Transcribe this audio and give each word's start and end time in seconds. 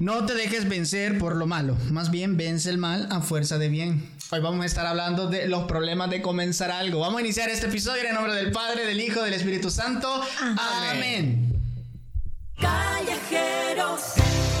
No 0.00 0.24
te 0.24 0.32
dejes 0.32 0.66
vencer 0.66 1.18
por 1.18 1.36
lo 1.36 1.46
malo, 1.46 1.76
más 1.90 2.10
bien 2.10 2.38
vence 2.38 2.70
el 2.70 2.78
mal 2.78 3.06
a 3.10 3.20
fuerza 3.20 3.58
de 3.58 3.68
bien. 3.68 4.10
Hoy 4.30 4.40
vamos 4.40 4.62
a 4.62 4.64
estar 4.64 4.86
hablando 4.86 5.26
de 5.26 5.46
los 5.46 5.64
problemas 5.64 6.08
de 6.08 6.22
comenzar 6.22 6.70
algo. 6.70 7.00
Vamos 7.00 7.18
a 7.18 7.20
iniciar 7.20 7.50
este 7.50 7.66
episodio 7.66 8.00
en 8.00 8.08
el 8.08 8.14
nombre 8.14 8.32
del 8.32 8.50
Padre, 8.50 8.86
del 8.86 8.98
Hijo, 8.98 9.20
del 9.22 9.34
Espíritu 9.34 9.68
Santo. 9.68 10.22
Amén. 10.40 11.54
Callejeros 12.58 14.14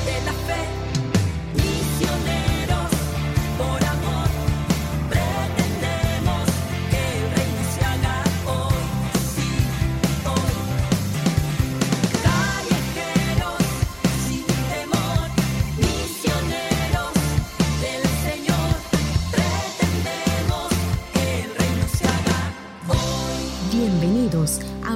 de 0.04 0.24
la 0.26 0.32
fe, 0.44 0.60
misioneros 1.54 2.39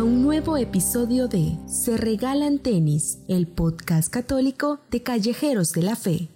un 0.05 0.23
nuevo 0.23 0.59
episodio 0.59 1.29
de 1.29 1.57
Se 1.67 1.97
Regalan 1.97 2.59
Tenis, 2.59 3.21
el 3.27 3.47
podcast 3.47 4.13
católico 4.13 4.81
de 4.91 5.03
Callejeros 5.03 5.73
de 5.73 5.81
la 5.83 5.97
Fe. 5.97 6.29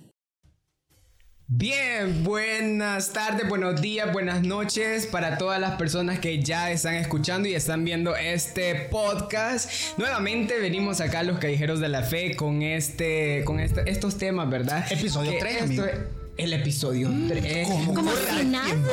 Bien, 1.51 2.25
buenas 2.25 3.13
tardes, 3.13 3.47
buenos 3.47 3.81
días, 3.83 4.11
buenas 4.11 4.43
noches 4.43 5.07
para 5.07 5.37
todas 5.37 5.61
las 5.61 5.73
personas 5.77 6.19
que 6.19 6.43
ya 6.43 6.71
están 6.71 6.95
escuchando 6.95 7.47
y 7.47 7.55
están 7.55 7.85
viendo 7.85 8.17
este 8.17 8.75
podcast. 8.91 9.71
Nuevamente 9.99 10.59
venimos 10.61 11.03
acá 11.03 11.23
los 11.23 11.39
callejeros 11.39 11.79
de 11.79 11.91
la 11.91 12.03
fe 12.03 12.37
con 12.37 12.63
este, 12.63 13.45
con 13.45 13.61
este- 13.61 13.91
estos 13.91 14.17
temas, 14.17 14.49
¿verdad? 14.49 14.91
Episodio 14.91 15.33
Que 15.33 15.39
tres, 15.41 15.71
esto 15.71 15.83
amigo. 15.83 15.99
El 16.39 16.53
episodio 16.53 17.11
3. 17.29 17.67
¿Cómo? 17.69 17.95
Como 17.95 18.11
corre 18.13 18.39
si 18.39 18.45
nada. 18.47 18.65
tiempo? 18.67 18.89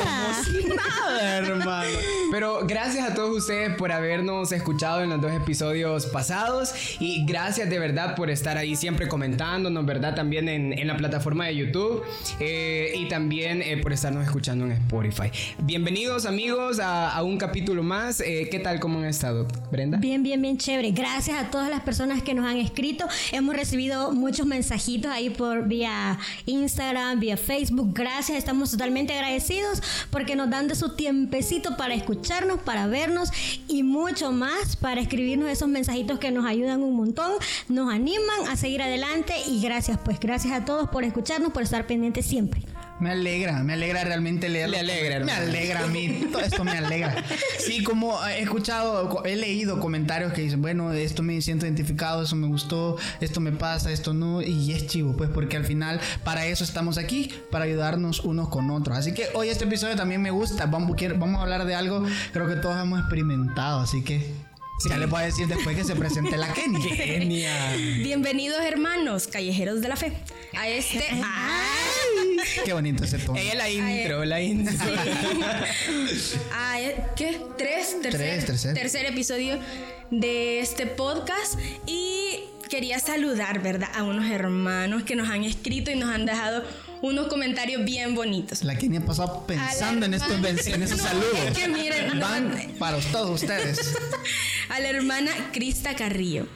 Nada, 0.76 1.38
hermano. 1.38 1.90
Pero 2.32 2.66
gracias 2.66 3.10
a 3.10 3.14
todos 3.14 3.38
ustedes 3.38 3.76
por 3.76 3.92
habernos 3.92 4.52
escuchado 4.52 5.04
en 5.04 5.12
los 5.12 5.22
dos 5.22 5.32
episodios 5.32 6.08
pasados 6.08 6.74
y 7.00 7.24
gracias 7.26 7.70
de 7.70 7.78
verdad 7.78 8.16
por 8.16 8.32
estar 8.32 8.58
ahí 8.58 8.76
siempre 8.76 9.08
comentándonos, 9.08 9.86
¿verdad? 9.86 10.16
También 10.16 10.50
en, 10.50 10.78
en 10.78 10.88
la 10.88 10.98
plataforma 10.98 11.46
de 11.46 11.56
YouTube 11.56 12.04
eh, 12.40 12.94
y 12.96 13.08
también 13.08 13.62
eh, 13.62 13.78
por 13.78 13.94
estarnos 13.94 14.26
escuchando 14.26 14.66
en 14.66 14.72
Spotify. 14.72 15.30
Bienvenidos 15.60 16.26
amigos 16.26 16.80
a, 16.80 17.12
a 17.12 17.22
un 17.22 17.38
capítulo 17.38 17.84
más. 17.84 18.22
Eh, 18.22 18.48
¿Qué 18.50 18.60
tal? 18.60 18.80
¿Cómo 18.80 19.00
han 19.00 19.06
estado? 19.06 19.48
Brenda. 19.72 20.00
Bien, 20.00 20.24
bien, 20.24 20.42
bien 20.42 20.58
chévere. 20.58 20.92
Gracias 20.92 21.38
a 21.38 21.52
todas 21.52 21.70
las 21.70 21.82
personas 21.82 22.24
que 22.24 22.34
nos 22.34 22.46
han 22.46 22.58
escrito. 22.58 23.08
Hemos 23.32 23.56
recibido 23.56 24.12
muchos 24.12 24.48
mensajitos 24.48 25.12
ahí 25.12 25.30
por 25.30 25.68
vía 25.68 26.18
Instagram, 26.48 27.20
vía 27.20 27.35
Facebook. 27.38 27.92
Gracias, 27.94 28.38
estamos 28.38 28.72
totalmente 28.72 29.14
agradecidos 29.14 29.82
porque 30.10 30.36
nos 30.36 30.50
dan 30.50 30.68
de 30.68 30.76
su 30.76 30.96
tiempecito 30.96 31.78
para 31.78 31.94
escucharnos, 31.94 32.60
para 32.62 32.88
vernos 32.88 33.30
y 33.68 33.84
mucho 33.84 34.32
más 34.32 34.76
para 34.76 35.02
escribirnos 35.02 35.50
esos 35.50 35.68
mensajitos 35.68 36.20
que 36.20 36.32
nos 36.32 36.46
ayudan 36.46 36.84
un 36.84 36.96
montón, 36.96 37.34
nos 37.68 37.94
animan 37.94 38.48
a 38.50 38.56
seguir 38.56 38.82
adelante 38.82 39.34
y 39.48 39.62
gracias, 39.62 40.00
pues 40.04 40.20
gracias 40.20 40.54
a 40.54 40.66
todos 40.66 40.90
por 40.90 41.04
escucharnos, 41.04 41.52
por 41.52 41.64
estar 41.64 41.88
pendientes 41.88 42.26
siempre. 42.26 42.62
Me 42.98 43.12
alegra, 43.12 43.62
me 43.62 43.74
alegra 43.74 44.06
realmente 44.06 44.48
leerlo. 44.48 44.72
Le 44.72 44.80
alegra, 44.80 45.26
Me 45.26 45.32
alegra 45.34 45.84
a 45.84 45.88
mí, 45.88 46.28
todo 46.32 46.42
esto 46.42 46.64
me 46.64 46.72
alegra. 46.78 47.26
Sí, 47.60 47.84
como 47.84 48.26
he 48.26 48.42
escuchado, 48.42 49.22
he 49.26 49.36
leído 49.36 49.82
comentarios 49.82 50.32
que 50.32 50.42
dicen, 50.44 50.62
bueno, 50.62 50.94
esto 50.94 51.22
me 51.22 51.42
siento 51.42 51.66
identificado, 51.66 52.24
eso 52.24 52.38
me 52.38 52.48
gustó, 52.48 52.98
esto 53.20 53.42
me 53.42 53.52
pasa, 53.52 53.92
esto 53.92 54.14
no, 54.14 54.42
y 54.42 54.72
es 54.72 54.88
chivo, 54.88 55.16
pues 55.18 55.30
porque 55.30 55.58
al 55.58 55.66
final 55.66 56.00
para 56.24 56.46
eso 56.46 56.64
estamos 56.64 56.98
aquí, 56.98 57.34
para 57.52 57.66
ayudarnos 57.66 58.22
unos 58.22 58.48
con 58.48 58.72
otros. 58.72 58.98
Así 58.98 59.14
que 59.14 59.28
hoy 59.34 59.50
este 59.50 59.66
episodio 59.66 59.98
también 59.98 60.22
me 60.22 60.32
gusta, 60.32 60.66
vamos, 60.66 60.96
quiero- 60.96 61.18
vamos 61.20 61.40
a 61.40 61.44
hablar 61.44 61.66
de 61.66 61.76
algo, 61.76 62.06
creo 62.32 62.48
que 62.48 62.56
todos 62.56 62.82
hemos 62.82 63.00
experimentado, 63.02 63.82
así 63.82 64.06
que 64.06 64.26
ya 64.90 64.98
les 64.98 65.10
voy 65.10 65.22
a 65.22 65.26
decir 65.26 65.48
después 65.48 65.76
que 65.76 65.84
se 65.84 65.96
presente 65.98 66.38
la 66.38 66.54
Kenny. 66.54 66.82
Genial. 66.96 67.78
Bienvenidos 68.04 68.62
hermanos, 68.64 69.28
callejeros 69.28 69.82
de 69.82 69.90
la 69.90 69.98
fe, 69.98 70.14
a 70.58 70.70
este... 70.70 71.04
Qué 72.64 72.74
bonito 72.74 73.04
ese 73.04 73.18
tono. 73.20 73.38
Ella 73.40 73.56
la 73.56 73.70
intro, 73.70 74.26
la 74.26 74.42
intro. 74.42 74.74
a, 76.54 76.80
e- 76.82 76.96
¿Qué? 77.16 77.40
¿Tres? 77.58 78.02
Tercer, 78.02 78.44
Tres, 78.46 78.74
tercer. 78.74 79.06
episodio 79.06 79.60
de 80.12 80.60
este 80.60 80.86
podcast 80.86 81.60
y 81.88 82.40
quería 82.70 83.00
saludar, 83.00 83.62
¿verdad? 83.62 83.90
A 83.96 84.04
unos 84.04 84.30
hermanos 84.30 85.04
que 85.04 85.16
nos 85.16 85.30
han 85.30 85.44
escrito 85.44 85.92
y 85.92 85.96
nos 85.96 86.10
han 86.10 86.26
dejado 86.26 86.64
unos 87.02 87.28
comentarios 87.28 87.84
bien 87.86 88.16
bonitos. 88.16 88.64
La 88.64 88.76
Kenny 88.78 88.98
ha 88.98 89.06
pasado 89.06 89.46
pensando 89.46 90.06
en 90.06 90.14
estos, 90.16 90.32
en 90.68 90.84
esos 90.84 90.98
No, 91.02 91.04
saludos. 91.04 91.40
es 91.52 91.58
que 91.58 91.68
miren, 91.68 92.20
no, 92.20 92.22
Van 92.26 92.74
para 92.80 92.98
todos 93.00 93.42
ustedes. 93.42 93.80
a 94.70 94.80
la 94.80 94.90
hermana 94.90 95.32
Crista 95.54 95.96
Carrillo, 95.96 96.48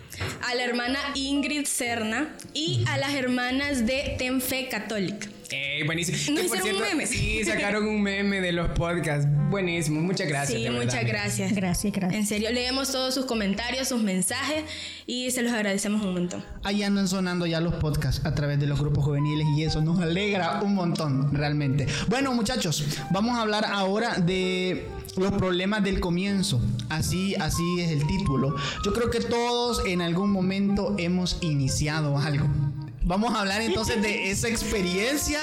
a 0.42 0.56
la 0.56 0.64
hermana 0.64 1.00
Ingrid 1.16 1.66
Serna 1.66 2.36
y 2.54 2.84
a 2.88 2.98
las 2.98 3.14
hermanas 3.14 3.86
de 3.86 4.16
Tenfe 4.18 4.68
Católica. 4.70 5.28
Ey, 5.52 5.84
buenísimo. 5.84 6.18
¿No 6.36 6.42
hicieron 6.42 6.76
un 6.76 6.82
meme? 6.82 7.08
Sí, 7.08 7.44
sacaron 7.46 7.88
un 7.88 8.02
meme 8.02 8.40
de 8.40 8.52
los 8.52 8.70
podcasts. 8.70 9.28
Buenísimo. 9.50 10.00
Muchas 10.02 10.28
gracias. 10.28 10.62
Sí, 10.62 10.70
muchas 10.70 11.04
gracias. 11.06 11.54
Gracias, 11.54 11.92
gracias. 11.92 12.20
En 12.20 12.28
serio, 12.28 12.52
leemos 12.52 12.92
todos 12.92 13.16
sus 13.16 13.26
comentarios, 13.26 13.88
sus 13.88 14.02
mensajes 14.02 14.64
y 15.08 15.32
se 15.32 15.42
los 15.42 15.52
agradecemos 15.52 16.04
un 16.04 16.14
montón. 16.14 16.46
Ahí 16.64 16.84
andan 16.84 17.08
sonando 17.08 17.48
ya 17.48 17.60
los 17.62 17.74
podcasts 17.76 18.26
a 18.26 18.36
través 18.36 18.60
de 18.60 18.68
los 18.68 18.80
grupos 18.80 19.04
juveniles 19.04 19.48
y 19.58 19.64
eso 19.64 19.82
nos 19.82 20.00
alegra 20.00 20.62
un 20.62 20.76
montón, 20.76 21.34
realmente. 21.34 21.88
Bueno, 22.08 22.34
muchachos, 22.34 22.86
vamos 23.10 23.36
a 23.38 23.42
hablar 23.42 23.66
ahora 23.66 24.16
de 24.20 24.88
los 25.20 25.32
problemas 25.34 25.84
del 25.84 26.00
comienzo. 26.00 26.60
Así, 26.90 27.36
así 27.36 27.82
es 27.82 27.92
el 27.92 28.08
título. 28.08 28.56
Yo 28.84 28.94
creo 28.94 29.10
que 29.10 29.20
todos 29.20 29.86
en 29.86 30.02
algún 30.02 30.32
momento 30.32 30.96
hemos 30.98 31.38
iniciado 31.42 32.18
algo. 32.18 32.48
Vamos 33.10 33.34
a 33.34 33.40
hablar 33.40 33.60
entonces 33.62 34.00
de 34.04 34.30
esa 34.30 34.50
experiencia, 34.50 35.40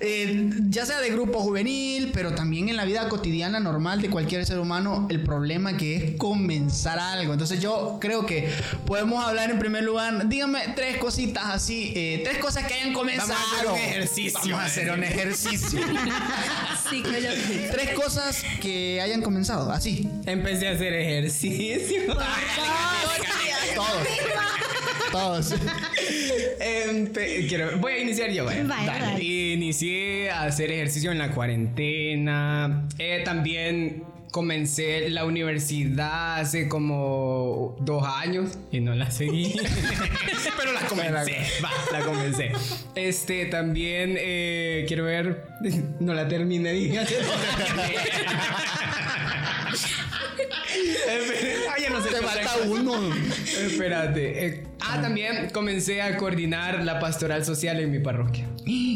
eh, 0.00 0.48
ya 0.70 0.86
sea 0.86 1.02
de 1.02 1.10
grupo 1.10 1.40
juvenil, 1.40 2.12
pero 2.14 2.34
también 2.34 2.70
en 2.70 2.78
la 2.78 2.86
vida 2.86 3.10
cotidiana 3.10 3.60
normal 3.60 4.00
de 4.00 4.08
cualquier 4.08 4.46
ser 4.46 4.58
humano, 4.58 5.06
el 5.10 5.22
problema 5.22 5.76
que 5.76 5.96
es 5.96 6.16
comenzar 6.16 6.98
algo. 6.98 7.34
Entonces 7.34 7.60
yo 7.60 7.98
creo 8.00 8.24
que 8.24 8.50
podemos 8.86 9.22
hablar 9.22 9.50
en 9.50 9.58
primer 9.58 9.84
lugar, 9.84 10.30
dígame 10.30 10.60
tres 10.74 10.96
cositas 10.96 11.44
así, 11.44 11.92
eh, 11.94 12.22
tres 12.24 12.38
cosas 12.38 12.64
que 12.64 12.72
hayan 12.72 12.94
comenzado. 12.94 13.34
Vamos 13.34 13.52
a 13.52 13.56
hacer 13.58 13.70
un 13.70 13.78
ejercicio. 13.78 14.40
Vamos 14.40 14.58
a 14.60 14.64
hacer 14.64 14.90
un 14.90 15.04
ejercicio. 15.04 15.80
Sí, 16.90 17.02
que 17.02 17.68
tres 17.72 17.90
cosas 17.94 18.44
que 18.60 19.00
hayan 19.00 19.20
comenzado, 19.20 19.72
así. 19.72 20.08
Empecé 20.26 20.68
a 20.68 20.72
hacer 20.72 20.92
ejercicio. 20.92 22.14
Todos. 23.74 24.73
Todos. 25.12 25.54
Empe- 26.60 27.48
quiero- 27.48 27.78
voy 27.78 27.92
a 27.92 27.98
iniciar 27.98 28.30
yo. 28.30 28.44
vaya. 28.44 28.64
Vaya, 28.64 28.86
Dale. 28.92 29.04
dale. 29.06 29.24
Inicié 29.24 30.30
a 30.30 30.44
hacer 30.44 30.70
ejercicio 30.70 31.10
en 31.12 31.18
la 31.18 31.30
cuarentena. 31.32 32.88
Eh, 32.98 33.22
también 33.24 34.04
comencé 34.32 35.10
la 35.10 35.24
universidad 35.24 36.40
hace 36.40 36.68
como 36.68 37.76
dos 37.80 38.04
años 38.04 38.50
y 38.72 38.80
no 38.80 38.94
la 38.94 39.10
seguí. 39.12 39.54
Pero 40.58 40.72
la 40.72 40.80
comencé. 40.86 41.36
Va, 41.62 41.70
la 41.92 42.00
comencé. 42.04 42.50
Este 42.96 43.46
también 43.46 44.16
eh, 44.18 44.84
quiero 44.88 45.04
ver. 45.04 45.44
No 46.00 46.14
la 46.14 46.26
terminé. 46.26 46.72
dije. 46.72 46.98
Ah, 51.68 51.74
ya 51.80 51.90
no 51.90 52.02
sé 52.02 52.10
Te 52.10 52.16
falta 52.22 52.56
uno. 52.66 53.14
Espérate. 53.46 54.46
eh, 54.46 54.64
ah, 54.98 55.02
también 55.02 55.50
comencé 55.50 56.02
a 56.02 56.16
coordinar 56.16 56.84
la 56.84 57.00
pastoral 57.00 57.44
social 57.44 57.80
en 57.80 57.90
mi 57.90 57.98
parroquia. 57.98 58.48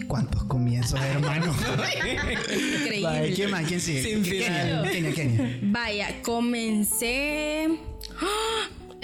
¿Cuántos 0.06 0.44
comienzos, 0.44 1.00
hermano? 1.00 1.46
increíble. 1.96 3.02
Vale, 3.02 3.32
¿Quién 3.34 3.50
más? 3.50 3.66
¿Quién 3.66 3.80
sigue? 3.80 4.02
Sin 4.02 4.22
Kenia, 4.22 4.46
final. 4.46 4.90
Kenia, 4.90 5.12
Kenia. 5.12 5.58
Vaya, 5.62 6.22
comencé. 6.22 7.68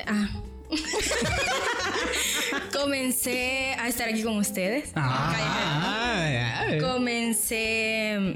Ah. 0.06 0.28
comencé 2.72 3.74
a 3.78 3.88
estar 3.88 4.08
aquí 4.08 4.22
con 4.22 4.36
ustedes. 4.38 4.92
Ah. 4.94 5.34
Ah, 5.36 6.66
Comencé 6.80 8.34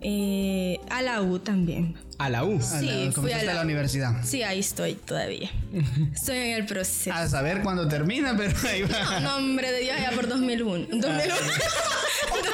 eh, 0.00 0.80
a 0.90 1.02
la 1.02 1.22
U 1.22 1.38
también. 1.38 1.96
A 2.24 2.30
la 2.30 2.44
U. 2.44 2.58
A 2.58 2.62
Sí, 2.62 2.86
la- 2.86 2.92
fui 2.92 3.12
comenzaste 3.12 3.46
a 3.46 3.50
a 3.50 3.54
la- 3.54 3.54
la 3.60 3.62
universidad. 3.62 4.24
Sí, 4.24 4.42
ahí 4.42 4.60
estoy 4.60 4.94
todavía. 4.94 5.50
Estoy 6.14 6.36
en 6.38 6.52
el 6.56 6.66
proceso. 6.66 7.12
A 7.12 7.26
saber 7.28 7.62
cuándo 7.62 7.88
termina, 7.88 8.36
pero 8.36 8.54
ahí 8.68 8.82
va. 8.82 9.20
No, 9.20 9.38
nombre 9.38 9.70
de 9.72 9.80
Dios, 9.80 9.96
ya 10.00 10.10
por 10.12 10.28
2001. 10.28 10.86
2001. 10.90 11.34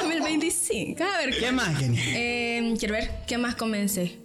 2025. 0.01 1.03
A 1.03 1.17
ver, 1.25 1.37
¿Qué 1.39 1.51
más, 1.51 1.77
Kenia? 1.77 2.01
Eh, 2.07 2.73
quiero 2.77 2.93
ver, 2.95 3.09
¿qué 3.27 3.37
más 3.37 3.55
comencé? 3.55 4.17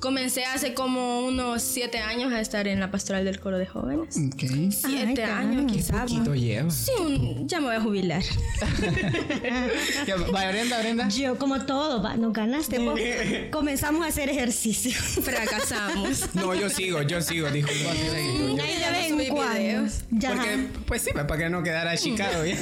Comencé 0.00 0.44
hace 0.44 0.74
como 0.74 1.20
unos 1.26 1.62
siete 1.62 1.98
años 1.98 2.32
a 2.32 2.40
estar 2.40 2.68
en 2.68 2.80
la 2.80 2.90
pastoral 2.90 3.24
del 3.24 3.40
coro 3.40 3.58
de 3.58 3.66
jóvenes. 3.66 4.16
Ok. 4.16 4.42
Siete 4.70 5.24
Ay, 5.24 5.30
años 5.30 5.70
quizás. 5.72 6.02
Poquito 6.10 6.34
lleva. 6.34 6.70
Sí, 6.70 6.90
un- 7.00 7.48
ya 7.48 7.60
me 7.60 7.66
voy 7.66 7.76
a 7.76 7.80
jubilar. 7.80 8.22
Vaya, 10.32 10.50
Brenda, 10.50 10.80
Brenda. 10.80 11.08
Yo, 11.08 11.38
como 11.38 11.64
todo, 11.66 12.02
va, 12.02 12.16
nos 12.16 12.32
ganaste. 12.32 12.78
vos. 12.78 12.98
Comenzamos 13.50 14.04
a 14.04 14.08
hacer 14.08 14.28
ejercicio. 14.28 14.92
Fracasamos. 14.92 16.24
No, 16.36 16.54
yo 16.54 16.68
sigo, 16.68 17.02
yo 17.02 17.20
sigo, 17.22 17.48
ya 17.48 17.54
no. 19.80 19.86
Ya. 20.10 20.30
Porque, 20.32 20.66
pues 20.86 21.02
sí, 21.02 21.10
para 21.12 21.36
que 21.36 21.48
no 21.48 21.62
quedara 21.62 21.96
chicado 21.96 22.44
ya. 22.44 22.56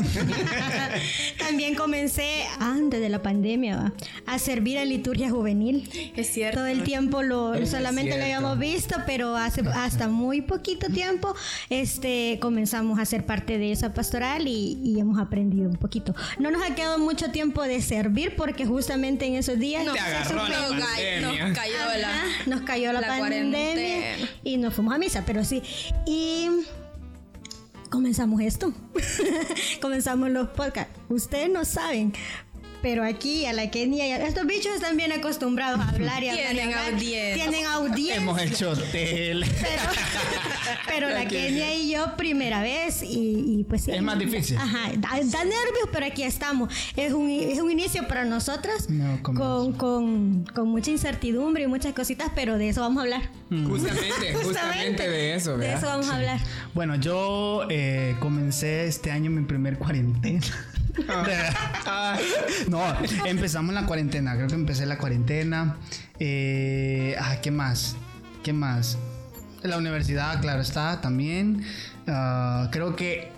También 1.39 1.75
comencé 1.75 2.45
antes 2.59 3.01
de 3.01 3.09
la 3.09 3.23
pandemia 3.23 3.77
va, 3.77 3.93
a 4.27 4.39
servir 4.39 4.77
en 4.79 4.89
liturgia 4.89 5.31
juvenil. 5.31 5.89
Es 6.17 6.29
cierto. 6.33 6.59
Todo 6.59 6.67
el 6.67 6.83
tiempo 6.85 7.04
lo 7.11 7.55
Es 7.55 7.71
solamente 7.71 8.11
lo 8.11 8.17
cierto. 8.17 8.25
habíamos 8.25 8.59
visto, 8.59 8.97
pero 9.07 9.37
hace 9.37 9.63
hasta 9.75 10.09
muy 10.09 10.43
poquito 10.43 10.89
tiempo 10.89 11.35
este 11.71 12.39
comenzamos 12.41 12.99
a 12.99 13.05
ser 13.05 13.25
parte 13.27 13.59
de 13.59 13.73
esa 13.73 13.95
pastoral 13.95 14.47
y, 14.49 14.79
y 14.83 14.99
hemos 15.01 15.19
aprendido 15.19 15.69
un 15.69 15.77
poquito. 15.77 16.15
No 16.39 16.51
nos 16.51 16.63
ha 16.63 16.75
quedado 16.75 16.99
mucho 16.99 17.31
tiempo 17.31 17.63
de 17.63 17.81
servir 17.81 18.35
porque 18.37 18.67
justamente 18.67 19.27
en 19.27 19.35
esos 19.35 19.59
días 19.59 19.85
Nos 19.85 19.99
agarró 19.99 20.37
la 20.49 20.69
pandemia. 20.69 21.49
Nos 21.49 21.59
cayó 21.59 21.75
la. 22.01 22.09
Ajá, 22.09 22.25
nos 22.47 22.61
cayó 22.63 22.93
la, 22.93 23.01
la 23.01 23.07
pandemia 23.09 23.51
cuarentena. 23.59 24.29
y 24.43 24.57
nos 24.57 24.75
fuimos 24.75 24.95
a 24.95 24.99
misa, 24.99 25.23
pero 25.27 25.45
sí. 25.45 25.63
Y 26.07 26.49
comenzamos 27.91 28.41
esto. 28.41 28.73
comenzamos 29.81 30.31
los 30.31 30.49
podcasts. 30.51 30.93
Ustedes 31.09 31.51
no 31.51 31.65
saben. 31.65 32.13
Pero 32.85 33.03
aquí 33.03 33.47
a 33.47 33.55
la 33.55 33.71
Kenia, 33.71 34.07
y 34.07 34.11
a- 34.13 34.27
estos 34.27 34.47
bichos 34.47 34.75
están 34.75 34.95
bien 34.99 35.11
acostumbrados 35.11 35.81
a 35.81 35.89
hablar 35.89 36.23
y 36.23 36.29
a 36.29 36.33
hablar. 36.33 36.51
Tienen 36.51 36.75
hablar. 36.75 36.93
audiencia. 36.93 37.35
Tienen 37.35 37.65
audiencia. 37.67 38.17
Hemos 38.17 38.43
hecho 38.43 38.77
tele. 38.93 39.47
Pero, 39.59 39.83
pero 40.87 41.09
la 41.09 41.27
Kenia 41.27 41.75
y 41.75 41.91
yo 41.91 42.15
primera 42.19 42.61
vez 42.61 43.03
y, 43.03 43.61
y 43.61 43.65
pues 43.65 43.85
sí. 43.85 43.91
Es 43.91 44.03
más 44.03 44.19
difícil. 44.19 44.59
Ajá, 44.59 44.91
da, 44.99 45.09
da 45.09 45.45
nervios, 45.45 45.89
pero 45.93 46.05
aquí 46.05 46.25
estamos. 46.25 46.71
Es 46.95 47.15
un, 47.15 47.31
es 47.31 47.59
un 47.59 47.71
inicio 47.71 48.07
para 48.07 48.27
nosotras 48.27 48.91
No, 48.91 49.19
con, 49.23 49.73
con, 49.73 50.45
con 50.55 50.69
mucha 50.69 50.91
incertidumbre 50.91 51.65
y 51.65 51.67
muchas 51.67 51.95
cositas, 51.95 52.33
pero 52.35 52.59
de 52.59 52.69
eso 52.69 52.83
vamos 52.83 52.99
a 52.99 53.03
hablar. 53.05 53.23
Justamente, 53.51 54.35
justamente 54.43 55.09
de 55.09 55.35
eso, 55.37 55.57
De 55.57 55.73
eso 55.73 55.87
vamos 55.87 56.09
a 56.11 56.17
hablar. 56.17 56.39
Bueno, 56.75 56.97
yo 56.97 57.67
eh, 57.71 58.15
comencé 58.21 58.87
este 58.87 59.11
año 59.11 59.31
mi 59.31 59.43
primer 59.47 59.79
cuarentena. 59.79 60.43
No, 62.69 62.83
empezamos 63.27 63.75
la 63.75 63.87
cuarentena. 63.87 64.35
Creo 64.35 64.49
que 64.49 64.55
empecé 64.55 64.87
la 64.87 64.99
cuarentena. 64.99 65.77
Eh, 66.19 67.17
ah, 67.19 67.37
¿Qué 67.43 67.51
más? 67.51 67.97
¿Qué 68.43 68.53
más? 68.53 68.99
La 69.63 69.79
universidad, 69.79 70.41
claro 70.41 70.61
está, 70.61 71.01
también. 71.01 71.65
Ah, 72.07 72.69
creo 72.71 72.97
que 72.97 73.33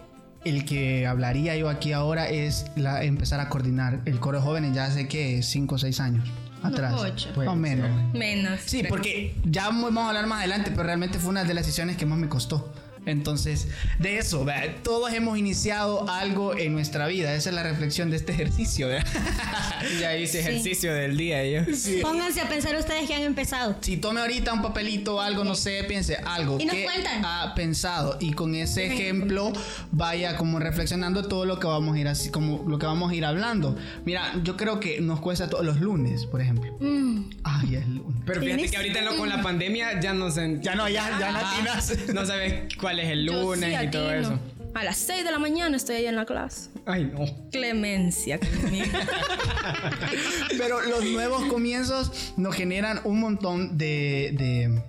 el 0.44 0.64
que 0.64 1.06
hablaría 1.06 1.56
yo 1.56 1.68
aquí 1.68 1.92
ahora 1.92 2.28
es 2.28 2.66
la, 2.76 3.02
empezar 3.02 3.40
a 3.40 3.48
coordinar 3.48 4.00
el 4.04 4.20
coro 4.20 4.38
de 4.38 4.44
jóvenes 4.44 4.74
ya 4.74 4.84
hace 4.84 5.08
que 5.08 5.42
5 5.42 5.74
o 5.74 5.78
6 5.78 6.00
años 6.00 6.28
atrás. 6.62 6.94
ocho. 6.96 7.30
O 7.36 7.54
menos. 7.54 7.90
Menos. 8.12 8.60
Sí, 8.64 8.80
creo. 8.80 8.90
porque 8.90 9.34
ya 9.44 9.66
vamos 9.66 9.96
a 9.96 10.08
hablar 10.08 10.26
más 10.26 10.40
adelante, 10.40 10.70
pero 10.70 10.84
realmente 10.84 11.18
fue 11.18 11.30
una 11.30 11.44
de 11.44 11.54
las 11.54 11.64
decisiones 11.66 11.96
que 11.96 12.06
más 12.06 12.18
me 12.18 12.28
costó. 12.28 12.72
Entonces, 13.06 13.68
de 13.98 14.18
eso, 14.18 14.44
¿verdad? 14.44 14.74
todos 14.82 15.12
hemos 15.12 15.38
iniciado 15.38 16.08
algo 16.10 16.56
en 16.56 16.72
nuestra 16.72 17.06
vida. 17.06 17.34
Esa 17.34 17.50
es 17.50 17.54
la 17.54 17.62
reflexión 17.62 18.10
de 18.10 18.16
este 18.16 18.32
ejercicio. 18.32 18.88
¿verdad? 18.88 19.06
ya 20.00 20.16
hice 20.16 20.40
ejercicio 20.40 20.92
del 20.92 21.16
día 21.16 21.44
yo. 21.46 21.60
Pónganse 22.02 22.40
a 22.40 22.48
pensar 22.48 22.76
ustedes 22.76 23.06
que 23.06 23.14
han 23.14 23.22
empezado. 23.22 23.76
Si 23.80 23.96
tome 23.96 24.20
ahorita 24.20 24.52
un 24.52 24.60
papelito 24.62 25.16
o 25.16 25.20
algo, 25.20 25.44
no 25.44 25.54
sé, 25.54 25.84
piense 25.84 26.16
algo 26.16 26.58
Y 26.60 26.64
nos 26.66 26.74
que 26.74 26.84
cuentan. 26.84 27.24
ha 27.24 27.54
pensado 27.54 28.16
y 28.20 28.32
con 28.32 28.54
ese 28.54 28.86
ejemplo 28.86 29.52
vaya 29.92 30.36
como 30.36 30.58
reflexionando 30.58 31.26
todo 31.28 31.44
lo 31.46 31.58
que 31.60 31.66
vamos 31.66 31.96
a 31.96 31.98
ir 32.00 32.08
así, 32.08 32.30
como 32.30 32.64
lo 32.68 32.78
que 32.78 32.86
vamos 32.86 33.12
a 33.12 33.14
ir 33.14 33.24
hablando. 33.24 33.76
Mira, 34.04 34.32
yo 34.42 34.56
creo 34.56 34.80
que 34.80 35.00
nos 35.00 35.20
cuesta 35.20 35.48
todos 35.48 35.64
los 35.64 35.80
lunes, 35.80 36.26
por 36.26 36.40
ejemplo. 36.40 36.76
Mm. 36.80 37.30
Ay, 37.44 37.76
es 37.76 37.86
lunes. 37.88 38.16
Pero 38.26 38.40
fíjate 38.40 38.54
¿Tienes? 38.56 38.70
que 38.72 38.76
ahorita 38.78 39.00
lo- 39.02 39.16
con 39.16 39.28
la 39.28 39.40
pandemia 39.42 40.00
ya 40.00 40.12
no 40.12 40.30
se... 40.30 40.58
Ya 40.60 40.74
no, 40.74 40.88
ya, 40.88 41.08
ya 41.20 41.36
atinas. 41.52 41.92
No 42.12 42.26
sabes 42.26 42.74
cuál 42.80 42.95
es 43.00 43.08
el 43.10 43.26
Yo 43.26 43.32
lunes 43.42 43.78
sí 43.78 43.86
y 43.86 43.90
todo 43.90 44.08
atino. 44.08 44.20
eso. 44.34 44.38
A 44.74 44.84
las 44.84 44.96
6 44.98 45.24
de 45.24 45.30
la 45.32 45.38
mañana 45.38 45.76
estoy 45.76 45.96
ahí 45.96 46.06
en 46.06 46.16
la 46.16 46.26
clase. 46.26 46.68
Ay, 46.84 47.04
no. 47.12 47.24
Clemencia 47.50 48.38
conmigo. 48.38 48.86
Pero 50.58 50.80
los 50.82 51.04
nuevos 51.04 51.44
comienzos 51.46 52.32
nos 52.36 52.54
generan 52.54 53.00
un 53.04 53.20
montón 53.20 53.78
de, 53.78 54.34
de- 54.36 54.82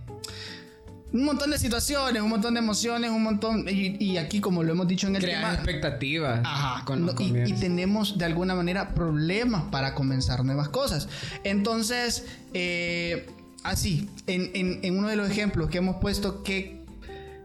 un 1.14 1.24
montón 1.24 1.52
de 1.52 1.58
situaciones, 1.58 2.22
un 2.22 2.30
montón 2.30 2.54
de 2.54 2.60
emociones, 2.60 3.10
un 3.12 3.24
montón 3.24 3.66
y, 3.70 3.96
y 4.04 4.18
aquí 4.18 4.42
como 4.42 4.62
lo 4.64 4.74
hemos 4.74 4.88
dicho 4.90 5.08
en 5.08 5.16
el 5.16 5.22
Crear 5.24 5.40
tema, 5.42 5.54
expectativas 5.54 6.42
Ajá, 6.44 6.84
con 6.86 7.06
los 7.06 7.16
no, 7.16 7.22
y- 7.22 7.50
y, 7.50 7.54
tenemos 7.54 8.18
de 8.18 8.26
alguna 8.26 8.56
manera 8.56 8.94
problemas 8.94 9.64
para 9.72 9.96
comenzar 9.96 10.44
nuevas 10.44 10.68
cosas. 10.68 11.08
Entonces, 11.46 12.26
eh, 12.54 13.26
así, 13.64 14.10
en, 14.28 14.52
en- 14.54 14.80
en 14.84 14.98
uno 15.00 15.08
de 15.08 15.16
los 15.16 15.30
ejemplos 15.30 15.70
que 15.70 15.78
hemos 15.78 15.96
puesto, 15.96 16.44
¿qué, 16.44 16.77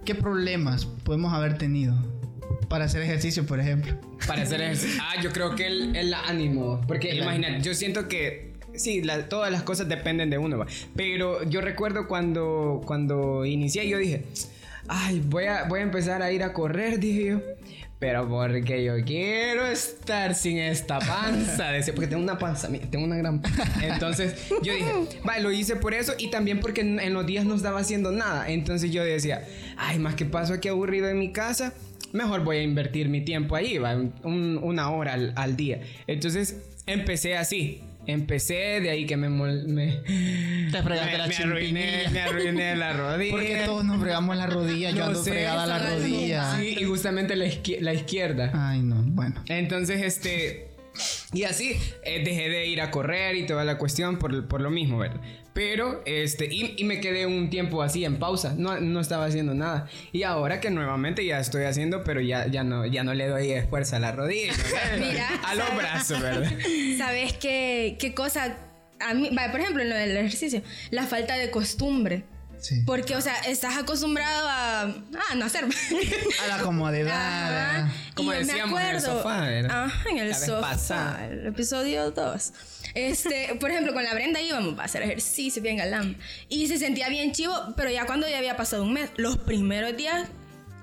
¿qué 0.04 0.14
problemas 0.14 0.84
podemos 0.86 1.32
haber 1.32 1.58
tenido 1.58 1.94
para 2.68 2.84
hacer 2.86 3.02
ejercicio, 3.02 3.46
por 3.46 3.60
ejemplo? 3.60 3.94
Para 4.26 4.42
hacer 4.42 4.60
ejercicio. 4.60 5.00
Ah, 5.06 5.20
yo 5.22 5.30
creo 5.32 5.54
que 5.54 5.66
el, 5.66 5.96
el 5.96 6.14
ánimo. 6.14 6.80
Porque 6.86 7.10
El 7.10 7.18
imagínate, 7.18 7.60
yo 7.62 7.74
siento 7.74 8.08
que. 8.08 8.52
Sí, 8.74 9.02
la- 9.02 9.28
todas 9.28 9.52
las 9.52 9.62
cosas 9.62 9.88
dependen 9.88 10.30
de 10.30 10.38
uno. 10.38 10.64
Pero 10.96 11.42
yo 11.44 11.60
recuerdo 11.60 12.08
cuando, 12.08 12.80
cuando 12.86 13.44
inicié, 13.44 13.88
yo 13.88 13.98
dije. 13.98 14.24
Ay, 14.88 15.22
voy 15.24 15.44
a, 15.44 15.64
voy 15.64 15.80
a 15.80 15.82
empezar 15.84 16.22
a 16.22 16.32
ir 16.32 16.42
a 16.42 16.52
correr, 16.52 16.98
dije 16.98 17.24
yo. 17.26 17.40
Pero 18.02 18.28
porque 18.28 18.82
yo 18.82 18.94
quiero 19.04 19.64
estar 19.64 20.34
sin 20.34 20.58
esta 20.58 20.98
panza. 20.98 21.70
Decía, 21.70 21.94
porque 21.94 22.08
tengo 22.08 22.20
una 22.24 22.36
panza, 22.36 22.68
tengo 22.90 23.04
una 23.04 23.14
gran 23.16 23.40
panza. 23.40 23.64
Entonces 23.80 24.34
yo 24.60 24.74
dije, 24.74 24.90
vale, 25.22 25.40
lo 25.40 25.52
hice 25.52 25.76
por 25.76 25.94
eso 25.94 26.12
y 26.18 26.28
también 26.28 26.58
porque 26.58 26.80
en, 26.80 26.98
en 26.98 27.14
los 27.14 27.24
días 27.24 27.44
no 27.44 27.54
estaba 27.54 27.78
haciendo 27.78 28.10
nada. 28.10 28.48
Entonces 28.50 28.90
yo 28.90 29.04
decía, 29.04 29.46
ay, 29.76 30.00
más 30.00 30.16
que 30.16 30.24
paso 30.24 30.52
aquí 30.54 30.66
aburrido 30.66 31.08
en 31.08 31.20
mi 31.20 31.30
casa, 31.30 31.74
mejor 32.12 32.42
voy 32.42 32.56
a 32.56 32.62
invertir 32.64 33.08
mi 33.08 33.20
tiempo 33.20 33.54
ahí, 33.54 33.78
va, 33.78 33.94
un- 33.94 34.58
una 34.60 34.90
hora 34.90 35.16
al 35.36 35.56
día. 35.56 35.80
Entonces 36.08 36.56
empecé 36.86 37.36
así. 37.36 37.82
Empecé 38.06 38.80
de 38.80 38.90
ahí 38.90 39.06
que 39.06 39.16
me, 39.16 39.28
mol- 39.28 39.64
me, 39.66 39.98
Te 40.72 40.82
fregaste 40.82 41.12
me- 41.12 41.18
la 41.18 41.26
me 41.28 41.36
arruiné, 41.36 42.04
me 42.10 42.20
arruiné 42.20 42.76
la 42.76 42.92
rodilla. 42.94 43.30
Porque 43.30 43.62
todos 43.64 43.84
nos 43.84 44.00
fregamos 44.00 44.36
la 44.36 44.46
rodilla, 44.46 44.90
yo 44.90 44.96
No 44.98 45.04
ando 45.06 45.22
sé, 45.22 45.30
fregada 45.30 45.66
la 45.66 45.78
rodilla. 45.78 46.56
Sí, 46.56 46.76
y 46.80 46.84
justamente 46.84 47.36
la, 47.36 47.46
izquier- 47.46 47.80
la 47.80 47.94
izquierda. 47.94 48.50
Ay, 48.54 48.80
no, 48.82 48.96
bueno. 49.04 49.42
Entonces, 49.48 50.02
este. 50.02 50.68
Y 51.32 51.44
así 51.44 51.76
eh, 52.04 52.22
dejé 52.24 52.50
de 52.50 52.66
ir 52.66 52.80
a 52.82 52.90
correr 52.90 53.36
y 53.36 53.46
toda 53.46 53.64
la 53.64 53.78
cuestión 53.78 54.18
por, 54.18 54.46
por 54.48 54.60
lo 54.60 54.70
mismo, 54.70 54.98
¿verdad? 54.98 55.20
Pero, 55.52 56.02
este, 56.06 56.46
y, 56.50 56.74
y 56.78 56.84
me 56.84 57.00
quedé 57.00 57.26
un 57.26 57.50
tiempo 57.50 57.82
así 57.82 58.04
en 58.04 58.18
pausa, 58.18 58.54
no, 58.56 58.80
no 58.80 59.00
estaba 59.00 59.26
haciendo 59.26 59.54
nada. 59.54 59.88
Y 60.10 60.22
ahora 60.22 60.60
que 60.60 60.70
nuevamente 60.70 61.26
ya 61.26 61.38
estoy 61.38 61.64
haciendo, 61.64 62.04
pero 62.04 62.20
ya, 62.20 62.46
ya, 62.46 62.64
no, 62.64 62.86
ya 62.86 63.04
no 63.04 63.12
le 63.12 63.26
doy 63.28 63.60
fuerza 63.68 63.96
a 63.96 64.00
la 64.00 64.12
rodilla. 64.12 64.52
Mira, 64.98 65.28
a 65.44 65.54
los 65.54 65.76
brazos, 65.76 66.20
¿verdad? 66.20 66.50
¿Sabes 66.98 67.34
qué, 67.34 67.96
qué 67.98 68.14
cosa? 68.14 68.56
A 69.00 69.14
mí, 69.14 69.30
por 69.50 69.60
ejemplo, 69.60 69.82
en 69.82 69.90
lo 69.90 69.96
del 69.96 70.16
ejercicio, 70.16 70.62
la 70.90 71.06
falta 71.06 71.36
de 71.36 71.50
costumbre. 71.50 72.24
Sí. 72.62 72.82
Porque, 72.86 73.16
o 73.16 73.20
sea, 73.20 73.34
estás 73.40 73.76
acostumbrado 73.76 74.48
a, 74.48 74.82
a 74.82 75.34
no 75.34 75.44
hacer. 75.44 75.64
A 76.44 76.46
la 76.46 76.62
comodidad. 76.62 77.80
Ajá. 77.80 77.92
Como 78.14 78.32
Y 78.32 78.36
me 78.36 78.44
decíamos, 78.44 78.80
en 78.80 78.86
el 78.86 78.96
acuerdo- 78.96 79.16
sofá, 79.18 79.40
¿verdad? 79.40 79.84
Ajá, 79.84 80.08
en 80.10 80.18
el 80.18 80.28
La 80.30 80.38
sofá. 80.38 80.60
pasada. 80.60 81.26
El 81.26 81.46
episodio 81.48 82.10
2. 82.12 82.52
Este, 82.94 83.56
por 83.58 83.70
ejemplo, 83.70 83.92
con 83.94 84.04
la 84.04 84.14
Brenda 84.14 84.40
íbamos 84.40 84.78
a 84.78 84.84
hacer 84.84 85.02
ejercicio 85.02 85.60
bien 85.60 85.76
galán. 85.78 86.16
Y 86.48 86.68
se 86.68 86.78
sentía 86.78 87.08
bien 87.08 87.32
chivo, 87.32 87.54
pero 87.76 87.90
ya 87.90 88.06
cuando 88.06 88.28
ya 88.28 88.38
había 88.38 88.56
pasado 88.56 88.84
un 88.84 88.92
mes, 88.92 89.10
los 89.16 89.38
primeros 89.38 89.96
días 89.96 90.28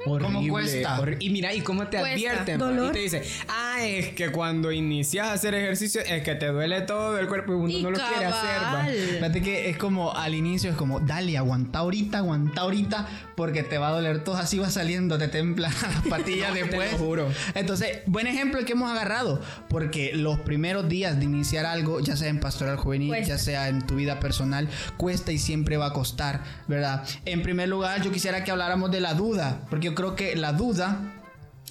¿Cómo 0.04 0.16
Horrible, 0.40 0.50
cuesta? 0.50 0.98
horri- 1.00 1.18
Y 1.20 1.30
mira, 1.30 1.54
¿y 1.54 1.62
cómo 1.62 1.88
te 1.88 1.98
Cuesta. 1.98 2.14
advierten? 2.16 2.58
Dolor. 2.60 2.90
Y 2.90 2.92
te 2.94 3.00
dice, 3.00 3.24
ah, 3.48 3.78
es 3.84 4.10
que 4.10 4.32
cuando 4.32 4.72
inicias 4.72 5.28
a 5.28 5.34
hacer 5.34 5.54
ejercicio 5.56 6.02
es 6.02 6.24
que 6.24 6.36
te 6.36 6.48
duele 6.48 6.82
todo 6.82 7.18
el 7.20 7.28
cuerpo 7.28 7.52
y 7.54 7.56
uno 7.56 7.70
y 7.70 7.84
no 7.84 7.92
lo 7.92 7.98
quiere 8.00 8.26
hacer. 8.26 9.16
Fíjate 9.16 9.42
que 9.42 9.70
es 9.70 9.78
como 9.78 10.14
al 10.16 10.34
inicio 10.36 10.70
es 10.72 10.76
como, 10.78 11.00
dale, 11.00 11.38
aguanta 11.38 11.80
ahorita, 11.80 12.20
aguanta 12.20 12.62
ahorita, 12.62 13.08
porque 13.36 13.64
te 13.64 13.78
va 13.78 13.90
a 13.90 13.92
doler 13.92 14.24
todo, 14.24 14.38
así 14.38 14.58
va 14.58 14.70
saliendo, 14.70 15.18
te 15.18 15.28
templan 15.28 15.72
las 15.82 16.08
patillas 16.10 16.50
No, 16.50 16.56
te 16.56 16.64
después. 16.64 16.92
lo 16.94 16.98
juro. 16.98 17.30
Entonces, 17.56 18.00
buen 18.06 18.28
ejemplo 18.28 18.60
el 18.60 18.66
que 18.66 18.74
hemos 18.74 18.90
agarrado, 18.92 19.42
porque 19.70 20.12
los 20.14 20.40
primeros 20.40 20.88
días 20.90 21.18
de 21.20 21.26
iniciar 21.26 21.66
algo, 21.66 22.00
ya 22.00 22.16
sea 22.16 22.30
en 22.30 22.40
pastoral 22.40 22.78
juvenil, 22.78 23.10
Cuesta. 23.10 23.28
ya 23.28 23.38
sea 23.38 23.68
en 23.70 23.86
tu 23.86 23.96
vida 23.96 24.20
personal, 24.20 24.68
cuesta 24.98 25.32
y 25.32 25.38
siempre 25.38 25.78
va 25.78 25.88
a 25.88 25.94
costar, 25.94 26.44
¿verdad? 26.68 27.04
En 27.26 27.42
primer 27.42 27.68
lugar, 27.70 28.02
yo 28.02 28.12
quisiera 28.12 28.44
que 28.44 28.52
habláramos 28.52 28.92
de 28.92 29.00
la 29.02 29.14
duda, 29.14 29.62
porque 29.70 29.89
yo 29.90 29.96
creo 29.96 30.16
que 30.16 30.36
la 30.36 30.54
duda 30.54 31.00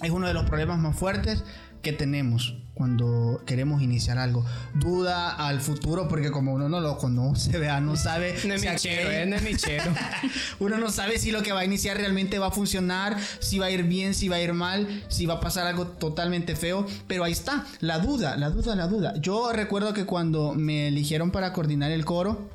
es 0.03 0.11
uno 0.11 0.27
de 0.27 0.35
los 0.35 0.45
problemas 0.45 0.77
más 0.81 0.97
fuertes 0.97 1.45
que 1.83 1.93
tenemos 1.93 2.57
cuando 2.75 3.41
queremos 3.47 3.81
iniciar 3.81 4.19
algo. 4.19 4.45
Duda 4.75 5.31
al 5.31 5.61
futuro 5.61 6.09
porque 6.09 6.33
como 6.33 6.53
uno 6.53 6.69
no 6.69 6.81
lo 6.81 6.99
conoce, 6.99 7.57
vea, 7.59 7.81
no 7.81 7.95
sabe 7.95 8.35
No 8.45 8.55
es 8.55 8.63
michero, 8.63 9.09
eh, 9.09 9.25
no 9.25 9.37
es 9.37 9.43
michero. 9.43 9.95
uno 10.59 10.79
no 10.79 10.91
sabe 10.91 11.21
si 11.21 11.31
lo 11.31 11.45
que 11.45 11.53
va 11.53 11.61
a 11.61 11.65
iniciar 11.65 11.97
realmente 11.97 12.41
va 12.41 12.49
a 12.49 12.51
funcionar, 12.51 13.17
si 13.39 13.61
va 13.61 13.67
a 13.67 13.71
ir 13.71 13.85
bien, 13.85 14.15
si 14.15 14.29
va 14.29 14.35
a 14.35 14.41
ir 14.41 14.53
mal, 14.53 15.05
si 15.07 15.27
va 15.27 15.35
a 15.35 15.41
pasar 15.41 15.69
algo 15.69 15.87
totalmente 15.87 16.57
feo. 16.57 16.87
Pero 17.07 17.23
ahí 17.23 17.31
está, 17.31 17.67
la 17.79 18.01
duda, 18.01 18.37
la 18.37 18.51
duda, 18.51 18.75
la 18.75 18.89
duda. 18.89 19.15
Yo 19.21 19.53
recuerdo 19.53 19.95
que 19.95 20.07
cuando 20.07 20.55
me 20.55 20.89
eligieron 20.89 21.31
para 21.31 21.53
coordinar 21.53 21.93
el 21.93 22.05
coro, 22.05 22.51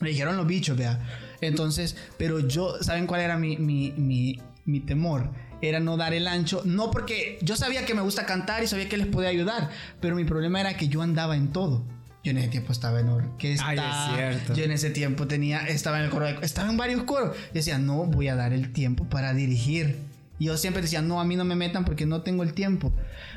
me 0.00 0.10
dijeron 0.10 0.36
los 0.36 0.46
bichos, 0.46 0.76
vea. 0.76 1.00
Entonces, 1.40 1.96
pero 2.18 2.40
yo, 2.40 2.82
¿saben 2.82 3.06
cuál 3.06 3.22
era 3.22 3.38
mi, 3.38 3.56
mi, 3.56 3.92
mi, 3.92 4.40
mi 4.66 4.80
temor? 4.80 5.30
Era 5.62 5.80
no 5.80 5.96
dar 5.96 6.12
el 6.12 6.28
ancho, 6.28 6.60
no 6.66 6.90
porque 6.90 7.38
yo 7.40 7.56
sabía 7.56 7.86
que 7.86 7.94
me 7.94 8.02
gusta 8.02 8.26
cantar 8.26 8.62
y 8.62 8.66
sabía 8.66 8.88
que 8.90 8.98
les 8.98 9.06
podía 9.06 9.30
ayudar, 9.30 9.70
pero 10.00 10.14
mi 10.16 10.24
problema 10.24 10.60
era 10.60 10.76
que 10.76 10.88
yo 10.88 11.00
andaba 11.00 11.34
en 11.36 11.48
todo. 11.52 11.82
Yo 12.22 12.32
en 12.32 12.38
ese 12.38 12.48
tiempo 12.48 12.72
estaba 12.72 12.98
en 13.00 13.08
orquesta. 13.08 13.64
Ay, 13.66 13.78
es 13.78 14.14
cierto. 14.16 14.54
Yo 14.54 14.64
en 14.64 14.72
ese 14.72 14.90
tiempo 14.90 15.26
tenía, 15.28 15.60
estaba 15.68 15.98
en 16.00 16.04
el 16.06 16.10
coro, 16.10 16.26
de- 16.26 16.38
estaba 16.42 16.68
en 16.68 16.76
varios 16.76 17.04
coros. 17.04 17.36
Y 17.52 17.54
decía, 17.54 17.78
no 17.78 18.04
voy 18.04 18.26
a 18.28 18.34
dar 18.34 18.52
el 18.52 18.72
tiempo 18.72 19.04
para 19.08 19.32
dirigir. 19.32 19.96
Y 20.38 20.46
yo 20.46 20.56
siempre 20.56 20.82
decía, 20.82 21.00
no, 21.02 21.20
a 21.20 21.24
mí 21.24 21.36
no 21.36 21.44
me 21.44 21.54
metan 21.54 21.84
porque 21.84 22.04
no 22.04 22.22
tengo 22.22 22.42
el 22.42 22.52
tiempo. 22.52 22.92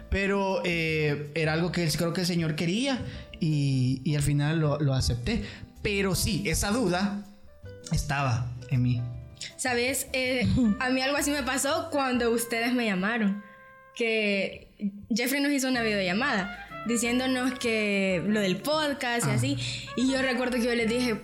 Pero 0.09 0.61
eh, 0.65 1.29
era 1.35 1.53
algo 1.53 1.71
que 1.71 1.87
creo 1.89 2.13
que 2.13 2.21
el 2.21 2.27
Señor 2.27 2.55
quería 2.55 2.99
y, 3.39 4.01
y 4.03 4.15
al 4.15 4.23
final 4.23 4.59
lo, 4.59 4.79
lo 4.79 4.95
acepté. 4.95 5.43
Pero 5.83 6.15
sí, 6.15 6.43
esa 6.47 6.71
duda 6.71 7.23
estaba 7.91 8.51
en 8.71 8.81
mí. 8.81 9.01
¿Sabes? 9.59 10.07
Eh, 10.13 10.47
a 10.79 10.89
mí 10.89 11.01
algo 11.01 11.17
así 11.17 11.31
me 11.31 11.43
pasó 11.43 11.89
cuando 11.91 12.31
ustedes 12.31 12.73
me 12.73 12.85
llamaron. 12.85 13.43
Que 13.93 14.69
Jeffrey 15.13 15.41
nos 15.41 15.51
hizo 15.51 15.67
una 15.67 15.83
videollamada 15.83 16.65
diciéndonos 16.87 17.59
que 17.59 18.23
lo 18.25 18.39
del 18.39 18.55
podcast 18.57 19.27
y 19.27 19.31
Ah. 19.31 19.33
así. 19.33 19.57
Y 19.97 20.09
yo 20.11 20.21
recuerdo 20.21 20.57
que 20.57 20.63
yo 20.63 20.73
les 20.75 20.87
dije 20.89 21.15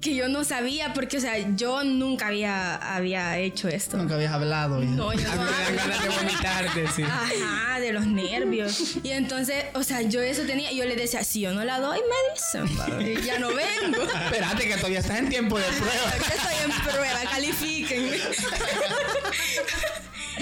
que 0.00 0.14
yo 0.14 0.28
no 0.28 0.44
sabía 0.44 0.92
porque, 0.92 1.18
o 1.18 1.20
sea, 1.20 1.54
yo 1.56 1.84
nunca 1.84 2.28
había, 2.28 2.74
había 2.76 3.38
hecho 3.38 3.68
esto. 3.68 3.96
Nunca 3.96 4.14
habías 4.14 4.32
hablado. 4.32 4.80
No, 4.80 5.12
yo 5.12 5.30
A 5.30 5.34
mí 5.36 5.38
no 5.38 5.44
me 5.44 5.50
dan 5.50 5.76
ganas 5.76 6.02
de 6.02 6.08
vomitarte, 6.08 6.88
sí. 6.88 7.02
Ajá, 7.02 7.80
de 7.80 7.92
los 7.92 8.06
nervios. 8.06 8.96
Y 9.02 9.10
entonces, 9.10 9.64
o 9.74 9.82
sea, 9.82 10.02
yo 10.02 10.20
eso 10.20 10.42
tenía, 10.42 10.72
y 10.72 10.76
yo 10.76 10.84
les 10.84 10.96
decía, 10.96 11.24
si 11.24 11.40
yo 11.40 11.52
no 11.52 11.64
la 11.64 11.80
doy, 11.80 11.98
me 12.00 12.16
dicen, 12.34 13.22
y 13.22 13.22
ya 13.24 13.38
no 13.38 13.48
vengo. 13.48 14.02
Espérate 14.02 14.68
que 14.68 14.76
todavía 14.76 15.00
estás 15.00 15.18
en 15.18 15.28
tiempo 15.28 15.58
de 15.58 15.64
prueba. 15.64 16.12
Estoy 16.16 16.54
en 16.64 16.70
prueba, 16.82 17.20
califiquen. 17.30 18.10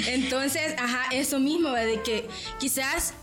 Entonces, 0.07 0.75
ajá, 0.79 1.07
eso 1.13 1.39
mismo, 1.41 1.71
de 1.71 2.01
que 2.03 2.29
quizás 2.59 3.15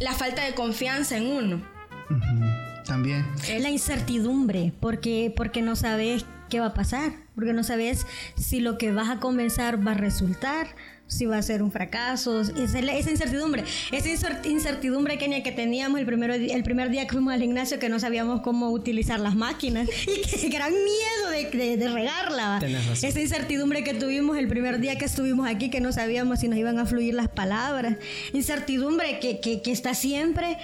la 0.00 0.12
falta 0.12 0.44
de 0.44 0.54
confianza 0.54 1.16
en 1.16 1.26
uno. 1.26 1.62
Ujú, 2.10 2.57
También. 2.98 3.24
Es 3.48 3.62
la 3.62 3.70
incertidumbre, 3.70 4.72
porque, 4.80 5.32
porque 5.36 5.62
no 5.62 5.76
sabes 5.76 6.24
qué 6.50 6.58
va 6.58 6.66
a 6.66 6.74
pasar, 6.74 7.12
porque 7.36 7.52
no 7.52 7.62
sabes 7.62 8.06
si 8.36 8.58
lo 8.60 8.76
que 8.76 8.90
vas 8.90 9.08
a 9.08 9.20
comenzar 9.20 9.86
va 9.86 9.92
a 9.92 9.94
resultar, 9.94 10.66
si 11.06 11.24
va 11.24 11.38
a 11.38 11.42
ser 11.42 11.62
un 11.62 11.70
fracaso, 11.72 12.40
esa, 12.40 12.78
esa 12.80 13.10
incertidumbre, 13.10 13.64
esa 13.92 14.08
incer- 14.08 14.44
incertidumbre 14.46 15.16
Kenia, 15.16 15.42
que 15.42 15.52
teníamos 15.52 16.00
el, 16.00 16.06
primero, 16.06 16.34
el 16.34 16.62
primer 16.64 16.90
día 16.90 17.06
que 17.06 17.12
fuimos 17.12 17.32
al 17.32 17.40
gimnasio, 17.40 17.78
que 17.78 17.88
no 17.88 17.98
sabíamos 18.00 18.40
cómo 18.42 18.70
utilizar 18.70 19.18
las 19.20 19.34
máquinas 19.36 19.88
y 20.06 20.20
que 20.40 20.48
gran 20.48 20.72
miedo 20.72 21.30
de, 21.30 21.56
de- 21.56 21.76
de 21.78 21.88
regarla. 21.88 22.58
Esa 22.92 23.20
incertidumbre 23.20 23.84
que 23.84 23.94
tuvimos 23.94 24.36
el 24.36 24.48
primer 24.48 24.80
día 24.80 24.98
que 24.98 25.04
estuvimos 25.06 25.48
aquí, 25.48 25.70
que 25.70 25.80
no 25.80 25.92
sabíamos 25.92 26.40
si 26.40 26.48
nos 26.48 26.58
iban 26.58 26.78
a 26.78 26.84
fluir 26.84 27.14
las 27.14 27.28
palabras. 27.28 27.96
Incertidumbre 28.34 29.18
que, 29.20 29.40
que- 29.40 29.62
que 29.62 29.70
está 29.72 29.94
siempre 29.94 30.58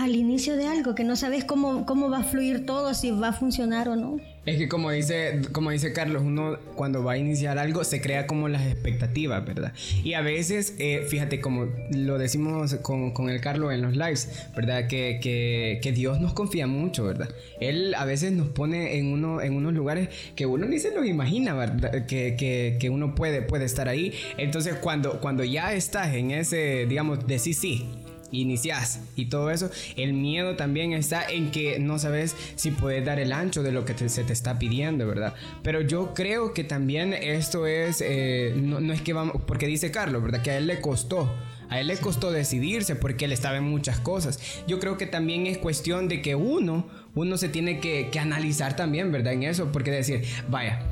al 0.00 0.16
inicio 0.16 0.56
de 0.56 0.66
algo, 0.66 0.94
que 0.94 1.04
no 1.04 1.14
sabes 1.14 1.44
cómo, 1.44 1.84
cómo 1.84 2.08
va 2.08 2.20
a 2.20 2.24
fluir 2.24 2.64
todo, 2.64 2.94
si 2.94 3.10
va 3.10 3.28
a 3.28 3.32
funcionar 3.34 3.86
o 3.90 3.96
no. 3.96 4.16
Es 4.46 4.56
que 4.56 4.66
como 4.66 4.90
dice, 4.90 5.42
como 5.52 5.70
dice 5.70 5.92
Carlos, 5.92 6.22
uno 6.24 6.56
cuando 6.74 7.04
va 7.04 7.12
a 7.12 7.18
iniciar 7.18 7.58
algo 7.58 7.84
se 7.84 8.00
crea 8.00 8.26
como 8.26 8.48
las 8.48 8.66
expectativas, 8.66 9.44
¿verdad? 9.44 9.74
Y 10.02 10.14
a 10.14 10.22
veces, 10.22 10.74
eh, 10.78 11.04
fíjate, 11.06 11.42
como 11.42 11.68
lo 11.90 12.16
decimos 12.16 12.74
con, 12.76 13.10
con 13.10 13.28
el 13.28 13.42
Carlos 13.42 13.74
en 13.74 13.82
los 13.82 13.92
lives, 13.92 14.48
¿verdad? 14.56 14.88
Que, 14.88 15.20
que, 15.22 15.80
que 15.82 15.92
Dios 15.92 16.18
nos 16.22 16.32
confía 16.32 16.66
mucho, 16.66 17.04
¿verdad? 17.04 17.28
Él 17.60 17.94
a 17.94 18.06
veces 18.06 18.32
nos 18.32 18.48
pone 18.48 18.96
en, 18.96 19.12
uno, 19.12 19.42
en 19.42 19.54
unos 19.54 19.74
lugares 19.74 20.08
que 20.34 20.46
uno 20.46 20.64
ni 20.64 20.78
se 20.78 20.94
los 20.94 21.04
imagina, 21.04 21.52
¿verdad? 21.52 22.06
Que, 22.06 22.36
que, 22.36 22.78
que 22.80 22.88
uno 22.88 23.14
puede, 23.14 23.42
puede 23.42 23.66
estar 23.66 23.88
ahí. 23.88 24.14
Entonces 24.38 24.76
cuando, 24.76 25.20
cuando 25.20 25.44
ya 25.44 25.74
estás 25.74 26.14
en 26.14 26.30
ese, 26.30 26.86
digamos, 26.86 27.26
de 27.26 27.38
sí, 27.38 27.52
sí, 27.52 27.86
inicias 28.32 29.00
y 29.16 29.26
todo 29.26 29.50
eso, 29.50 29.70
el 29.96 30.12
miedo 30.12 30.56
también 30.56 30.92
está 30.92 31.24
en 31.28 31.50
que 31.50 31.78
no 31.78 31.98
sabes 31.98 32.36
si 32.56 32.70
puedes 32.70 33.04
dar 33.04 33.18
el 33.20 33.32
ancho 33.32 33.62
de 33.62 33.72
lo 33.72 33.84
que 33.84 33.94
te- 33.94 34.08
se 34.08 34.24
te 34.24 34.32
está 34.32 34.58
pidiendo, 34.58 35.06
¿verdad? 35.06 35.34
Pero 35.62 35.80
yo 35.80 36.14
creo 36.14 36.54
que 36.54 36.64
también 36.64 37.12
esto 37.12 37.66
es, 37.66 38.02
eh, 38.06 38.52
no, 38.56 38.80
no 38.80 38.92
es 38.92 39.00
que 39.02 39.12
vamos, 39.12 39.42
porque 39.46 39.66
dice 39.66 39.90
Carlos, 39.90 40.22
¿verdad? 40.22 40.42
Que 40.42 40.50
a 40.52 40.58
él 40.58 40.66
le 40.66 40.80
costó. 40.80 41.32
A 41.68 41.78
él 41.78 41.86
le 41.86 41.96
costó 41.98 42.32
decidirse 42.32 42.96
porque 42.96 43.26
él 43.26 43.32
estaba 43.32 43.56
en 43.56 43.62
muchas 43.62 44.00
cosas. 44.00 44.40
Yo 44.66 44.80
creo 44.80 44.98
que 44.98 45.06
también 45.06 45.46
es 45.46 45.56
cuestión 45.56 46.08
de 46.08 46.20
que 46.20 46.34
uno, 46.34 46.88
uno 47.14 47.36
se 47.36 47.48
tiene 47.48 47.78
que, 47.78 48.08
que 48.10 48.18
analizar 48.18 48.74
también, 48.74 49.12
¿verdad? 49.12 49.34
En 49.34 49.44
eso, 49.44 49.70
porque 49.70 49.92
decir, 49.92 50.24
vaya, 50.48 50.82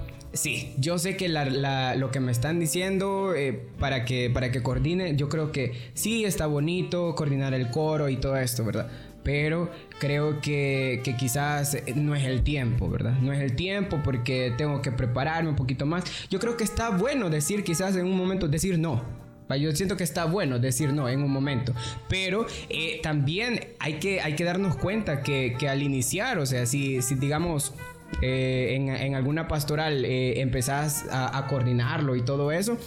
Sí, 0.41 0.73
yo 0.79 0.99
sé 1.01 1.17
que 1.17 1.29
la- 1.29 1.47
la- 1.47 1.97
lo 1.97 2.13
que 2.13 2.21
me 2.21 2.31
están 2.31 2.61
diciendo 2.61 3.35
eh, 3.35 3.61
para, 3.81 4.05
que, 4.05 4.31
para 4.31 4.53
que 4.53 4.63
coordine, 4.63 5.17
yo 5.17 5.29
creo 5.29 5.51
que 5.51 5.73
sí 5.95 6.25
está 6.25 6.47
bonito 6.47 7.17
coordinar 7.17 7.55
el 7.55 7.71
coro 7.71 8.09
y 8.09 8.19
todo 8.19 8.37
esto, 8.37 8.65
¿verdad? 8.65 8.89
Pero 9.25 9.69
creo 9.99 10.41
que, 10.41 11.01
que 11.03 11.17
quizás 11.17 11.75
eh, 11.75 11.83
no 11.97 12.15
es 12.15 12.23
el 12.25 12.43
tiempo, 12.45 12.89
¿verdad? 12.89 13.15
No 13.21 13.33
es 13.33 13.41
el 13.41 13.57
tiempo 13.57 13.99
porque 14.05 14.53
tengo 14.57 14.81
que 14.81 14.93
prepararme 14.93 15.51
un 15.51 15.57
poquito 15.57 15.87
más. 15.87 16.05
Yo 16.31 16.39
creo 16.39 16.57
que 16.57 16.63
está 16.63 16.91
bueno 16.91 17.31
decir 17.31 17.65
quizás 17.65 17.97
en 17.97 18.07
un 18.07 18.17
momento, 18.17 18.47
decir 18.47 18.79
no. 18.79 19.03
Yo 19.61 19.75
siento 19.75 19.97
que 19.97 20.05
está 20.05 20.27
bueno 20.27 20.61
decir 20.61 20.93
no 20.93 21.09
en 21.09 21.21
un 21.23 21.33
momento, 21.33 21.75
pero 22.09 22.47
eh, 22.69 23.01
también 23.03 23.59
hay 23.81 23.95
que, 23.95 24.21
hay 24.21 24.35
que 24.37 24.45
darnos 24.45 24.77
cuenta 24.77 25.23
que, 25.23 25.57
que 25.59 25.69
al 25.69 25.83
iniciar, 25.83 26.39
o 26.39 26.47
sea, 26.47 26.65
si, 26.67 27.01
si 27.03 27.15
digamos 27.17 27.73
eh, 28.23 28.75
en, 28.75 29.15
alguna 29.15 29.49
pastoral 29.49 30.05
eh, 30.05 30.41
empezás 30.41 31.07
a 31.11 31.47
coordinarlo 31.47 32.17
y 32.17 32.23
todo 32.23 32.53
eso, 32.53 32.79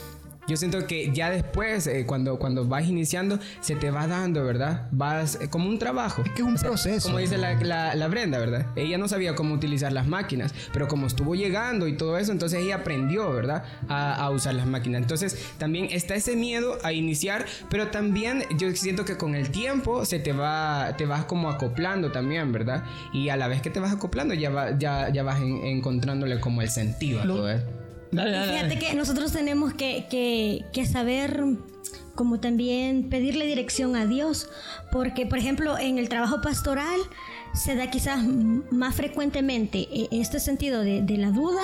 yo 0.48 0.58
siento 0.58 0.86
que 0.88 1.12
ya 1.14 1.30
después, 1.30 1.88
eh, 1.88 2.06
cuando, 2.06 2.38
cuando 2.40 2.66
vas 2.66 2.88
iniciando, 2.88 3.40
se 3.60 3.76
te 3.76 3.92
va 3.92 4.08
dando, 4.08 4.44
¿verdad? 4.44 4.88
Vas 4.92 5.38
eh, 5.42 5.50
como 5.50 5.70
un 5.70 5.80
trabajo. 5.80 6.22
Es 6.26 6.32
que 6.32 6.42
es 6.42 6.48
un 6.48 6.56
proceso. 6.56 7.08
Como 7.08 7.20
dice 7.20 7.38
la, 7.38 7.54
la- 7.56 7.96
la 7.96 8.08
Brenda, 8.08 8.40
¿verdad? 8.40 8.66
Ella 8.76 8.98
no 8.98 9.08
sabía 9.08 9.36
cómo 9.36 9.54
utilizar 9.54 9.92
las 9.94 10.08
máquinas, 10.08 10.54
pero 10.74 10.88
como 10.88 11.08
estuvo 11.08 11.36
llegando 11.36 11.88
y 11.88 11.94
todo 11.98 12.18
eso, 12.18 12.32
entonces 12.32 12.60
ella 12.64 12.78
aprendió, 12.78 13.32
¿verdad? 13.32 13.64
A, 13.88 14.16
a 14.16 14.30
usar 14.32 14.56
las 14.56 14.66
máquinas. 14.68 15.02
Entonces 15.02 15.52
también 15.58 15.88
está 15.92 16.16
ese 16.16 16.36
miedo 16.36 16.78
a 16.84 16.92
iniciar, 16.92 17.46
pero 17.70 17.88
también 17.88 18.44
yo 18.58 18.72
siento 18.72 19.06
que 19.06 19.18
con 19.18 19.36
el 19.36 19.52
tiempo 19.52 20.06
se 20.06 20.20
te 20.20 20.34
va, 20.34 20.96
te 20.98 21.06
vas 21.06 21.26
como 21.26 21.50
acoplando 21.50 22.12
también, 22.12 22.52
¿verdad? 22.52 22.84
Y 23.14 23.30
a 23.30 23.38
la 23.38 23.48
vez 23.48 23.62
que 23.62 23.70
te 23.70 23.80
vas 23.80 23.94
acoplando 23.94 24.34
ya, 24.34 24.50
va- 24.50 24.78
ya, 24.78 25.10
ya 25.10 25.24
vas 25.24 25.40
en- 25.42 25.64
encontrándole 25.66 26.40
como 26.40 26.62
el 26.62 26.70
sentido 26.70 27.22
a 27.22 27.26
Lo- 27.26 27.36
todo. 27.36 27.81
Dale, 28.12 28.32
dale, 28.32 28.54
fíjate 28.54 28.80
que 28.80 28.94
nosotros 28.96 29.32
tenemos 29.32 29.74
que, 29.74 30.06
que- 30.10 30.66
que 30.74 30.86
saber 30.86 31.44
como 32.16 32.40
también 32.40 33.10
pedirle 33.10 33.46
dirección 33.46 33.96
a 33.96 34.06
Dios, 34.06 34.50
porque 34.92 35.26
por 35.26 35.38
ejemplo 35.38 35.78
en 35.78 35.98
el 35.98 36.10
trabajo 36.10 36.42
pastoral 36.42 37.00
se 37.54 37.76
da 37.76 37.90
quizás 37.90 38.24
más 38.70 38.96
frecuentemente 38.96 39.88
eh, 39.92 40.08
este 40.12 40.40
sentido 40.40 40.82
de, 40.84 41.02
de 41.02 41.18
la 41.18 41.32
duda 41.32 41.62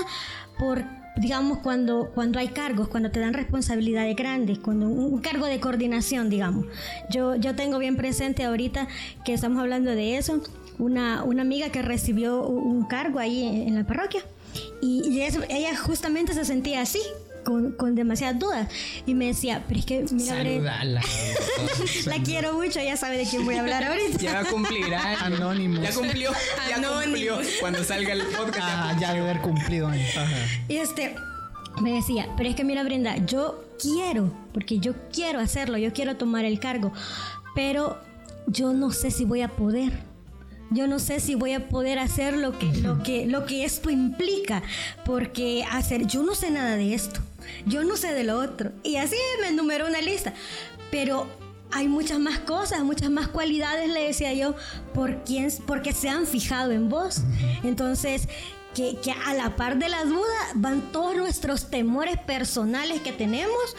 por 0.58 0.84
digamos 1.18 1.58
cuando 1.60 2.12
cuando 2.14 2.40
hay 2.40 2.50
cargos 2.50 2.88
cuando 2.88 3.10
te 3.12 3.20
dan 3.20 3.34
responsabilidades 3.34 4.16
grandes 4.16 4.60
cuando 4.60 4.88
un, 4.88 5.14
un 5.14 5.22
cargo 5.22 5.46
de 5.48 5.60
coordinación 5.60 6.30
digamos. 6.30 6.66
Yo 7.10 7.36
yo 7.36 7.54
tengo 7.56 7.78
bien 7.80 7.98
presente 7.98 8.44
ahorita 8.46 8.88
que 9.26 9.34
estamos 9.34 9.60
hablando 9.60 9.92
de 9.92 10.18
eso. 10.18 10.42
Una, 10.80 11.24
una 11.24 11.42
amiga 11.42 11.70
que 11.70 11.82
recibió 11.82 12.44
un 12.48 12.78
un 12.78 12.86
cargo 12.86 13.20
ahí 13.20 13.44
en, 13.44 13.68
en 13.70 13.76
la 13.76 13.84
parroquia 13.86 14.22
y, 14.82 15.08
y 15.10 15.22
eso- 15.22 15.44
ella 15.50 15.76
justamente 15.78 16.34
se 16.34 16.46
sentía 16.46 16.82
así, 16.82 17.02
con, 17.46 17.72
con 17.74 17.96
demasiadas 17.96 18.40
dudas. 18.40 18.68
Y 19.06 19.14
me 19.16 19.28
decía, 19.28 19.64
pero 19.68 19.80
es 19.80 19.86
que, 19.86 20.06
mira, 20.12 20.36
Saludala. 20.36 21.02
la 22.06 22.18
quiero 22.24 22.54
mucho, 22.54 22.82
ya 22.82 22.98
sabe 22.98 23.18
de 23.18 23.26
quién 23.26 23.46
voy 23.46 23.56
a 23.56 23.62
hablar 23.62 23.84
ahorita. 23.86 24.18
Ya 24.20 24.34
va 24.34 24.40
a 24.42 24.46
cumplir 24.46 24.94
años. 24.94 25.22
Anónimos. 25.22 25.82
Ya 25.82 25.94
cumplió. 25.94 26.32
Ya 26.68 26.76
cumplió. 26.82 27.38
Cuando 27.62 27.84
salga 27.84 28.14
el 28.14 28.24
podcast. 28.24 28.58
ya 28.58 28.90
Ah, 28.90 28.98
ya 29.00 29.14
debe 29.14 29.30
haber 29.30 29.42
cumplido. 29.42 29.88
años. 29.88 30.10
Y 30.68 30.76
este, 30.76 31.16
me 31.82 31.94
decía, 31.94 32.28
pero 32.36 32.50
es 32.50 32.56
que 32.56 32.66
mira, 32.66 32.84
Brenda, 32.84 33.16
yo 33.26 33.64
quiero, 33.82 34.34
porque 34.54 34.80
yo 34.80 34.94
quiero 35.14 35.40
hacerlo, 35.40 35.78
yo 35.78 35.94
quiero 35.94 36.18
tomar 36.18 36.44
el 36.44 36.60
cargo, 36.60 36.92
pero 37.56 37.98
yo 38.48 38.74
no 38.74 38.92
sé 38.92 39.10
si 39.10 39.24
voy 39.24 39.42
a 39.42 39.48
poder. 39.50 39.94
Yo 40.70 40.88
no 40.88 41.00
sé 41.00 41.20
si 41.20 41.36
voy 41.36 41.54
a 41.54 41.70
poder 41.70 42.00
hacer 42.00 42.38
lo 42.38 42.58
que, 42.58 42.66
lo 42.74 43.02
que, 43.04 43.26
lo 43.26 43.46
que 43.46 43.64
esto 43.64 43.90
implica, 43.90 44.64
porque 45.06 45.66
hacer, 45.72 46.08
yo 46.08 46.24
no 46.24 46.36
sé 46.36 46.52
nada 46.52 46.76
de 46.76 46.94
esto, 46.94 47.22
yo 47.66 47.84
no 47.84 47.96
sé 47.96 48.14
de 48.14 48.24
lo 48.24 48.38
otro. 48.40 48.72
Y 48.84 48.98
así 48.98 49.16
me 49.42 49.50
enumeró 49.50 49.88
una 49.88 50.02
lista. 50.02 50.34
pero 50.92 51.28
hay 51.72 51.88
muchas 51.88 52.20
más 52.20 52.40
cosas, 52.40 52.84
muchas 52.84 53.10
más 53.10 53.28
cualidades, 53.28 53.90
le 53.90 54.08
decía 54.08 54.34
yo, 54.34 54.56
por 54.94 55.24
quién, 55.24 55.52
porque 55.66 55.92
se 55.92 56.10
han 56.10 56.26
fijado 56.26 56.72
en 56.72 56.90
vos. 56.90 57.22
Entonces, 57.64 58.28
que, 58.74 58.98
que 59.02 59.12
a 59.12 59.34
la 59.34 59.56
par 59.56 59.78
de 59.78 59.90
la 59.90 60.06
duda 60.06 60.52
van 60.56 60.92
todos 60.92 61.16
nuestros 61.16 61.70
temores 61.70 62.18
personales 62.20 63.02
que 63.02 63.12
tenemos 63.12 63.76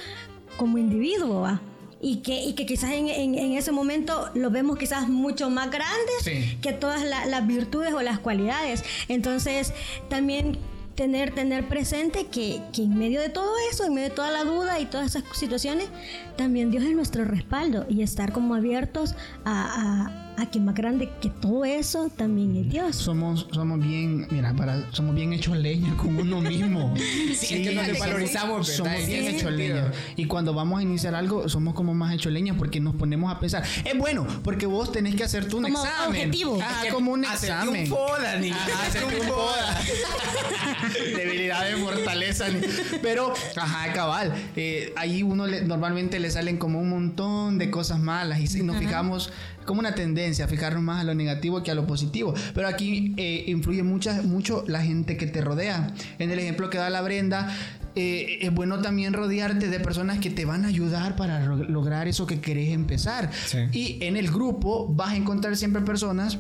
como 0.57 0.77
individuo, 0.77 1.43
¿va? 1.43 1.61
Y 2.01 2.19
que, 2.19 2.45
y 2.45 2.53
que 2.55 2.65
quizás 2.65 2.93
en, 2.93 3.09
en- 3.09 3.35
en 3.35 3.53
ese 3.55 3.73
momento 3.73 4.31
lo 4.35 4.51
vemos 4.51 4.79
quizás 4.79 5.09
mucho 5.09 5.51
más 5.51 5.71
grandes 5.71 6.15
Sí. 6.23 6.57
que 6.63 6.73
todas 6.73 7.03
la- 7.03 7.27
las 7.27 7.47
virtudes 7.47 7.93
o 7.93 8.03
las 8.03 8.19
cualidades. 8.21 8.85
Entonces, 9.09 9.73
también 10.09 10.59
tener, 10.95 11.35
tener 11.35 11.67
presente 11.69 12.27
que, 12.27 12.61
que 12.73 12.83
en 12.83 12.97
medio 12.99 13.21
de 13.21 13.29
todo 13.29 13.53
eso, 13.71 13.85
en 13.85 13.95
medio 13.95 14.09
de 14.11 14.15
toda 14.15 14.31
la 14.31 14.45
duda 14.45 14.79
y 14.81 14.87
todas 14.87 15.07
esas 15.15 15.25
situaciones, 15.37 15.89
también 16.37 16.71
Dios 16.71 16.85
es 16.85 16.95
nuestro 16.95 17.25
respaldo 17.25 17.85
y 17.89 18.03
estar 18.03 18.33
como 18.33 18.55
abiertos 18.55 19.15
a, 19.45 20.07
a, 20.07 20.28
a 20.41 20.47
que 20.47 20.61
más 20.61 20.75
grande 20.75 21.11
que 21.21 21.29
todo 21.31 21.65
eso 21.65 22.11
también 22.17 22.57
es 22.57 22.71
Dios. 22.71 22.97
Somos, 22.97 23.47
somos 23.53 23.81
bien, 23.81 24.27
mira, 24.31 24.55
para, 24.55 24.91
somos 24.93 25.15
bien 25.15 25.33
hechos 25.33 25.57
leña 25.57 25.97
con 25.97 26.17
uno 26.17 26.41
mismo. 26.41 26.95
Sí, 27.39 27.55
es 27.55 27.69
que 27.69 27.75
nos 27.75 27.87
desvalorizamos, 27.87 28.67
¿verdad? 28.67 28.77
Somos 28.77 28.93
En 29.01 29.07
bien 29.07 29.25
hechos 29.35 29.53
leña. 29.53 29.93
Y 30.17 30.25
cuando 30.27 30.53
vamos 30.55 30.81
a 30.81 30.83
iniciar 30.83 31.15
algo, 31.15 31.49
somos 31.49 31.75
como 31.75 31.95
más 31.95 32.13
hechos 32.15 32.33
leña 32.33 32.55
porque 32.57 32.81
nos 32.81 32.95
ponemos 32.97 33.33
a 33.33 33.39
pensar. 33.39 33.65
Es 33.85 33.97
bueno, 33.97 34.27
porque 34.43 34.67
vos 34.67 34.91
tenés 34.93 35.15
que 35.15 35.25
hacerte 35.25 35.55
un 35.57 35.63
Como 35.65 35.79
examen. 35.85 36.09
objetivo. 36.21 36.59
Ah, 36.63 36.81
Es 36.81 36.87
que 36.89 36.93
como 36.95 37.13
un 37.13 37.25
examen. 37.25 37.83
un 37.83 37.89
foda, 37.89 38.37
niño. 38.39 38.55
Ajá, 38.57 38.87
Hacerte 38.89 39.21
un 39.21 39.27
foda. 39.29 39.81
Debilidades, 41.17 41.77
fortaleza. 41.81 42.49
ni- 42.49 42.61
Pero, 43.03 43.33
ajá, 43.57 43.93
cabal. 43.93 44.35
eh, 44.57 44.93
ahí 44.97 45.23
uno 45.23 45.47
le- 45.47 45.63
normalmente 45.63 46.19
le 46.21 46.31
salen 46.31 46.57
como 46.57 46.81
un 46.81 46.91
montón 46.91 47.59
de 47.59 47.71
cosas 47.71 47.99
malas 48.01 48.41
y 48.41 48.47
si 48.47 48.63
nos 48.63 48.77
fijamos 48.79 49.31
como 49.69 49.81
una 49.81 49.95
tendencia, 49.95 50.49
fijarnos 50.49 50.83
más 50.83 51.03
a 51.03 51.05
lo 51.05 51.15
negativo 51.15 51.63
que 51.63 51.71
a 51.71 51.75
lo 51.75 51.87
positivo. 51.87 52.33
Pero 52.55 52.67
aquí 52.67 53.13
eh, 53.19 53.45
influye 53.49 53.83
mucha, 53.83 54.23
mucho 54.23 54.65
la 54.67 54.81
gente 54.81 55.19
que 55.19 55.27
te 55.27 55.43
rodea. 55.43 55.93
En 56.19 56.31
el 56.31 56.39
ejemplo 56.39 56.71
que 56.71 56.79
da 56.79 56.89
la 56.89 57.03
Brenda, 57.03 57.55
eh, 57.95 58.39
es 58.41 58.53
bueno 58.53 58.81
también 58.81 59.13
rodearte 59.13 59.69
de 59.69 59.79
personas 59.79 60.21
que 60.21 60.31
te 60.31 60.47
van 60.47 60.65
a 60.65 60.69
ayudar 60.69 61.17
para 61.17 61.45
lograr 61.45 62.09
eso 62.09 62.27
que 62.27 62.41
querés 62.41 62.71
empezar. 62.71 63.31
Sí. 63.47 63.59
Y 63.73 63.99
en 64.01 64.17
el 64.17 64.31
grupo 64.31 64.89
vas 64.89 65.11
a 65.11 65.17
encontrar 65.17 65.55
siempre 65.55 65.83
personas 65.83 66.39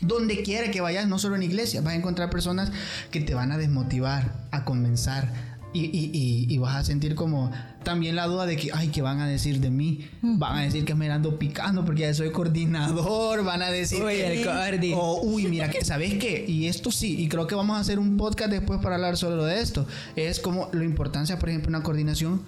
donde 0.00 0.42
quiera 0.42 0.70
que 0.70 0.80
vayas, 0.80 1.06
no 1.06 1.18
solo 1.18 1.36
en 1.36 1.42
iglesia, 1.42 1.82
vas 1.82 1.92
a 1.92 1.96
encontrar 1.96 2.30
personas 2.30 2.72
que 3.10 3.20
te 3.20 3.34
van 3.34 3.52
a 3.52 3.58
desmotivar, 3.58 4.32
a 4.50 4.64
comenzar. 4.64 5.49
Y, 5.72 5.84
y- 5.84 6.10
y- 6.12 6.46
y 6.52 6.58
vas 6.58 6.74
a 6.74 6.82
sentir 6.84 7.14
como 7.14 7.48
también 7.84 8.16
la 8.16 8.26
duda 8.26 8.44
de 8.44 8.56
que, 8.56 8.70
ay, 8.74 8.88
¿qué 8.88 9.02
van 9.02 9.20
a 9.20 9.28
decir 9.28 9.60
de 9.60 9.70
mí? 9.70 10.08
Van 10.20 10.58
a 10.58 10.62
decir 10.62 10.84
que 10.84 10.96
me 10.96 11.08
ando 11.10 11.38
picando 11.38 11.84
porque 11.84 12.02
ya 12.02 12.12
soy 12.14 12.32
coordinador, 12.32 13.44
van 13.44 13.62
a 13.62 13.70
decir... 13.70 14.02
Uy, 14.02 14.14
el 14.14 14.92
o, 14.94 15.20
uy, 15.22 15.46
mira, 15.46 15.70
que, 15.70 15.84
¿sabes 15.84 16.14
qué? 16.14 16.44
Y 16.48 16.66
esto 16.66 16.90
sí, 16.90 17.16
y 17.20 17.28
creo 17.28 17.46
que 17.46 17.54
vamos 17.54 17.76
a 17.76 17.80
hacer 17.80 17.98
un 18.00 18.16
podcast 18.16 18.50
después 18.50 18.80
para 18.80 18.96
hablar 18.96 19.16
solo 19.16 19.44
de 19.44 19.60
esto. 19.60 19.86
Es 20.16 20.40
como 20.40 20.68
la 20.72 20.84
importancia, 20.84 21.38
por 21.38 21.48
ejemplo, 21.48 21.68
una 21.68 21.82
coordinación 21.84 22.42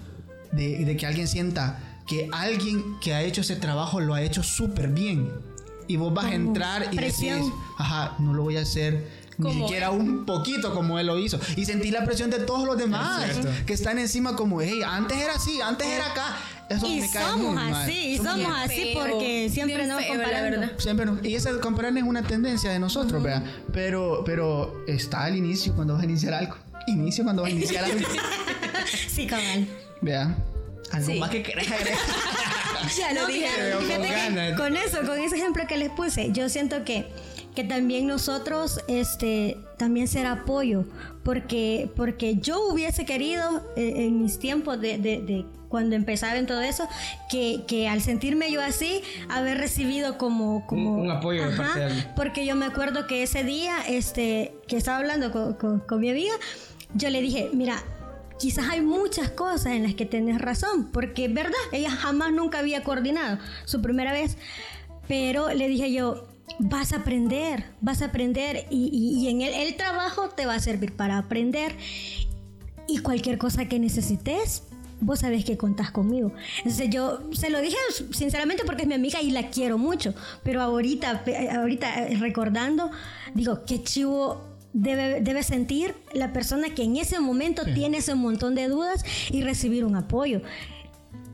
de, 0.51 0.85
de 0.85 0.97
que 0.97 1.07
alguien 1.07 1.29
sienta 1.29 1.79
que 2.09 2.29
alguien 2.33 2.83
que 3.01 3.15
ha 3.15 3.23
hecho 3.23 3.43
ese 3.43 3.55
trabajo 3.55 4.01
lo 4.01 4.15
ha 4.15 4.23
hecho 4.23 4.43
súper 4.43 4.89
bien. 4.89 5.31
Y 5.87 5.97
vos 5.97 6.13
vas 6.13 6.27
a 6.27 6.35
entrar 6.35 6.89
y 6.93 6.97
presión. 6.97 7.39
decís, 7.39 7.53
ajá, 7.79 8.17
no 8.19 8.35
lo 8.35 8.43
voy 8.43 8.57
a 8.57 8.63
hacer 8.63 9.22
ni 9.43 9.61
siquiera 9.63 9.91
un 9.91 10.25
poquito 10.25 10.75
como 10.75 10.99
él 10.99 11.07
lo 11.07 11.19
hizo. 11.19 11.39
Y 11.57 11.65
sentir 11.65 11.93
la 11.93 12.05
presión 12.05 12.31
de 12.31 12.39
todos 12.41 12.65
los 12.67 12.77
demás 12.79 13.31
que 13.67 13.73
están 13.73 13.99
encima 13.99 14.37
como, 14.37 14.61
hey, 14.61 14.81
antes 14.87 15.17
era 15.19 15.35
así, 15.35 15.61
antes 15.61 15.87
era 15.87 16.07
acá. 16.11 16.37
Eso 16.69 16.87
Y 16.87 17.01
me 17.01 17.11
cae 17.11 17.23
somos 17.25 17.47
muy 17.47 17.55
mal. 17.55 17.75
así, 17.75 17.93
y 18.13 18.17
Somos 18.17 18.37
bien 18.37 18.51
así 18.51 18.93
feo, 18.95 19.01
porque 19.11 19.51
siempre 19.53 19.87
nos 19.87 20.01
verdad. 20.09 20.73
Siempre 20.79 21.05
no- 21.07 21.19
y 21.23 21.35
esa 21.35 21.59
comparar 21.61 21.95
es 21.97 22.03
una 22.05 22.23
tendencia 22.23 22.71
de 22.71 22.79
nosotros, 22.79 23.23
¿verdad? 23.23 23.43
Pero, 23.73 24.23
pero 24.25 24.83
está 24.87 25.25
al 25.25 25.37
inicio 25.37 25.75
cuando 25.75 25.95
vas 25.95 26.03
a 26.03 26.07
iniciar 26.07 26.33
algo. 26.35 26.57
Inicio 26.87 27.25
cuando 27.25 27.43
vas 27.43 27.51
a 27.53 27.55
iniciar 27.55 27.85
algo. 27.85 27.99
Sí, 29.09 29.27
cabal. 29.27 29.67
¿Verdad? 30.01 30.37
Algo 30.93 31.07
Sí. 31.07 31.19
más 31.19 31.31
que 31.31 31.43
querés 31.43 31.71
agregar. 31.71 31.99
Ya 32.99 33.13
lo 33.13 33.23
No, 33.23 33.27
dije. 33.29 34.55
con 34.57 34.77
eso, 34.77 34.99
con 35.07 35.19
ese 35.19 35.37
ejemplo 35.37 35.65
que 35.69 35.77
les 35.77 35.91
puse, 35.91 36.31
yo 36.33 36.49
siento 36.49 36.85
que, 36.85 37.07
que 37.55 37.65
también 37.65 38.07
nosotros, 38.07 38.81
este, 38.89 39.59
también 39.77 40.09
ser 40.09 40.27
apoyo, 40.27 40.85
porque, 41.23 41.91
porque 41.97 42.37
yo 42.37 42.67
hubiese 42.69 43.05
querido 43.05 43.63
eh, 43.77 44.07
en 44.07 44.23
mis 44.23 44.39
tiempos 44.39 44.81
de, 44.81 44.99
de- 44.99 45.21
de 45.21 45.45
cuando 45.69 45.97
empezaba 45.97 46.37
en 46.37 46.47
todo 46.47 46.61
eso, 46.61 46.87
que, 47.31 47.63
que 47.67 47.89
al 47.89 48.03
sentirme 48.03 48.51
yo 48.53 48.61
así, 48.63 49.01
haber 49.31 49.57
recibido 49.59 50.19
como... 50.19 50.67
como 50.67 50.95
Un- 50.97 51.01
un 51.03 51.11
apoyo 51.11 51.43
alguien. 51.85 52.07
Porque 52.15 52.45
yo 52.45 52.55
me 52.57 52.67
acuerdo 52.67 53.07
que 53.07 53.23
ese 53.23 53.43
día, 53.43 53.77
este, 53.89 54.55
que 54.69 54.77
estaba 54.77 54.99
hablando 54.99 55.33
con, 55.33 55.55
con- 55.55 55.81
con 55.81 56.01
mi 56.01 56.11
amiga, 56.11 56.33
yo 56.95 57.09
le 57.09 57.23
dije, 57.23 57.49
mira, 57.55 57.83
quizás 58.39 58.69
hay 58.69 58.83
muchas 58.83 59.31
cosas 59.31 59.73
en 59.73 59.85
las 59.85 59.95
que 59.95 60.05
tenés 60.05 60.41
razón, 60.43 60.91
porque 60.93 61.25
es 61.27 61.33
verdad, 61.33 61.53
ella 61.73 61.91
jamás 61.91 62.33
nunca 62.33 62.59
había 62.59 62.83
coordinado 62.83 63.39
su 63.65 63.81
primera 63.81 64.13
vez, 64.13 64.37
pero 65.09 65.53
le 65.55 65.69
dije 65.69 65.91
yo, 65.93 66.27
vas 66.59 66.93
a 66.93 66.97
aprender, 66.97 67.65
vas 67.81 68.03
a 68.03 68.07
aprender 68.07 68.67
y, 68.71 68.89
y- 68.93 69.25
y 69.25 69.29
en 69.29 69.41
el, 69.43 69.53
el 69.55 69.77
trabajo 69.77 70.29
te 70.29 70.47
va 70.47 70.55
a 70.55 70.61
servir 70.61 70.93
para 70.93 71.19
aprender 71.19 71.73
y 72.89 72.99
cualquier 72.99 73.39
cosa 73.39 73.67
que 73.69 73.79
necesites. 73.79 74.65
Vos 75.05 75.21
sabés 75.21 75.45
que 75.45 75.57
contás 75.57 75.91
conmigo. 75.91 76.33
Entonces 76.59 76.89
yo 76.91 77.19
se 77.33 77.51
lo 77.51 77.61
dije 77.61 77.77
sinceramente 78.13 78.63
porque 78.65 78.83
es 78.83 78.89
mi 78.89 78.95
amiga 78.95 79.21
y 79.21 79.31
la 79.33 79.51
quiero 79.51 79.77
mucho. 79.77 80.15
Pero 80.45 80.63
ahorita, 80.63 81.25
ahorita 81.59 82.07
eh, 82.07 82.17
recordando, 82.19 82.89
digo, 83.35 83.65
qué 83.67 83.83
chivo 83.83 84.47
debe, 84.73 85.21
debe 85.21 85.43
sentir 85.43 85.97
la 86.15 86.33
persona 86.33 86.73
que 86.75 86.85
en 86.85 86.97
ese 86.97 87.19
momento 87.19 87.65
tiene 87.65 87.99
ese 87.99 88.15
montón 88.15 88.55
de 88.55 88.69
dudas 88.69 89.05
y 89.31 89.43
recibir 89.43 89.85
un 89.85 89.97
apoyo. 89.97 90.41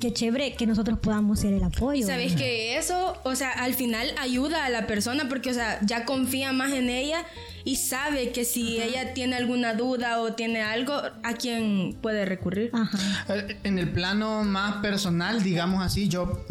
Qué 0.00 0.12
chévere 0.12 0.54
que 0.54 0.66
nosotros 0.66 0.98
podamos 1.00 1.40
ser 1.40 1.54
el 1.54 1.64
apoyo. 1.64 2.06
Sabes 2.06 2.34
que 2.34 2.76
eso, 2.78 3.16
o 3.24 3.34
sea, 3.34 3.50
al 3.50 3.74
final 3.74 4.14
ayuda 4.20 4.64
a 4.64 4.70
la 4.70 4.86
persona 4.86 5.28
porque, 5.28 5.50
o 5.50 5.54
sea, 5.54 5.80
ya 5.84 6.04
confía 6.04 6.52
más 6.52 6.72
en 6.72 6.88
ella 6.88 7.24
y 7.64 7.76
sabe 7.76 8.30
que 8.30 8.44
si 8.44 8.80
ella 8.80 9.12
tiene 9.12 9.36
alguna 9.36 9.74
duda 9.74 10.20
o 10.20 10.34
tiene 10.34 10.62
algo, 10.62 10.94
a 10.94 11.34
quién 11.34 11.96
puede 12.00 12.24
recurrir. 12.24 12.70
Ajá. 12.72 12.98
Eh, 13.34 13.58
En 13.64 13.78
el 13.78 13.90
plano 13.90 14.44
más 14.44 14.76
personal, 14.76 15.42
digamos 15.42 15.84
así, 15.84 16.08
yo 16.08 16.44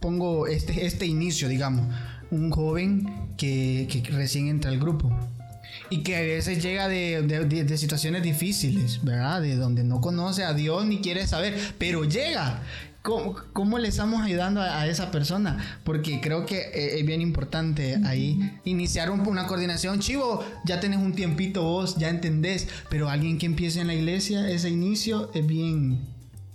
pongo 0.00 0.46
este, 0.46 0.86
este 0.86 1.06
inicio, 1.06 1.48
digamos, 1.48 1.92
un 2.30 2.50
joven 2.50 3.34
que, 3.36 3.88
que 3.90 4.08
recién 4.12 4.46
entra 4.46 4.70
al 4.70 4.78
grupo 4.78 5.10
y 5.90 6.02
que 6.02 6.16
a 6.16 6.20
veces 6.20 6.62
llega 6.62 6.88
de, 6.88 7.22
de- 7.22 7.64
de- 7.64 7.78
situaciones 7.78 8.22
difíciles, 8.22 9.04
¿verdad? 9.04 9.40
De 9.42 9.56
donde 9.56 9.84
no 9.84 10.00
conoce 10.00 10.44
a 10.44 10.52
Dios 10.54 10.86
ni 10.86 10.98
quiere 11.00 11.26
saber, 11.26 11.56
pero 11.78 12.04
llega. 12.04 12.62
¿Cómo, 13.02 13.36
cómo 13.52 13.78
le 13.78 13.86
estamos 13.86 14.20
ayudando 14.22 14.60
a, 14.60 14.80
a 14.80 14.86
esa 14.88 15.12
persona? 15.12 15.78
Porque 15.84 16.20
creo 16.20 16.44
que 16.44 16.56
eh, 16.58 16.98
es 16.98 17.06
bien 17.06 17.20
importante 17.20 18.00
ahí 18.04 18.36
iniciar 18.64 19.10
un- 19.12 19.20
una 19.28 19.46
coordinación. 19.46 20.00
Chivo, 20.00 20.44
ya 20.64 20.80
tenés 20.80 20.98
un 20.98 21.12
tiempito 21.14 21.62
vos, 21.62 21.96
ya 21.98 22.08
entendés, 22.08 22.66
pero 22.90 23.08
alguien 23.08 23.38
que 23.38 23.46
empiece 23.46 23.80
en 23.80 23.86
la 23.86 23.94
iglesia, 23.94 24.50
ese 24.50 24.70
inicio 24.70 25.30
es 25.34 25.46
bien, 25.46 26.00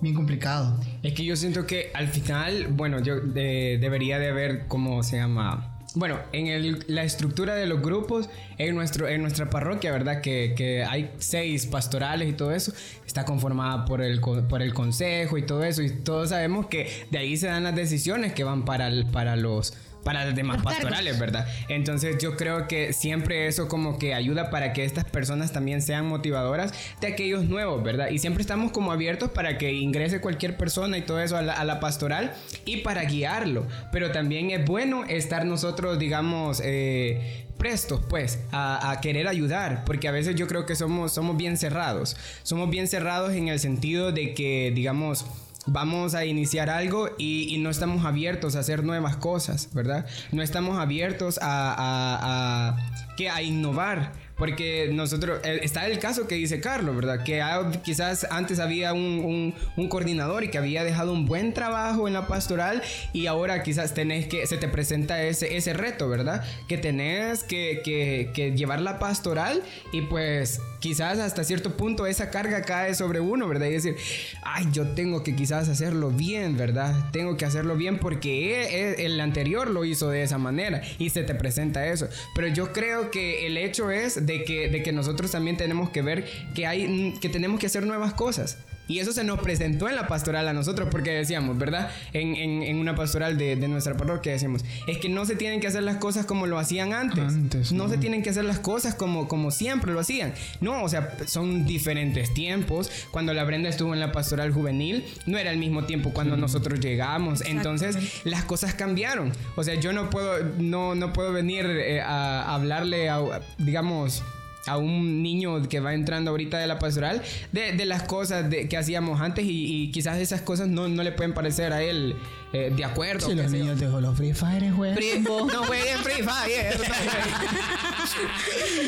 bien 0.01 0.13
complicado. 0.13 0.77
Es 1.03 1.13
que 1.13 1.23
yo 1.23 1.37
siento 1.37 1.65
que 1.65 1.89
al 1.93 2.09
final, 2.09 2.67
bueno, 2.67 2.99
yo 3.01 3.21
de- 3.21 3.77
debería 3.79 4.19
de 4.19 4.27
haber, 4.31 4.67
¿cómo 4.67 5.03
se 5.03 5.15
llama? 5.15 5.70
Bueno, 5.93 6.19
en 6.31 6.47
el- 6.47 6.85
la 6.87 7.03
estructura 7.03 7.53
de 7.55 7.65
los 7.65 7.81
grupos, 7.81 8.29
en, 8.57 8.75
nuestro, 8.75 9.09
en 9.09 9.21
nuestra 9.21 9.49
parroquia, 9.49 9.91
¿verdad? 9.91 10.21
Que, 10.21 10.53
que 10.55 10.85
hay 10.85 11.11
seis 11.17 11.65
pastorales 11.65 12.29
y 12.29 12.33
todo 12.33 12.53
eso, 12.53 12.71
está 13.05 13.25
conformada 13.25 13.83
por 13.83 14.01
el, 14.01 14.21
por 14.21 14.61
el 14.61 14.73
consejo 14.73 15.37
y 15.37 15.41
todo 15.45 15.65
eso, 15.65 15.81
y 15.81 15.89
todos 15.89 16.29
sabemos 16.29 16.67
que 16.67 16.89
de 17.11 17.17
ahí 17.17 17.35
se 17.35 17.47
dan 17.47 17.63
las 17.65 17.75
decisiones 17.75 18.31
que 18.31 18.45
van 18.45 18.63
para, 18.63 18.87
el- 18.87 19.05
para 19.07 19.35
los 19.35 19.73
para 20.03 20.25
los 20.25 20.35
demás 20.35 20.57
Los 20.57 20.65
cargos. 20.65 20.81
pastorales, 20.83 21.19
¿verdad? 21.19 21.47
Entonces 21.69 22.17
yo 22.19 22.35
creo 22.35 22.67
que 22.67 22.93
siempre 22.93 23.47
eso 23.47 23.67
como 23.67 23.99
que 23.99 24.13
ayuda 24.13 24.49
para 24.49 24.73
que 24.73 24.83
estas 24.85 25.05
personas 25.05 25.51
también 25.51 25.81
sean 25.81 26.07
motivadoras 26.07 26.73
de 26.99 27.07
aquellos 27.07 27.45
nuevos, 27.45 27.83
¿verdad? 27.83 28.09
Y 28.09 28.19
siempre 28.19 28.41
estamos 28.41 28.71
como 28.71 28.91
abiertos 28.91 29.29
para 29.29 29.57
que 29.57 29.73
ingrese 29.73 30.21
cualquier 30.21 30.57
persona 30.57 30.97
y 30.97 31.01
todo 31.01 31.19
eso 31.21 31.37
a 31.37 31.41
la, 31.41 31.53
a 31.53 31.65
la 31.65 31.79
pastoral 31.79 32.33
y 32.65 32.77
para 32.77 33.03
guiarlo. 33.03 33.65
Pero 33.91 34.11
también 34.11 34.51
es 34.51 34.65
bueno 34.65 35.03
estar 35.05 35.45
nosotros, 35.45 35.99
digamos, 35.99 36.61
eh, 36.63 37.45
prestos 37.57 38.01
pues 38.09 38.39
a, 38.51 38.89
a 38.89 39.01
querer 39.01 39.27
ayudar 39.27 39.83
porque 39.85 40.07
a 40.07 40.11
veces 40.11 40.35
yo 40.35 40.47
creo 40.47 40.65
que 40.65 40.75
somos, 40.75 41.13
somos 41.13 41.37
bien 41.37 41.57
cerrados 41.57 42.17
somos 42.41 42.71
bien 42.71 42.87
cerrados 42.87 43.33
en 43.33 43.49
el 43.49 43.59
sentido 43.59 44.11
de 44.11 44.33
que 44.33 44.71
digamos 44.73 45.27
vamos 45.67 46.15
a 46.15 46.25
iniciar 46.25 46.69
algo 46.69 47.09
y, 47.17 47.57
no 47.59 47.69
estamos 47.69 48.05
abiertos 48.05 48.55
a 48.55 48.59
hacer 48.59 48.83
nuevas 48.83 49.15
cosas, 49.17 49.69
¿verdad? 49.73 50.05
No 50.31 50.41
estamos 50.41 50.79
abiertos 50.79 51.37
a, 51.41 51.71
a- 51.71 52.69
a 52.69 53.15
que 53.15 53.29
a 53.29 53.41
innovar. 53.41 54.13
Porque 54.37 54.89
nosotros, 54.91 55.39
eh, 55.43 55.59
está 55.61 55.85
el 55.85 55.99
caso 55.99 56.27
que 56.27 56.33
dice 56.33 56.59
Carlos, 56.61 56.95
¿verdad? 56.95 57.23
Que 57.23 57.43
quizás 57.83 58.25
antes 58.31 58.59
había 58.59 58.91
un, 58.91 59.21
un- 59.23 59.53
un 59.77 59.87
coordinador 59.87 60.43
y 60.43 60.49
que 60.49 60.57
había 60.57 60.83
dejado 60.83 61.13
un 61.13 61.27
buen 61.27 61.53
trabajo 61.53 62.07
en 62.07 62.15
la 62.15 62.25
pastoral 62.25 62.81
y 63.13 63.27
ahora 63.27 63.61
quizás 63.61 63.93
tenés 63.93 64.25
que, 64.25 64.47
se 64.47 64.57
te 64.57 64.67
presenta 64.67 65.21
ese, 65.21 65.57
ese 65.57 65.73
reto, 65.73 66.09
¿verdad? 66.09 66.43
Que 66.67 66.79
tenés 66.79 67.43
que, 67.43 67.81
que- 67.85 68.31
que 68.33 68.53
llevar 68.57 68.81
la 68.81 68.97
pastoral 68.97 69.61
y 69.93 70.01
pues 70.01 70.59
quizás 70.81 71.19
hasta 71.19 71.45
cierto 71.45 71.77
punto 71.77 72.05
esa 72.05 72.29
carga 72.29 72.63
cae 72.63 72.93
sobre 72.95 73.21
uno, 73.21 73.47
¿verdad? 73.47 73.67
Y 73.67 73.71
decir, 73.71 73.95
ay, 74.41 74.67
yo 74.73 74.89
tengo 74.89 75.23
que 75.23 75.35
quizás 75.35 75.69
hacerlo 75.69 76.09
bien, 76.09 76.57
¿verdad? 76.57 77.11
Tengo 77.11 77.37
que 77.37 77.45
hacerlo 77.45 77.77
bien 77.77 77.99
porque 77.99 78.61
e- 78.63 78.89
e- 78.91 79.05
el 79.05 79.21
anterior 79.21 79.69
lo 79.69 79.85
hizo 79.85 80.09
de 80.09 80.23
esa 80.23 80.37
manera 80.37 80.81
y 80.97 81.09
se 81.11 81.23
te 81.23 81.35
presenta 81.35 81.87
eso. 81.87 82.09
Pero 82.35 82.47
yo 82.47 82.73
creo 82.73 83.11
que 83.11 83.47
el 83.47 83.57
hecho 83.57 83.91
es 83.91 84.25
de 84.25 84.43
que, 84.43 84.69
de 84.69 84.83
que 84.83 84.91
nosotros 84.91 85.31
también 85.31 85.55
tenemos 85.55 85.91
que 85.91 86.01
ver 86.01 86.25
que, 86.55 86.65
hay, 86.67 87.13
que 87.21 87.29
tenemos 87.29 87.59
que 87.59 87.67
hacer 87.67 87.85
nuevas 87.85 88.13
cosas. 88.13 88.57
Y 88.87 88.99
eso 88.99 89.13
se 89.13 89.23
nos 89.23 89.39
presentó 89.39 89.87
en 89.87 89.95
la 89.95 90.07
pastoral 90.07 90.47
a 90.47 90.53
nosotros 90.53 90.89
porque 90.91 91.11
decíamos, 91.11 91.57
¿verdad? 91.57 91.89
En, 92.13 92.35
en- 92.35 92.61
en 92.63 92.77
una 92.77 92.93
pastoral 92.95 93.37
de, 93.37 93.55
de 93.55 93.67
nuestra 93.67 93.95
parroquia 93.95 94.33
decíamos, 94.33 94.65
es 94.87 94.97
que 94.97 95.07
no 95.07 95.25
se 95.25 95.35
tienen 95.35 95.59
que 95.61 95.67
hacer 95.67 95.83
las 95.83 95.97
cosas 95.97 96.25
como 96.25 96.45
lo 96.47 96.59
hacían 96.59 96.91
antes. 96.93 97.23
Antes, 97.23 97.71
no, 97.71 97.85
no. 97.85 97.89
se 97.89 97.97
tienen 97.97 98.21
que 98.21 98.31
hacer 98.31 98.43
las 98.43 98.59
cosas 98.59 98.93
como, 98.95 99.27
como 99.27 99.51
siempre 99.51 99.93
lo 99.93 99.99
hacían. 100.01 100.33
No, 100.59 100.83
o 100.83 100.89
sea, 100.89 101.15
son 101.25 101.65
diferentes 101.65 102.33
tiempos. 102.33 102.91
Cuando 103.11 103.33
la 103.33 103.43
Brenda 103.45 103.69
estuvo 103.69 103.93
en 103.93 103.99
la 103.99 104.11
pastoral 104.11 104.51
juvenil, 104.51 105.05
no 105.25 105.37
era 105.37 105.51
el 105.51 105.57
mismo 105.57 105.85
tiempo 105.85 106.11
cuando 106.11 106.35
nosotros 106.35 106.79
llegamos. 106.79 107.41
Entonces, 107.45 107.97
las 108.25 108.43
cosas 108.43 108.73
cambiaron. 108.73 109.31
O 109.55 109.63
sea, 109.63 109.75
yo 109.75 109.93
no 109.93 110.09
puedo, 110.09 110.43
no, 110.57 110.95
no 110.95 111.13
puedo 111.13 111.31
venir 111.31 111.65
eh, 111.65 112.01
a 112.01 112.53
hablarle 112.53 113.09
a, 113.09 113.21
digamos, 113.57 114.23
a 114.67 114.77
un 114.77 115.23
niño 115.23 115.67
que 115.67 115.79
va 115.79 115.93
entrando 115.93 116.31
ahorita 116.31 116.57
de 116.59 116.67
la 116.67 116.77
pastoral 116.79 117.21
de, 117.51 117.73
de 117.73 117.85
las 117.85 118.03
cosas 118.03 118.49
de- 118.49 118.69
que 118.69 118.77
hacíamos 118.77 119.19
antes 119.19 119.43
y, 119.45 119.83
y 119.85 119.91
quizás 119.91 120.19
esas 120.19 120.41
cosas 120.41 120.67
no, 120.67 120.87
no 120.87 121.01
le 121.03 121.11
pueden 121.11 121.33
parecer 121.33 121.73
a 121.73 121.81
él 121.81 122.15
eh, 122.53 122.71
de 122.75 122.83
acuerdo. 122.85 123.27
Si 123.29 123.33
los 123.35 123.45
yo. 123.51 123.57
niños 123.57 123.79
de 123.79 123.87
los 123.89 124.15
Free 124.17 124.33
Fire 124.33 124.71
juegan. 124.71 124.95
Free- 124.97 125.19
no 125.21 125.63
jueguen 125.63 125.97
Free 125.99 126.21
Fire. 126.23 126.79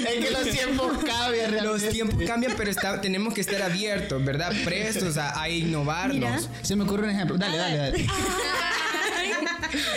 es 0.07 0.25
que 0.25 0.31
los 0.31 0.43
tiempos 0.49 0.91
cambian 1.05 1.51
realmente. 1.51 1.63
Los 1.63 1.89
tiempos 1.89 2.23
cambian, 2.27 2.53
pero 2.57 2.69
está- 2.69 3.01
tenemos 3.01 3.33
que 3.33 3.41
estar 3.41 3.62
abiertos, 3.62 4.23
¿verdad? 4.23 4.51
Prestos 4.63 5.17
a, 5.17 5.41
a 5.41 5.49
innovarnos. 5.49 6.15
Mira. 6.15 6.39
Se 6.62 6.75
me 6.75 6.83
ocurre 6.83 7.03
un 7.05 7.09
ejemplo. 7.12 7.38
Dale, 7.38 7.57
dale, 7.57 7.77
dale. 7.77 8.07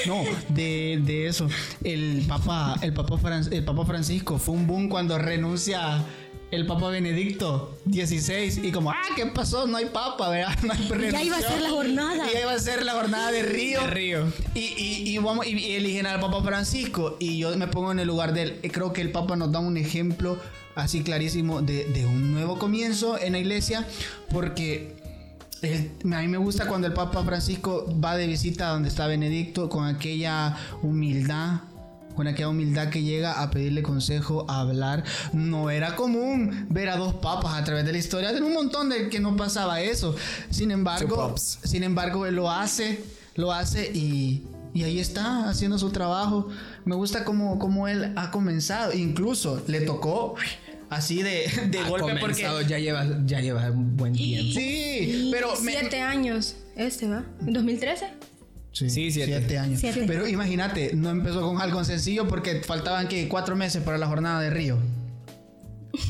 No, 0.07 0.23
de, 0.49 1.01
de 1.05 1.27
eso. 1.27 1.49
El 1.85 2.25
Papa, 2.29 2.77
el, 2.83 2.93
Papa 2.93 3.17
Fran- 3.17 3.53
el 3.53 3.65
Papa 3.65 3.85
Francisco 3.87 4.39
fue 4.39 4.55
un 4.55 4.67
boom 4.67 4.89
cuando 4.89 5.19
renuncia 5.19 6.05
el 6.53 6.65
Papa 6.65 6.91
Benedicto 6.91 7.77
XVI 7.91 8.61
y 8.63 8.71
como, 8.71 8.93
ah, 8.93 9.03
¿qué 9.17 9.27
pasó? 9.27 9.67
No 9.67 9.77
hay 9.79 9.87
Papa, 9.87 10.29
¿verdad? 10.29 10.57
No 10.63 10.73
hay 10.73 11.11
Ya 11.13 11.23
iba 11.23 11.37
a 11.39 11.41
ser 11.43 11.61
la 11.61 11.71
jornada. 11.71 12.31
Y 12.31 12.35
ya 12.35 12.41
iba 12.43 12.53
a 12.53 12.59
ser 12.59 12.85
la 12.85 12.93
jornada 12.93 13.33
de 13.33 13.43
Río. 13.43 13.81
De 13.81 13.87
Río. 13.89 14.33
Y, 14.55 14.61
y, 14.61 15.03
y 15.11 15.19
vamos, 15.19 15.45
y, 15.47 15.51
y 15.59 15.73
eligen 15.75 16.07
al 16.07 16.21
Papa 16.21 16.43
Francisco. 16.43 17.17
Y 17.19 17.39
yo 17.39 17.57
me 17.57 17.67
pongo 17.67 17.91
en 17.93 17.99
el 17.99 18.07
lugar 18.07 18.33
de 18.33 18.43
él. 18.43 18.57
Y 18.63 18.69
Creo 18.69 18.93
que 18.93 19.01
el 19.01 19.11
Papa 19.11 19.35
nos 19.37 19.51
da 19.51 19.59
un 19.59 19.77
ejemplo 19.77 20.39
así 20.77 21.03
clarísimo 21.03 21.63
de, 21.63 21.85
de 21.87 22.07
un 22.07 22.33
nuevo 22.33 22.59
comienzo 22.59 23.19
en 23.19 23.33
la 23.33 23.39
iglesia. 23.41 23.87
Porque 24.31 24.96
él- 25.63 25.91
a 26.13 26.21
mí 26.21 26.29
me 26.29 26.39
gusta 26.39 26.67
cuando 26.67 26.87
el 26.87 26.93
Papa 26.93 27.25
Francisco 27.25 27.87
va 28.03 28.17
de 28.17 28.27
visita 28.27 28.69
donde 28.69 28.89
está 28.89 29.07
Benedicto 29.07 29.69
con 29.69 29.87
aquella 29.87 30.57
humildad. 30.83 31.61
Con 32.15 32.27
aquella 32.27 32.49
humildad 32.49 32.89
que 32.89 33.03
llega 33.03 33.43
a 33.43 33.51
pedirle 33.51 33.83
consejo, 33.83 34.47
a 34.49 34.61
hablar. 34.61 35.05
No 35.35 35.69
era 35.69 35.97
común 35.97 36.67
ver 36.71 36.89
a 36.89 36.97
dos 36.97 37.13
papas 37.17 37.55
a 37.55 37.63
través 37.65 37.85
de 37.85 37.93
la 37.93 37.99
historia. 37.99 38.33
De 38.33 38.41
un 38.41 38.55
montón 38.55 38.89
de 38.89 39.11
que 39.11 39.21
no 39.21 39.37
pasaba 39.37 39.83
eso. 39.83 40.17
Sin 40.49 40.71
embargo, 40.71 41.35
sin 41.37 41.83
embargo, 41.83 42.25
él 42.25 42.37
lo 42.37 42.51
hace, 42.51 43.05
lo 43.35 43.53
hace 43.53 43.91
y, 43.93 44.45
y 44.73 44.85
ahí 44.85 44.99
está 44.99 45.47
haciendo 45.51 45.79
su 45.79 45.91
trabajo. 45.91 46.49
Me 46.87 46.95
gusta 46.95 47.23
cómo, 47.23 47.59
cómo 47.59 47.87
él 47.87 48.15
ha 48.17 48.31
comenzado. 48.31 48.95
Incluso 48.95 49.63
le 49.67 49.83
tocó 49.83 50.37
así 50.91 51.23
de, 51.23 51.47
de 51.71 51.79
Ha 51.79 51.89
golpe 51.89 52.19
comenzado, 52.19 52.57
porque... 52.59 52.71
ya 52.71 52.79
lleva, 52.79 53.07
ya 53.25 53.41
lleva 53.41 53.71
un 53.71 53.97
buen 53.97 54.13
tiempo. 54.13 54.59
Sí, 54.59 55.31
pero... 55.33 55.59
me- 55.61 55.73
Siete 55.73 56.01
años. 56.01 56.57
Este 56.77 57.09
va. 57.09 57.25
¿En 57.41 57.53
2013? 57.53 58.07
Sí, 58.73 58.91
Sí, 58.91 59.11
siete. 59.11 59.39
siete. 59.39 59.59
años. 59.59 59.81
Siete. 59.81 60.05
Pero 60.07 60.27
imagínate, 60.29 60.91
no 60.95 61.09
empezó 61.11 61.41
con 61.41 61.61
algo 61.63 61.83
sencillo 61.85 62.29
porque 62.29 62.61
faltaban 62.63 63.09
que 63.09 63.27
cuatro 63.29 63.57
meses 63.57 63.83
para 63.83 63.97
la 63.97 64.07
jornada 64.07 64.41
de 64.43 64.51
Río. 64.51 64.79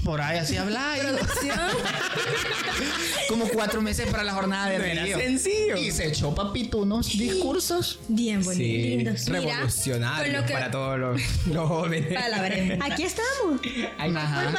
Por 0.04 0.20
ahí 0.20 0.38
así 0.38 0.56
habla. 0.56 0.94
Como 3.28 3.48
cuatro 3.48 3.82
meses 3.82 4.08
para 4.10 4.22
la 4.24 4.32
jornada 4.34 4.68
de 4.70 4.94
No 4.94 5.02
Río. 5.04 5.18
sencillo. 5.18 5.76
Y 5.76 5.90
se 5.90 6.08
echó 6.08 6.34
papito 6.34 6.78
unos 6.78 7.08
discursos. 7.16 7.98
Bien 8.08 8.42
bonito. 8.44 8.62
Sí, 8.64 8.78
lindos. 8.96 9.28
Mira, 9.28 9.40
revolucionario 9.40 10.32
con 10.32 10.40
lo 10.42 10.46
que- 10.46 10.52
para 10.52 10.70
todos 10.70 10.98
los, 10.98 11.20
los 11.46 11.68
jóvenes. 11.68 12.12
Para 12.14 12.28
la 12.28 12.42
Brenda. 12.42 12.84
Aquí 12.86 13.02
estamos. 13.02 13.60
Ay, 13.98 14.12
Ajá. 14.16 14.54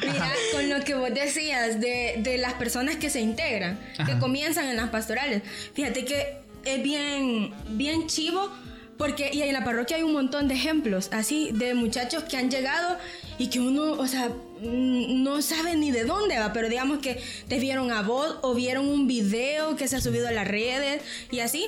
Mira, 0.00 0.32
con 0.52 0.68
lo 0.70 0.84
que 0.84 0.94
vos 0.94 1.10
decías 1.12 1.80
de, 1.80 2.16
de 2.18 2.38
las 2.38 2.54
personas 2.54 2.96
que 2.96 3.10
se 3.10 3.20
integran, 3.20 3.78
que 4.06 4.18
comienzan 4.18 4.66
en 4.68 4.76
las 4.76 4.90
pastorales. 4.90 5.42
Fíjate 5.74 6.04
que 6.04 6.38
es 6.64 6.82
bien, 6.82 7.52
bien 7.70 8.06
chivo. 8.06 8.50
Porque 8.98 9.28
y 9.30 9.42
en 9.42 9.52
la 9.52 9.62
parroquia 9.62 9.98
hay 9.98 10.02
un 10.02 10.14
montón 10.14 10.48
de 10.48 10.54
ejemplos 10.54 11.10
así 11.12 11.50
de 11.52 11.74
muchachos 11.74 12.24
que 12.24 12.38
han 12.38 12.50
llegado 12.50 12.96
y 13.38 13.48
que 13.48 13.60
uno, 13.60 13.92
o 13.92 14.06
sea, 14.06 14.28
mm, 14.28 15.22
no 15.22 15.42
sabe 15.42 15.76
ni 15.76 15.90
de 15.90 16.04
dónde 16.04 16.38
va, 16.38 16.52
pero 16.52 16.68
digamos 16.68 16.98
que 16.98 17.20
te 17.48 17.58
vieron 17.58 17.90
a 17.90 18.02
vos 18.02 18.36
o 18.42 18.54
vieron 18.54 18.88
un 18.88 19.06
video 19.06 19.76
que 19.76 19.88
se 19.88 19.96
ha 19.96 20.00
subido 20.00 20.28
a 20.28 20.32
las 20.32 20.48
redes 20.48 21.02
y 21.30 21.40
así, 21.40 21.66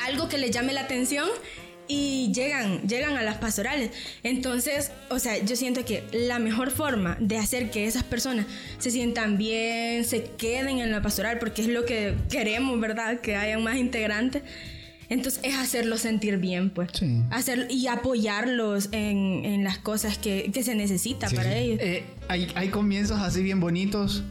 algo 0.00 0.28
que 0.28 0.38
les 0.38 0.50
llame 0.50 0.72
la 0.72 0.82
atención 0.82 1.28
y 1.88 2.30
llegan, 2.32 2.86
llegan 2.86 3.16
a 3.16 3.22
las 3.22 3.38
pastorales. 3.38 3.90
Entonces, 4.22 4.92
o 5.08 5.18
sea, 5.18 5.38
yo 5.38 5.56
siento 5.56 5.84
que 5.84 6.04
la 6.12 6.38
mejor 6.38 6.70
forma 6.70 7.16
de 7.18 7.38
hacer 7.38 7.70
que 7.70 7.86
esas 7.86 8.04
personas 8.04 8.46
se 8.78 8.90
sientan 8.90 9.38
bien, 9.38 10.04
se 10.04 10.24
queden 10.24 10.78
en 10.78 10.92
la 10.92 11.00
pastoral, 11.00 11.38
porque 11.38 11.62
es 11.62 11.68
lo 11.68 11.86
que 11.86 12.14
queremos, 12.30 12.78
¿verdad? 12.78 13.20
Que 13.20 13.36
hayan 13.36 13.62
más 13.64 13.76
integrantes. 13.76 14.42
Entonces 15.10 15.40
es 15.42 15.56
hacerlos 15.56 16.00
sentir 16.02 16.36
bien, 16.38 16.70
pues. 16.70 16.90
Sí. 16.92 17.22
Hacer, 17.30 17.68
y 17.70 17.86
apoyarlos 17.86 18.88
en, 18.92 19.44
en 19.44 19.64
las 19.64 19.78
cosas 19.78 20.18
que, 20.18 20.50
que 20.52 20.62
se 20.62 20.74
necesita 20.74 21.30
para 21.30 21.56
ellos. 21.56 21.78
Eh, 21.80 22.04
hay, 22.28 22.48
hay 22.54 22.68
comienzos 22.68 23.18
así 23.20 23.42
bien 23.42 23.60
bonitos. 23.60 24.22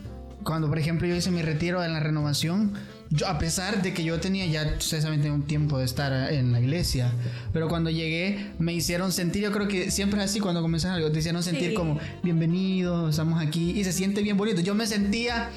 Cuando, 0.44 0.70
por 0.70 0.78
ejemplo, 0.80 1.08
yo 1.08 1.16
hice 1.16 1.32
mi 1.32 1.42
retiro 1.42 1.84
en 1.84 1.92
la 1.94 2.00
renovación, 2.00 2.74
yo, 3.10 3.28
a 3.28 3.38
pesar 3.38 3.82
de 3.82 3.94
que 3.94 4.04
yo 4.04 4.20
tenía 4.20 4.46
ya, 4.46 4.76
ustedes 4.78 5.04
saben, 5.04 5.30
un 5.32 5.44
tiempo 5.44 5.80
de 5.80 5.86
estar 5.86 6.32
en 6.32 6.52
la 6.54 6.62
iglesia, 6.62 7.12
pero 7.52 7.68
cuando 7.68 7.90
llegué 7.90 8.52
me 8.60 8.74
hicieron 8.74 9.12
sentir, 9.12 9.44
yo 9.44 9.52
creo 9.52 9.68
que 9.68 9.92
siempre 9.92 10.20
es 10.24 10.30
así 10.30 10.40
cuando 10.40 10.62
comienzan 10.62 10.92
algo, 10.92 11.12
te 11.12 11.20
hicieron 11.20 11.44
sentir 11.44 11.70
Sí. 11.70 11.74
como, 11.74 12.00
bienvenidos, 12.24 13.10
estamos 13.10 13.42
aquí, 13.42 13.72
y 13.72 13.84
se 13.84 13.92
siente 13.92 14.22
bien 14.22 14.38
bonito. 14.38 14.62
Yo 14.62 14.74
me 14.76 14.88
sentía 14.88 15.50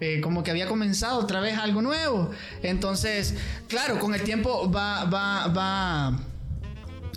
eh, 0.00 0.20
como 0.20 0.42
que 0.42 0.50
había 0.50 0.66
comenzado 0.66 1.18
otra 1.18 1.40
vez 1.40 1.58
algo 1.58 1.82
nuevo. 1.82 2.30
Entonces, 2.62 3.34
claro, 3.68 3.98
con 3.98 4.14
el 4.14 4.22
tiempo 4.22 4.70
va, 4.70 5.04
va, 5.04 5.48
va, 5.48 6.18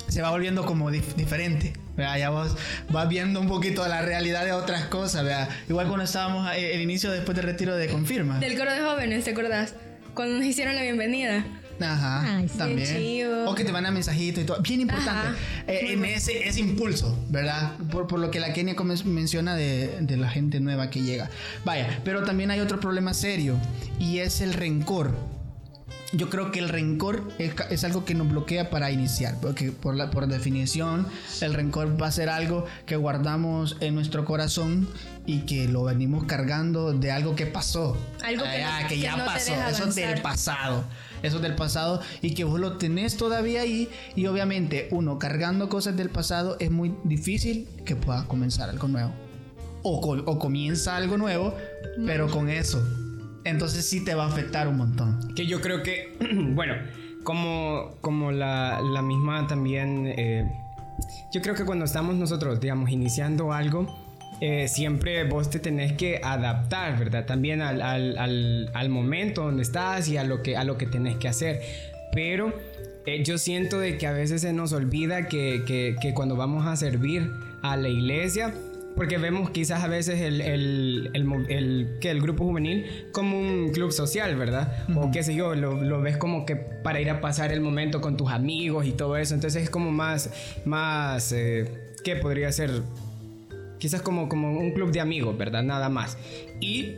se 0.08 0.22
va 0.22 0.32
volviendo 0.32 0.66
como 0.66 0.90
dif- 0.92 1.16
diferente. 1.16 1.74
¿verdad? 1.96 2.18
Ya 2.18 2.30
vos 2.30 2.56
vas 2.90 3.08
viendo 3.10 3.40
un 3.42 3.48
poquito 3.48 3.86
la 3.88 4.02
realidad 4.02 4.46
de 4.46 4.54
otras 4.54 4.86
cosas. 4.86 5.24
¿verdad? 5.24 5.50
Igual 5.70 5.88
cuando 5.88 6.06
estábamos 6.06 6.50
eh, 6.54 6.74
el 6.76 6.82
inicio 6.82 7.12
después 7.12 7.36
del 7.36 7.46
retiro 7.46 7.76
de 7.76 7.88
confirma. 7.88 8.40
Del 8.40 8.58
coro 8.58 8.72
de 8.74 8.80
jóvenes, 8.82 9.24
¿te 9.26 9.32
acordás? 9.32 9.76
Cuando 10.14 10.38
nos 10.38 10.46
hicieron 10.46 10.76
la 10.76 10.82
bienvenida. 10.82 11.44
Ajá, 11.84 12.38
Ay, 12.38 12.48
también. 12.48 12.88
chivo. 12.88 13.50
O 13.50 13.56
que 13.56 13.64
te 13.64 13.72
mandan 13.72 13.94
mensajitos 13.94 14.44
y 14.44 14.46
todo. 14.46 14.62
Bien 14.62 14.82
importante. 14.82 15.38
Eh, 15.68 15.94
en 15.94 16.06
ese, 16.06 16.48
ese 16.48 16.60
impulso, 16.60 17.18
¿verdad? 17.30 17.74
Por, 17.92 18.08
por 18.08 18.20
lo 18.20 18.32
que 18.32 18.40
la 18.40 18.54
Kenia 18.54 18.76
menciona 19.06 19.56
de, 19.56 19.98
de 20.02 20.18
la 20.18 20.30
gente 20.30 20.60
nueva 20.60 20.90
que 20.90 21.02
llega. 21.02 21.30
Vaya, 21.66 22.00
pero 22.04 22.24
también 22.24 22.52
hay 22.52 22.60
otro 22.60 22.80
problema 22.80 23.14
serio 23.14 23.58
y 24.00 24.20
es 24.20 24.42
el 24.42 24.54
rencor. 24.54 25.16
Yo 26.14 26.30
creo 26.30 26.52
que 26.52 26.60
el 26.60 26.68
rencor 26.68 27.32
es, 27.40 27.84
algo 27.86 28.04
que 28.04 28.14
nos 28.16 28.28
bloquea 28.30 28.70
para 28.70 28.92
iniciar, 28.92 29.38
porque 29.42 29.72
por, 29.72 29.96
la, 29.96 30.12
por 30.12 30.28
definición 30.28 31.08
el 31.40 31.54
rencor 31.54 32.02
va 32.02 32.08
a 32.08 32.12
ser 32.12 32.28
algo 32.28 32.66
que 32.86 32.98
guardamos 32.98 33.78
en 33.80 33.96
nuestro 33.96 34.26
corazón 34.26 34.90
y 35.26 35.44
que 35.46 35.70
lo 35.70 35.86
venimos 35.86 36.26
cargando 36.26 36.92
de 36.92 37.14
algo 37.14 37.38
que 37.38 37.46
pasó. 37.46 37.96
Algo 38.26 38.44
que 38.44 38.50
Ah, 38.62 38.82
no- 38.82 38.88
que 38.90 38.96
que 38.96 39.02
ya 39.02 39.12
no 39.16 39.24
te 39.24 39.30
pasó, 39.30 39.52
deja 39.54 39.70
eso 39.70 39.86
del 39.86 40.22
pasado. 40.22 40.84
Eso 41.24 41.40
del 41.40 41.56
pasado 41.56 42.02
y 42.22 42.34
que 42.34 42.44
vos 42.44 42.60
lo 42.60 42.78
tenés 42.78 43.18
todavía 43.18 43.62
ahí 43.62 43.90
y 44.16 44.26
obviamente 44.26 44.88
uno 44.92 45.20
cargando 45.20 45.70
cosas 45.70 45.96
del 45.98 46.10
pasado 46.10 46.58
es 46.60 46.72
muy 46.72 46.96
difícil 47.04 47.68
que 47.86 47.96
pueda 47.96 48.26
comenzar 48.26 48.70
algo 48.70 48.88
nuevo. 48.88 49.12
O, 49.84 50.00
o 50.00 50.40
comienza 50.40 50.96
algo 50.96 51.18
nuevo, 51.18 51.56
pero 52.06 52.30
con 52.30 52.50
eso. 52.50 52.84
Entonces 53.44 53.88
sí 53.88 54.04
te 54.04 54.14
va 54.14 54.26
a 54.26 54.28
afectar 54.28 54.68
un 54.68 54.78
montón. 54.78 55.34
Que 55.36 55.48
yo 55.48 55.62
creo 55.62 55.82
que, 55.82 56.18
bueno, 56.54 56.76
como, 57.24 57.96
como 58.02 58.32
la, 58.32 58.82
la 58.82 59.02
misma 59.02 59.48
también 59.48 60.14
eh, 60.16 60.46
yo 61.32 61.42
creo 61.42 61.56
que 61.56 61.66
cuando 61.66 61.86
estamos 61.86 62.16
nosotros, 62.16 62.60
digamos, 62.60 62.90
iniciando 62.90 63.54
algo, 63.54 63.88
eh, 64.42 64.68
siempre 64.68 65.24
vos 65.24 65.50
te 65.50 65.60
tenés 65.60 65.94
que 65.94 66.20
adaptar, 66.24 66.98
¿verdad? 67.00 67.26
También 67.26 67.62
al, 67.62 67.82
al- 67.82 68.18
al- 68.18 68.70
al 68.74 68.90
momento 68.90 69.44
donde 69.44 69.62
estás 69.64 70.08
y 70.10 70.18
a 70.18 70.24
lo 70.24 70.42
que, 70.42 70.58
a 70.58 70.64
lo 70.64 70.78
que 70.78 70.88
tenés 70.88 71.16
que 71.18 71.28
hacer. 71.28 71.62
Pero 72.12 72.54
eh, 73.06 73.24
yo 73.24 73.38
siento 73.38 73.80
de 73.80 73.98
que 73.98 74.08
a 74.08 74.12
veces 74.12 74.42
se 74.42 74.52
nos 74.52 74.74
olvida 74.74 75.28
que, 75.28 75.62
que- 75.66 75.96
que 76.02 76.14
cuando 76.14 76.36
vamos 76.36 76.66
a 76.68 76.76
servir 76.76 77.30
a 77.62 77.78
la 77.78 77.88
iglesia, 77.88 78.54
porque 78.96 79.18
vemos 79.18 79.52
quizás 79.52 79.84
a 79.84 79.88
veces 79.88 80.20
el, 80.20 80.42
el, 80.42 81.12
el 81.48 81.98
que 82.02 82.10
el 82.12 82.20
grupo 82.22 82.44
juvenil 82.44 83.08
como 83.14 83.40
un 83.40 83.70
club 83.72 83.92
social, 83.94 84.36
¿verdad? 84.36 84.86
O 84.98 85.12
qué 85.12 85.24
sé 85.24 85.34
yo, 85.34 85.56
lo, 85.56 85.82
lo 85.82 86.02
ves 86.02 86.18
como 86.18 86.46
que 86.46 86.56
para 86.58 87.00
ir 87.00 87.10
a 87.10 87.22
pasar 87.22 87.54
el 87.54 87.62
momento 87.62 88.02
con 88.02 88.18
tus 88.18 88.30
amigos 88.32 88.86
y 88.86 88.92
todo 88.92 89.16
eso. 89.16 89.34
Entonces 89.34 89.64
es 89.64 89.70
como 89.70 89.92
más, 89.92 90.30
más, 90.66 91.32
eh, 91.32 91.72
¿qué 92.04 92.18
podría 92.18 92.52
ser? 92.52 92.82
Quizás 93.82 94.02
como, 94.02 94.30
como 94.30 94.52
un 94.58 94.72
club 94.72 94.92
de 94.92 95.02
amigos, 95.02 95.36
¿verdad? 95.38 95.64
Nada 95.64 95.90
más. 95.90 96.18
Y 96.62 96.94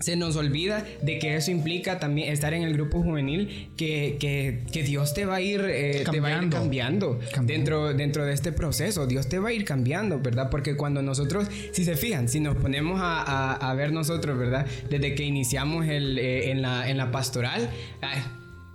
se 0.00 0.14
nos 0.16 0.36
olvida 0.36 0.84
de 1.02 1.18
que 1.18 1.34
eso 1.34 1.50
implica 1.50 1.98
también 1.98 2.32
estar 2.32 2.54
en 2.54 2.62
el 2.62 2.72
grupo 2.74 3.02
juvenil, 3.02 3.70
que, 3.76 4.16
que, 4.20 4.62
que 4.72 4.82
Dios 4.82 5.14
te 5.14 5.24
va 5.24 5.36
a 5.36 5.40
ir, 5.40 5.60
eh, 5.68 6.04
te 6.10 6.20
va 6.20 6.28
a 6.28 6.30
ir 6.32 6.36
Cambiando. 6.50 6.56
cambiando, 6.56 7.18
Cambiando. 7.32 7.46
Dentro, 7.52 7.94
dentro 7.94 8.24
de 8.26 8.32
este 8.32 8.52
proceso. 8.52 9.06
Dios 9.06 9.28
te 9.28 9.38
va 9.38 9.48
a 9.48 9.52
ir 9.52 9.64
cambiando, 9.64 10.20
¿verdad? 10.20 10.50
Porque 10.50 10.76
cuando 10.76 11.02
nosotros, 11.02 11.48
si 11.72 11.84
se 11.84 11.96
fijan, 11.96 12.28
si 12.28 12.38
nos 12.40 12.56
ponemos 12.56 13.00
a, 13.00 13.22
a- 13.22 13.70
a 13.70 13.74
ver 13.74 13.92
nosotros, 13.92 14.38
¿verdad? 14.38 14.66
Desde 14.90 15.14
que 15.14 15.24
iniciamos 15.24 15.86
el, 15.86 16.18
eh, 16.18 16.50
en, 16.50 16.62
la, 16.62 16.88
en 16.90 16.96
la 16.96 17.10
pastoral, 17.10 17.68
ay, 18.00 18.22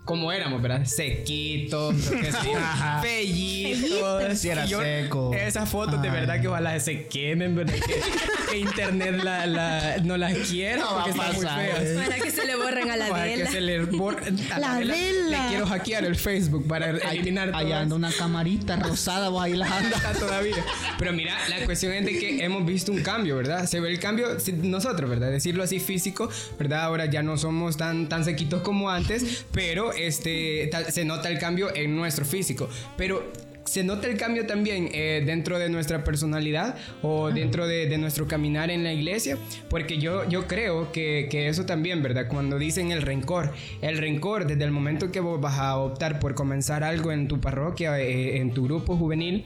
como 0.05 0.31
éramos, 0.31 0.61
¿verdad? 0.61 0.85
Sequitos, 0.85 1.95
que 1.95 2.31
pellitos. 3.01 4.37
Sí, 4.37 4.49
era 4.49 4.65
yo- 4.65 4.81
seco. 4.81 5.33
Esas 5.33 5.69
fotos 5.69 6.01
de 6.01 6.09
verdad 6.09 6.41
que 6.41 6.47
ojalá 6.47 6.79
se 6.79 7.07
quemen, 7.07 7.55
¿verdad? 7.55 7.73
Que, 7.75 8.01
que 8.51 8.57
internet 8.57 9.21
la, 9.23 9.45
la- 9.45 9.97
no 10.03 10.17
las 10.17 10.33
quiera 10.39 10.77
No 10.81 10.95
va 10.95 11.03
porque 11.05 11.19
a 11.19 11.29
están 11.31 11.35
muy 11.35 11.45
feas. 11.45 12.07
Para 12.09 12.15
que 12.23 12.31
se 12.31 12.45
le 12.45 12.55
borren 12.55 12.91
a 12.91 12.97
la 12.97 13.07
Para 13.07 13.23
que 13.25 13.37
vela. 13.37 13.51
se 13.51 13.61
le 13.61 13.79
borre 13.85 14.23
a 14.51 14.59
La 14.59 14.77
vela. 14.79 14.93
vela. 14.93 15.43
Le 15.43 15.49
quiero 15.49 15.65
hackear 15.67 16.05
el 16.05 16.15
Facebook 16.15 16.67
para 16.67 16.89
eliminar 16.89 17.49
todo 17.51 17.57
Allá 17.59 17.79
anda 17.79 17.95
una 17.95 18.11
camarita 18.11 18.75
rosada, 18.75 19.29
vos 19.29 19.41
ahí 19.43 19.53
las 19.53 19.71
andas. 19.71 20.01
Todavía. 20.19 20.55
Pero 20.99 21.13
mira, 21.13 21.35
la 21.49 21.65
cuestión 21.65 21.93
es 21.93 22.05
de 22.05 22.19
que 22.19 22.43
hemos 22.43 22.65
visto 22.65 22.91
un 22.91 23.01
cambio, 23.01 23.37
¿verdad? 23.37 23.65
Se 23.67 23.79
ve 23.79 23.89
el 23.89 23.99
cambio 23.99 24.39
si- 24.39 24.51
nosotros, 24.53 25.09
¿verdad? 25.09 25.31
Decirlo 25.31 25.63
así 25.63 25.79
físico, 25.79 26.29
¿verdad? 26.59 26.81
Ahora 26.83 27.05
ya 27.05 27.23
no 27.23 27.37
somos 27.37 27.77
tan, 27.77 28.09
tan 28.09 28.25
sequitos 28.25 28.61
como 28.61 28.89
antes, 28.89 29.45
pero 29.51 29.92
este, 29.97 30.69
se 30.89 31.05
nota 31.05 31.29
el 31.29 31.39
cambio 31.39 31.75
en 31.75 31.95
nuestro 31.95 32.25
físico. 32.25 32.69
Pero 32.97 33.31
se 33.65 33.83
nota 33.83 34.07
el 34.07 34.17
cambio 34.17 34.45
también 34.45 34.89
eh, 34.93 35.23
dentro 35.25 35.57
de 35.57 35.69
nuestra 35.69 36.03
personalidad 36.03 36.75
o 37.01 37.31
dentro 37.31 37.67
de, 37.67 37.87
de 37.87 37.97
nuestro 37.97 38.27
caminar 38.27 38.69
en 38.69 38.83
la 38.83 38.93
iglesia, 38.93 39.37
porque 39.69 39.97
yo, 39.97 40.27
yo 40.27 40.47
creo 40.47 40.91
que, 40.91 41.27
que 41.29 41.47
eso 41.47 41.65
también, 41.65 42.03
¿verdad? 42.03 42.27
Cuando 42.27 42.59
dicen 42.59 42.91
el 42.91 43.01
rencor, 43.01 43.51
el 43.81 43.97
rencor 43.97 44.45
desde 44.47 44.63
el 44.63 44.71
momento 44.71 45.11
que 45.11 45.19
vos 45.19 45.39
vas 45.39 45.57
a 45.59 45.77
optar 45.77 46.19
por 46.19 46.35
comenzar 46.35 46.83
algo 46.83 47.11
en 47.11 47.27
tu 47.27 47.39
parroquia, 47.39 47.99
eh, 47.99 48.37
en 48.37 48.53
tu 48.53 48.65
grupo 48.65 48.97
juvenil, 48.97 49.45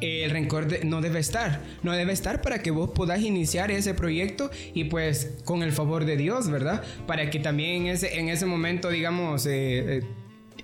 el 0.00 0.30
rencor 0.30 0.66
de- 0.68 0.84
no 0.84 1.00
debe 1.00 1.18
estar, 1.20 1.60
no 1.82 1.92
debe 1.92 2.12
estar 2.12 2.42
para 2.42 2.62
que 2.62 2.70
vos 2.70 2.90
puedas 2.94 3.20
iniciar 3.22 3.70
ese 3.70 3.94
proyecto 3.94 4.50
y 4.74 4.84
pues 4.84 5.36
con 5.44 5.62
el 5.62 5.72
favor 5.72 6.04
de 6.04 6.16
Dios, 6.16 6.48
¿verdad? 6.50 6.82
Para 7.06 7.30
que 7.30 7.38
también 7.38 7.82
en 7.82 7.86
ese, 7.94 8.18
en 8.18 8.28
ese 8.28 8.46
momento, 8.46 8.90
digamos, 8.90 9.46
eh, 9.46 9.98
eh, 9.98 10.02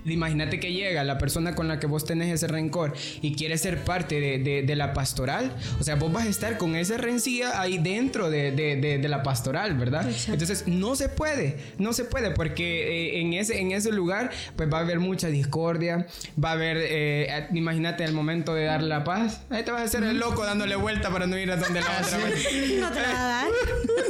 Imagínate 0.05 0.59
que 0.59 0.73
llega 0.73 1.03
la 1.03 1.17
persona 1.17 1.55
con 1.55 1.67
la 1.67 1.79
que 1.79 1.87
vos 1.87 2.05
tenés 2.05 2.33
ese 2.33 2.47
rencor 2.47 2.93
y 3.21 3.35
quiere 3.35 3.57
ser 3.57 3.77
parte 3.83 4.19
de, 4.19 4.37
de- 4.39 4.61
de 4.63 4.75
la 4.75 4.93
pastoral. 4.93 5.55
O 5.79 5.83
sea, 5.83 5.95
vos 5.95 6.11
vas 6.11 6.25
a 6.25 6.29
estar 6.29 6.57
con 6.57 6.75
esa 6.75 6.97
rencilla 6.97 7.59
ahí 7.61 7.77
dentro 7.77 8.29
de, 8.29 8.51
de- 8.51 8.75
de- 8.75 8.97
de 8.97 9.09
la 9.09 9.23
pastoral, 9.23 9.75
¿verdad? 9.77 10.07
Entonces, 10.27 10.65
no 10.67 10.95
se 10.95 11.09
puede, 11.09 11.57
no 11.77 11.93
se 11.93 12.03
puede 12.05 12.31
porque 12.31 13.17
eh, 13.17 13.21
en, 13.21 13.33
ese, 13.33 13.59
en 13.59 13.71
ese 13.71 13.91
lugar 13.91 14.31
pues 14.55 14.71
va 14.71 14.79
a 14.79 14.81
haber 14.81 14.99
mucha 14.99 15.27
discordia, 15.27 16.05
va 16.43 16.49
a 16.49 16.53
haber, 16.53 16.77
eh, 16.79 17.47
imagínate 17.53 18.03
el 18.03 18.13
momento 18.13 18.53
de 18.53 18.65
dar 18.65 18.83
la 18.83 19.03
paz. 19.03 19.41
Ahí 19.49 19.63
te 19.63 19.71
vas 19.71 19.81
a 19.81 19.83
hacer 19.85 20.03
el 20.03 20.17
loco 20.19 20.45
dándole 20.45 20.75
vuelta 20.75 21.09
para 21.09 21.27
no 21.27 21.37
ir 21.37 21.51
a 21.51 21.57
donde 21.57 21.81
la 21.81 21.99
otra 22.01 22.17
vez. 22.17 22.47
No 22.79 22.91
te 22.91 22.99
la 23.01 23.07
va 23.13 23.19
a 23.41 23.43
dar. 23.43 23.47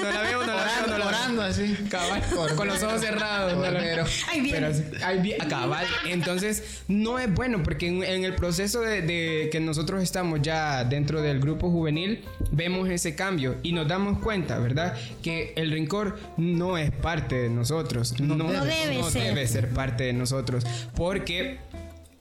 No 0.04 0.12
la 0.12 0.22
veo, 0.22 0.40
no 0.46 0.54
la 0.54 0.64
veo, 0.66 0.82
no 0.88 0.98
la 0.98 0.98
veo. 0.98 1.08
Orando 1.08 1.42
así. 1.44 1.76
Cabal, 1.90 2.22
con 2.58 2.68
los 2.68 2.82
ojos 2.84 3.00
cerrados. 3.02 3.56
no 3.56 3.72
la-. 3.72 3.80
Pero 3.80 4.06
Entonces, 6.08 6.82
no 6.88 7.20
es 7.20 7.34
bueno 7.34 7.64
porque 7.64 7.88
en, 7.88 8.04
en 8.04 8.24
el 8.26 8.36
proceso 8.36 8.82
de, 8.82 9.02
de 9.02 9.50
que 9.52 9.60
nosotros 9.60 10.02
estamos 10.04 10.42
ya 10.42 10.84
dentro 10.84 11.22
del 11.22 11.40
grupo 11.40 11.70
juvenil, 11.70 12.24
vemos 12.52 12.90
ese 12.90 13.16
cambio 13.16 13.56
y 13.64 13.72
nos 13.74 13.88
damos 13.88 14.20
cuenta, 14.20 14.60
¿verdad? 14.60 14.96
Que 15.22 15.54
el 15.56 15.72
rencor 15.72 16.18
no 16.38 16.78
es 16.78 16.92
parte 16.92 17.36
de 17.36 17.50
nosotros. 17.50 18.20
No, 18.20 18.36
No 18.36 18.64
debe 18.66 18.98
no 18.98 19.10
ser. 19.10 19.24
debe 19.24 19.48
ser 19.48 19.70
parte 19.70 20.04
de 20.06 20.14
nosotros. 20.14 20.66
Porque 20.96 21.58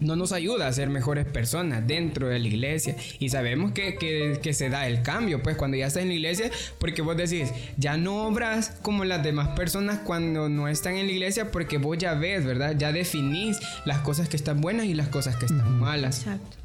no 0.02 0.16
nos 0.16 0.32
ayuda 0.32 0.66
a 0.68 0.72
ser 0.72 0.90
mejores 0.90 1.24
personas 1.26 1.86
dentro 1.86 2.28
de 2.28 2.38
la 2.38 2.48
iglesia. 2.48 2.96
Y 3.18 3.28
sabemos 3.30 3.72
que, 3.72 3.94
que- 3.96 4.38
que 4.42 4.52
se 4.54 4.68
da 4.68 4.86
el 4.86 5.02
cambio, 5.02 5.42
pues 5.42 5.56
cuando 5.56 5.76
ya 5.76 5.86
estás 5.86 6.02
en 6.02 6.08
la 6.08 6.14
iglesia, 6.14 6.50
porque 6.78 7.02
vos 7.02 7.16
decís, 7.16 7.50
ya 7.76 7.96
no 7.96 8.26
obras 8.26 8.74
como 8.82 9.04
las 9.04 9.22
demás 9.22 9.48
personas 9.56 10.00
cuando 10.00 10.48
no 10.48 10.68
están 10.68 10.96
en 10.96 11.06
la 11.06 11.12
iglesia, 11.12 11.50
porque 11.50 11.78
vos 11.78 11.96
ya 11.98 12.14
ves, 12.14 12.44
¿verdad? 12.44 12.76
Ya 12.76 12.92
definís 12.92 13.58
las 13.84 13.98
cosas 14.00 14.28
que 14.28 14.36
están 14.36 14.60
buenas 14.60 14.86
y 14.86 14.94
las 14.94 15.08
cosas 15.08 15.36
que 15.36 15.46
están 15.46 15.78
malas. 15.80 16.18
Exacto. 16.18 16.56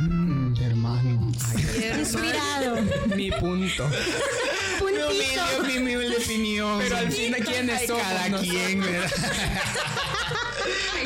Mm, 0.00 0.54
hermano. 0.62 1.32
Inspirado. 1.98 2.76
Mi 3.16 3.30
punto. 3.30 3.88
Puntito. 5.12 5.80
mi 5.84 5.96
humilde 5.96 6.16
opinión. 6.16 6.78
Pero 6.78 6.96
al 6.96 7.12
fin, 7.12 7.34
¿quiénes 7.44 7.86
somos 7.86 8.02
Cada 8.02 8.28
nosotros? 8.28 8.50
quien, 8.50 8.80
¿verdad? 8.80 9.10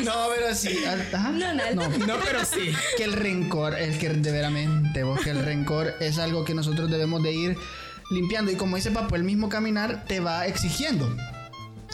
No, 0.03 0.27
pero 0.35 0.55
sí. 0.55 0.77
ajá. 0.85 1.29
No, 1.31 1.53
no, 1.53 1.63
No, 1.73 1.89
No, 2.05 2.15
pero 2.23 2.45
sí. 2.45 2.71
que 2.97 3.03
el 3.03 3.13
rencor, 3.13 3.75
es 3.77 3.97
que 3.97 4.09
de 4.09 4.31
veramente, 4.31 5.03
vos, 5.03 5.19
que 5.21 5.31
el 5.31 5.43
rencor 5.43 5.95
es 5.99 6.17
algo 6.19 6.45
que 6.45 6.53
nosotros 6.53 6.89
debemos 6.89 7.23
de 7.23 7.31
ir 7.33 7.57
limpiando. 8.11 8.51
Y 8.51 8.55
como 8.55 8.75
dice 8.75 8.91
Papo, 8.91 9.15
el 9.15 9.23
mismo 9.23 9.49
caminar 9.49 10.05
te 10.05 10.19
va 10.19 10.45
exigiendo. 10.45 11.13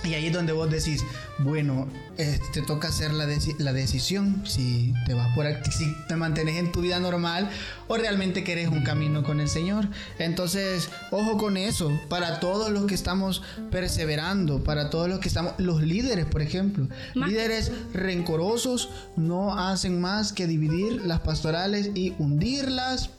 Y 0.03 0.15
ahí 0.15 0.27
es 0.27 0.33
donde 0.33 0.51
vos 0.51 0.69
decís, 0.69 1.01
bueno, 1.39 1.87
eh, 2.17 2.37
te 2.53 2.61
toca 2.61 2.89
hacer 2.89 3.13
la, 3.13 3.25
deci- 3.25 3.57
la 3.57 3.71
decisión 3.71 4.43
si 4.45 4.93
te 5.05 5.13
vas 5.13 5.33
por 5.33 5.47
aquí, 5.47 5.71
si 5.71 5.95
te 6.07 6.15
mantienes 6.17 6.57
en 6.57 6.71
tu 6.73 6.81
vida 6.81 6.99
normal 6.99 7.49
o 7.87 7.95
realmente 7.95 8.43
querés 8.43 8.67
un 8.67 8.83
camino 8.83 9.23
con 9.23 9.39
el 9.39 9.47
Señor. 9.47 9.87
Entonces, 10.19 10.89
ojo 11.11 11.37
con 11.37 11.55
eso, 11.55 11.89
para 12.09 12.41
todos 12.41 12.69
los 12.69 12.85
que 12.85 12.95
estamos 12.95 13.41
perseverando, 13.71 14.63
para 14.63 14.89
todos 14.89 15.07
los 15.09 15.19
que 15.19 15.29
estamos, 15.29 15.53
los 15.57 15.81
líderes, 15.81 16.25
por 16.25 16.41
ejemplo, 16.41 16.87
líderes 17.13 17.71
rencorosos 17.93 18.89
no 19.15 19.57
hacen 19.57 20.01
más 20.01 20.33
que 20.33 20.47
dividir 20.47 21.01
las 21.05 21.21
pastorales 21.21 21.91
y 21.95 22.13
hundirlas. 22.19 23.09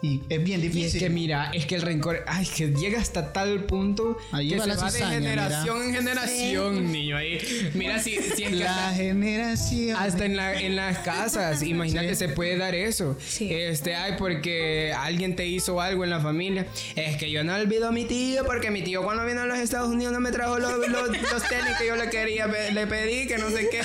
Y 0.00 0.22
es 0.28 0.44
bien 0.44 0.60
Y 0.62 0.66
es 0.66 0.72
difícil. 0.72 1.00
que 1.00 1.10
mira, 1.10 1.50
es 1.52 1.66
que 1.66 1.74
el 1.74 1.82
rencor, 1.82 2.22
ay, 2.28 2.46
que 2.46 2.68
llega 2.68 3.00
hasta 3.00 3.32
tal 3.32 3.64
punto 3.64 4.16
Ahí 4.30 4.50
que 4.50 4.56
va 4.58 4.62
se 4.62 4.68
la 4.68 4.76
va 4.76 4.90
de 4.92 4.98
generación 5.00 5.82
en 5.82 5.92
generación, 5.94 6.92
niño. 6.92 7.16
Ahí, 7.16 7.38
mira 7.74 7.98
si, 7.98 8.12
si 8.14 8.44
es 8.44 8.50
que 8.50 8.50
la 8.50 8.90
hasta, 8.90 8.94
generación. 8.96 9.96
hasta 9.98 10.24
en, 10.24 10.36
la- 10.36 10.60
en 10.60 10.76
las 10.76 10.98
casas, 10.98 11.62
imagínate, 11.64 12.14
se 12.14 12.28
puede 12.28 12.56
dar 12.56 12.74
eso. 12.76 13.16
Sí. 13.26 13.52
Este, 13.52 13.96
ay, 13.96 14.14
porque 14.18 14.92
alguien 14.96 15.34
te 15.34 15.46
hizo 15.46 15.80
algo 15.80 16.04
en 16.04 16.10
la 16.10 16.20
familia. 16.20 16.66
Es 16.94 17.16
que 17.16 17.30
yo 17.30 17.42
no 17.42 17.54
olvido 17.56 17.88
a 17.88 17.92
mi 17.92 18.04
tío, 18.04 18.44
porque 18.44 18.70
mi 18.70 18.82
tío 18.82 19.02
cuando 19.02 19.26
vino 19.26 19.40
a 19.42 19.46
los 19.46 19.58
Estados 19.58 19.88
Unidos 19.88 20.12
no 20.12 20.20
me 20.20 20.30
trajo 20.30 20.58
los, 20.60 20.78
los, 20.88 21.08
los 21.08 21.42
tenis 21.48 21.76
que 21.78 21.86
yo 21.88 21.96
le 21.96 22.08
quería, 22.08 22.46
le 22.46 22.86
pedí, 22.86 23.26
que 23.26 23.38
no 23.38 23.50
sé 23.50 23.68
qué. 23.68 23.80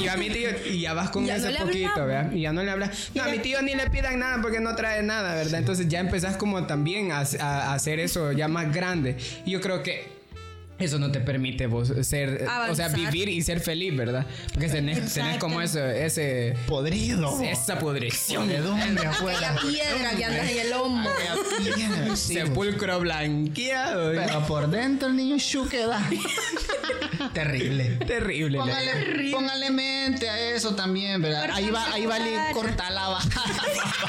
Y 0.00 0.04
yo 0.04 0.12
a 0.12 0.16
mi 0.16 0.30
tío, 0.30 0.48
y 0.70 0.80
ya 0.80 0.94
vas 0.94 1.10
con 1.10 1.26
Ya 1.26 1.36
ese 1.36 1.52
no 1.52 1.58
poquito. 1.66 2.06
¿verdad? 2.06 2.32
Y 2.32 2.40
ya 2.40 2.52
no 2.54 2.62
le 2.62 2.70
hablas. 2.70 3.10
No, 3.14 3.22
a 3.24 3.28
mi 3.28 3.38
tío 3.38 3.60
ni 3.60 3.74
le 3.74 3.90
pidan 3.90 4.18
nada 4.18 4.40
porque 4.40 4.60
no 4.60 4.74
trae 4.74 5.02
nada, 5.02 5.34
¿verdad? 5.34 5.57
Entonces 5.58 5.88
ya 5.88 6.00
empezás 6.00 6.36
como 6.36 6.66
también 6.66 7.12
a, 7.12 7.20
a- 7.40 7.74
hacer 7.74 8.00
eso 8.00 8.32
ya 8.32 8.48
más 8.48 8.72
grande. 8.72 9.16
Y 9.44 9.50
yo 9.52 9.60
creo 9.60 9.82
que 9.82 10.17
eso 10.78 10.98
no 10.98 11.10
te 11.10 11.20
permite 11.20 11.66
vos 11.66 11.92
ser, 12.02 12.46
o 12.70 12.74
sea, 12.74 12.88
vivir 12.88 13.28
y 13.28 13.42
ser 13.42 13.60
feliz, 13.60 13.96
¿verdad? 13.96 14.26
Porque 14.52 14.68
tenés, 14.68 15.12
tenés 15.12 15.38
como 15.38 15.60
eso, 15.60 15.84
ese, 15.84 16.54
podrido. 16.66 17.40
esa 17.42 17.78
podrición. 17.78 18.46
Podredumbre 18.46 19.06
afuera. 19.06 19.54
Aquella 19.54 19.70
piedra 19.70 20.10
que 20.16 20.24
andas 20.24 20.50
en 20.50 20.58
el 20.58 20.72
hombro. 20.72 21.10
Aquella 21.10 21.74
piedra, 21.74 22.16
sí, 22.16 22.34
Sepulcro 22.34 23.00
blanqueado. 23.00 24.12
Pero 24.12 24.46
por 24.46 24.70
dentro 24.70 25.08
el 25.08 25.16
niño 25.16 25.36
queda. 25.70 26.00
Terrible. 27.34 27.84
Terrible. 28.06 28.58
Póngale, 28.58 29.30
póngale 29.32 29.70
mente 29.70 30.28
a 30.28 30.50
eso 30.50 30.74
también, 30.74 31.20
¿verdad? 31.20 31.50
Ahí 31.52 31.70
va, 31.70 31.92
ahí 31.92 32.06
va 32.06 32.16
a 32.16 32.52
cortar 32.52 32.92
la 32.92 33.08
vara. 33.08 33.24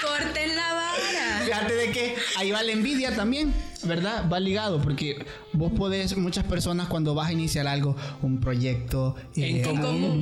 Corten 0.01 0.55
la 0.55 0.73
vara. 0.73 1.41
Fíjate 1.45 1.73
de 1.73 1.91
que 1.91 2.15
ahí 2.37 2.51
va 2.51 2.61
la 2.61 2.71
envidia 2.71 3.15
también, 3.15 3.53
¿verdad? 3.83 4.29
Va 4.31 4.39
ligado, 4.39 4.81
porque 4.81 5.25
vos 5.53 5.71
podés, 5.71 6.15
muchas 6.17 6.43
personas 6.45 6.87
cuando 6.87 7.15
vas 7.15 7.29
a 7.29 7.33
iniciar 7.33 7.67
algo, 7.67 7.95
un 8.21 8.39
proyecto 8.39 9.15
En 9.35 9.57
eh, 9.57 9.61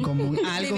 común. 0.02 0.40
algo, 0.46 0.78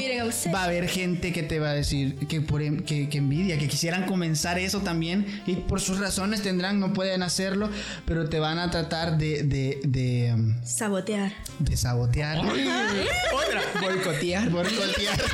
va 0.54 0.62
a 0.62 0.65
haber 0.65 0.88
gente 0.88 1.34
que 1.34 1.44
te 1.44 1.60
va 1.60 1.70
a 1.70 1.74
decir 1.74 2.15
que, 2.28 2.42
por, 2.42 2.62
em- 2.62 2.80
que, 2.84 3.10
que 3.10 3.18
envidia, 3.18 3.58
que 3.58 3.68
quisieran 3.68 4.06
comenzar 4.06 4.58
eso 4.60 4.80
también 4.80 5.42
y 5.46 5.56
por 5.56 5.82
sus 5.82 6.00
razones 6.00 6.42
tendrán, 6.42 6.80
no 6.80 6.94
pueden 6.94 7.24
hacerlo, 7.24 7.70
pero 8.06 8.30
te 8.30 8.39
van 8.39 8.60
a 8.60 8.70
tratar 8.72 9.18
de, 9.18 9.44
de, 9.44 9.80
de, 9.84 10.34
um, 10.34 10.56
Sabotear. 10.63 11.34
de 11.60 11.78
sabotear. 11.78 12.38
Otra. 13.34 13.62
Boicotear. 13.82 14.50
Boicotear. 14.50 15.20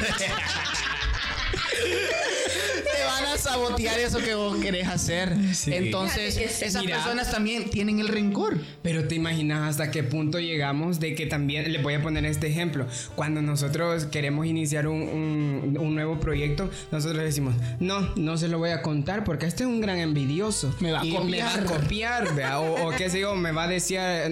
Van 3.24 3.34
a 3.34 3.38
sabotear 3.38 4.00
eso 4.00 4.20
que 4.20 4.36
vos 4.36 4.58
querés 4.58 4.88
hacer. 4.88 5.36
Sí. 5.56 5.74
Entonces, 5.74 6.38
esas 6.38 6.84
Mira. 6.84 6.98
personas 6.98 7.32
también 7.32 7.70
tienen 7.70 8.00
el 8.00 8.08
rencor. 8.08 8.58
Pero 8.82 9.08
te 9.08 9.16
imaginas 9.16 9.70
hasta 9.70 9.90
qué 9.90 10.04
punto 10.04 10.40
llegamos 10.40 11.00
de 11.00 11.16
que 11.16 11.26
también, 11.26 11.72
les 11.72 11.82
voy 11.82 11.94
a 11.94 12.02
poner 12.02 12.26
este 12.26 12.48
ejemplo, 12.48 12.86
cuando 13.16 13.42
nosotros 13.42 14.06
queremos 14.06 14.46
iniciar 14.46 14.88
un, 14.88 15.02
un- 15.02 15.78
un 15.80 15.96
nuevo 15.96 16.20
proyecto, 16.20 16.70
nosotros 16.92 17.24
decimos, 17.24 17.56
no, 17.80 18.14
no 18.16 18.38
se 18.38 18.48
lo 18.50 18.58
voy 18.60 18.72
a 18.72 18.82
contar 18.82 19.24
porque 19.24 19.46
este 19.46 19.64
es 19.64 19.70
un 19.70 19.82
gran 19.82 19.98
envidioso. 20.00 20.74
Me 20.80 20.92
va 20.92 21.02
a 21.02 21.06
Y 21.06 21.12
copiar. 21.14 21.62
Me 21.62 21.68
va 21.68 21.76
a 21.76 21.80
copiar, 21.80 22.28
o, 22.58 22.88
o 22.88 22.92
qué 22.92 23.10
sé 23.10 23.20
yo, 23.22 23.36
me 23.36 23.52
va 23.52 23.64
a 23.64 23.68
desear... 23.68 24.30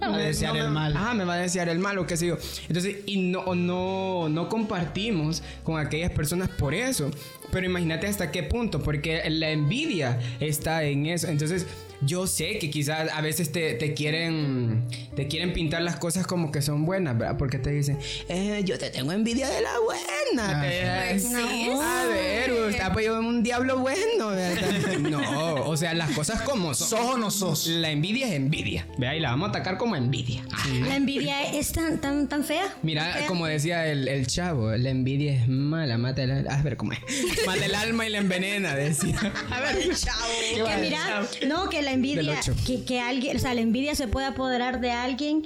Me 0.00 0.08
va 0.08 0.14
a 0.14 0.18
desear 0.18 0.56
el 0.56 0.70
mal. 0.70 0.94
Ah, 0.96 1.12
me 1.12 1.24
va 1.26 1.34
a 1.34 1.38
desear 1.38 1.68
el 1.68 1.78
mal 1.78 1.98
o 1.98 2.06
qué 2.06 2.16
sé 2.16 2.26
yo. 2.28 2.38
Entonces, 2.68 2.96
y 3.04 3.18
no, 3.18 3.54
no, 3.54 4.30
no 4.30 4.48
compartimos 4.48 5.42
con 5.62 5.78
aquellas 5.78 6.10
personas 6.12 6.48
por 6.48 6.72
eso. 6.74 7.10
Pero 7.50 7.66
imagínate 7.66 8.06
hasta 8.06 8.30
qué 8.30 8.42
punto, 8.42 8.82
porque 8.82 9.22
la 9.28 9.50
envidia 9.50 10.18
está 10.40 10.84
en 10.84 11.06
eso. 11.06 11.28
Entonces, 11.28 11.66
yo 12.02 12.26
sé 12.26 12.58
que 12.58 12.70
quizás 12.70 13.10
a 13.12 13.20
veces 13.20 13.52
te, 13.52 13.74
te 13.74 13.94
quieren 13.94 14.86
te 15.14 15.26
quieren 15.28 15.52
pintar 15.52 15.82
las 15.82 15.96
cosas 15.96 16.26
como 16.26 16.50
que 16.52 16.62
son 16.62 16.84
buenas, 16.86 17.18
¿verdad? 17.18 17.36
Porque 17.36 17.58
te 17.58 17.70
dicen, 17.70 17.98
eh, 18.28 18.62
yo 18.64 18.78
te 18.78 18.90
tengo 18.90 19.12
envidia 19.12 19.48
de 19.48 19.60
la 19.60 19.78
buena. 19.80 20.60
Ah, 20.60 20.62
Te- 21.08 21.18
sí. 21.20 21.68
A 21.82 22.04
ver, 22.06 22.52
usted 22.52 22.84
pues 22.92 23.06
yo 23.06 23.18
un 23.18 23.42
diablo 23.42 23.78
bueno, 23.78 24.28
¿verdad? 24.28 24.98
No, 25.10 25.54
o 25.66 25.76
sea, 25.76 25.92
las 25.94 26.10
cosas 26.12 26.40
como 26.42 26.72
son. 26.74 26.88
¿Sos 26.88 27.00
o 27.00 27.18
no 27.18 27.30
sos? 27.30 27.66
La 27.66 27.90
envidia 27.90 28.28
es 28.28 28.34
envidia. 28.34 28.86
Vea, 28.98 29.16
y 29.16 29.20
la 29.20 29.30
vamos 29.30 29.48
a 29.48 29.50
atacar 29.50 29.76
como 29.76 29.96
envidia. 29.96 30.42
La 30.86 30.96
envidia 30.96 31.42
es 31.52 31.72
tan, 31.72 32.00
tan, 32.00 32.28
tan 32.28 32.44
fea. 32.44 32.72
Mira, 32.82 33.12
Fea. 33.12 33.26
como 33.26 33.46
decía 33.46 33.86
el, 33.88 34.06
el 34.08 34.26
chavo, 34.26 34.70
la 34.76 34.90
envidia 34.90 35.34
es 35.34 35.48
mala, 35.48 35.98
mata 35.98 36.22
el, 36.22 36.48
a 36.48 36.62
ver 36.62 36.76
cómo 36.76 36.92
es. 36.92 37.00
Mata 37.46 37.64
el 37.64 37.74
alma 37.74 38.06
y 38.06 38.10
la 38.10 38.18
envenena, 38.18 38.74
decía. 38.74 39.18
A 39.50 39.60
ver, 39.60 39.94
chavo. 39.96 40.22
que 40.66 40.76
mira, 40.80 41.26
no, 41.48 41.68
que 41.68 41.82
la 41.82 41.89
Del 41.90 42.28
envidia, 42.28 42.40
que, 42.66 42.84
que 42.84 43.00
alguien, 43.00 43.36
o 43.36 43.40
sea, 43.40 43.54
la 43.54 43.60
envidia 43.60 43.94
se 43.94 44.08
puede 44.08 44.26
apoderar 44.26 44.80
de 44.80 44.90
alguien, 44.90 45.42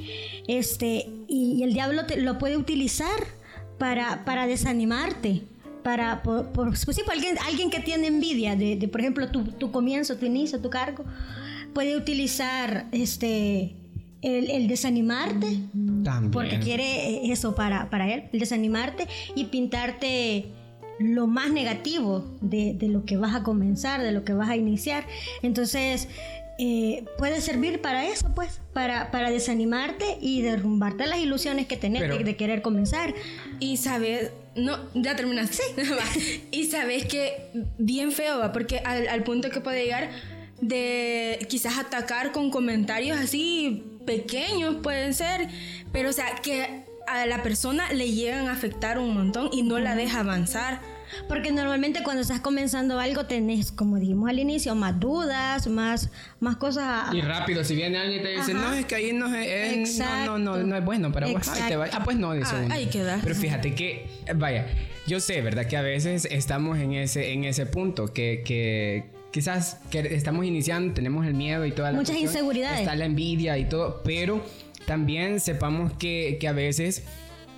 este, 0.49 1.09
y, 1.29 1.63
el 1.63 1.73
diablo 1.75 2.07
te- 2.07 2.21
lo 2.21 2.39
puede 2.39 2.57
utilizar 2.57 3.09
para, 3.79 4.25
para 4.25 4.47
desanimarte. 4.47 5.43
Para, 5.83 6.23
por, 6.23 6.51
por- 6.53 6.71
pues 6.71 6.97
sí, 6.97 7.03
por 7.05 7.13
alguien, 7.13 7.37
alguien 7.47 7.69
que 7.71 7.81
tiene 7.81 8.07
envidia 8.07 8.57
de, 8.57 8.77
de, 8.77 8.89
por 8.89 9.01
ejemplo, 9.03 9.29
tu, 9.31 9.45
tu 9.45 9.71
comienzo, 9.71 10.17
tu 10.17 10.25
inicio, 10.25 10.59
tu 10.61 10.71
cargo, 10.71 11.05
puede 11.75 11.95
utilizar 11.97 12.87
este 12.93 13.75
el, 14.23 14.51
el 14.51 14.69
desanimarte 14.69 15.59
También. 16.03 16.31
porque 16.31 16.59
quiere 16.59 17.31
eso 17.31 17.55
para, 17.55 17.91
para 17.91 18.11
él, 18.15 18.25
el 18.33 18.41
desanimarte 18.41 19.07
y 19.35 19.45
pintarte 19.45 20.47
lo 20.99 21.27
más 21.27 21.51
negativo 21.51 22.25
de, 22.41 22.75
de 22.75 22.89
lo 22.89 23.05
que 23.05 23.17
vas 23.17 23.35
a 23.35 23.43
comenzar, 23.43 24.03
de 24.03 24.13
lo 24.13 24.25
que 24.25 24.33
vas 24.33 24.49
a 24.49 24.57
iniciar. 24.57 25.07
Entonces, 25.43 26.09
eh, 26.59 27.05
puede 27.19 27.41
servir 27.41 27.81
para 27.81 28.07
eso, 28.07 28.33
pues, 28.35 28.61
para, 28.73 29.11
para 29.11 29.31
desanimarte 29.31 30.19
y 30.21 30.41
derrumbarte 30.43 31.07
las 31.07 31.19
ilusiones 31.19 31.67
que 31.67 31.77
tenés 31.77 32.03
Pero- 32.03 32.19
de, 32.19 32.25
de 32.25 32.37
querer 32.37 32.63
comenzar. 32.63 33.13
Y 33.59 33.77
sabes, 33.79 34.31
no, 34.55 34.79
ya 34.95 35.17
terminaste. 35.17 35.63
Va. 35.77 36.05
y 36.53 36.65
sabes 36.67 37.07
que 37.07 37.51
bien 37.79 38.13
feo 38.13 38.39
va, 38.39 38.53
porque 38.53 38.79
al, 38.79 39.09
al 39.09 39.25
punto 39.25 39.51
que 39.51 39.61
puede 39.61 39.83
llegar 39.85 40.11
de 40.61 41.45
quizás 41.49 41.77
atacar 41.79 42.31
con 42.33 42.51
comentarios 42.51 43.19
así 43.19 43.83
pequeños 44.07 44.77
pueden 44.83 45.13
ser, 45.15 45.49
pero 45.93 46.11
o 46.11 46.13
sea, 46.13 46.37
que 46.37 46.84
a 47.07 47.27
la 47.27 47.43
persona 47.43 47.93
le 47.93 48.11
llegan 48.13 48.49
a 48.49 48.53
afectar 48.53 48.99
un 48.99 49.15
montón 49.15 49.51
y 49.53 49.63
no 49.63 49.79
la 49.79 49.95
deja 49.95 50.21
avanzar. 50.21 50.81
Porque 51.29 51.53
normalmente 51.53 52.03
cuando 52.03 52.23
estás 52.23 52.41
comenzando 52.41 52.99
algo 52.99 53.27
tenés, 53.27 53.71
como 53.71 53.99
dijimos 53.99 54.29
al 54.31 54.39
inicio, 54.41 54.75
más 54.75 54.99
dudas, 54.99 55.67
más, 55.69 56.11
más 56.41 56.57
cosas 56.57 57.15
Y 57.15 57.21
rápido, 57.21 57.63
si 57.63 57.77
viene 57.77 57.99
alguien 57.99 58.21
y 58.21 58.23
te 58.25 58.31
dice, 58.31 58.53
Ajá. 58.53 58.61
no, 58.61 58.73
es 58.73 58.85
que 58.87 58.95
ahí 58.97 59.13
no 59.13 59.33
es, 59.33 59.99
no, 59.99 60.39
no, 60.39 60.39
no, 60.39 60.57
no 60.67 60.77
es 60.77 60.85
bueno 60.85 61.13
para 61.13 61.29
vos. 61.29 61.47
Ay, 61.49 61.63
te 61.69 61.77
va-. 61.77 61.89
Ah, 61.93 62.03
pues 62.05 62.17
no, 62.17 62.33
dice 62.33 62.51
Ah, 62.55 62.63
uno. 62.65 62.75
ahí 62.75 62.87
queda. 62.87 63.21
Pero 63.23 63.35
fíjate 63.37 63.75
que, 63.77 64.09
vaya, 64.35 64.67
yo 65.07 65.21
sé, 65.21 65.41
¿verdad? 65.41 65.67
Que 65.67 65.77
a 65.77 65.83
veces 65.83 66.27
estamos 66.31 66.79
en 66.79 66.95
ese, 66.95 67.33
en 67.33 67.45
ese 67.45 67.67
punto, 67.67 68.13
que, 68.13 68.43
que 68.45 69.05
quizás 69.31 69.79
que 69.91 70.01
estamos 70.17 70.45
iniciando, 70.47 70.95
tenemos 70.95 71.27
el 71.27 71.35
miedo 71.35 71.65
y 71.67 71.71
toda 71.73 71.93
la 71.93 71.99
Muchas 71.99 72.17
cuestión, 72.17 72.31
inseguridades. 72.33 72.81
Está 72.81 72.97
la 72.97 73.05
envidia 73.05 73.57
y 73.59 73.69
todo, 73.69 74.01
pero 74.05 74.45
también 74.87 75.41
sepamos 75.41 75.93
que, 75.93 76.39
que 76.41 76.49
a 76.49 76.53
veces 76.53 77.05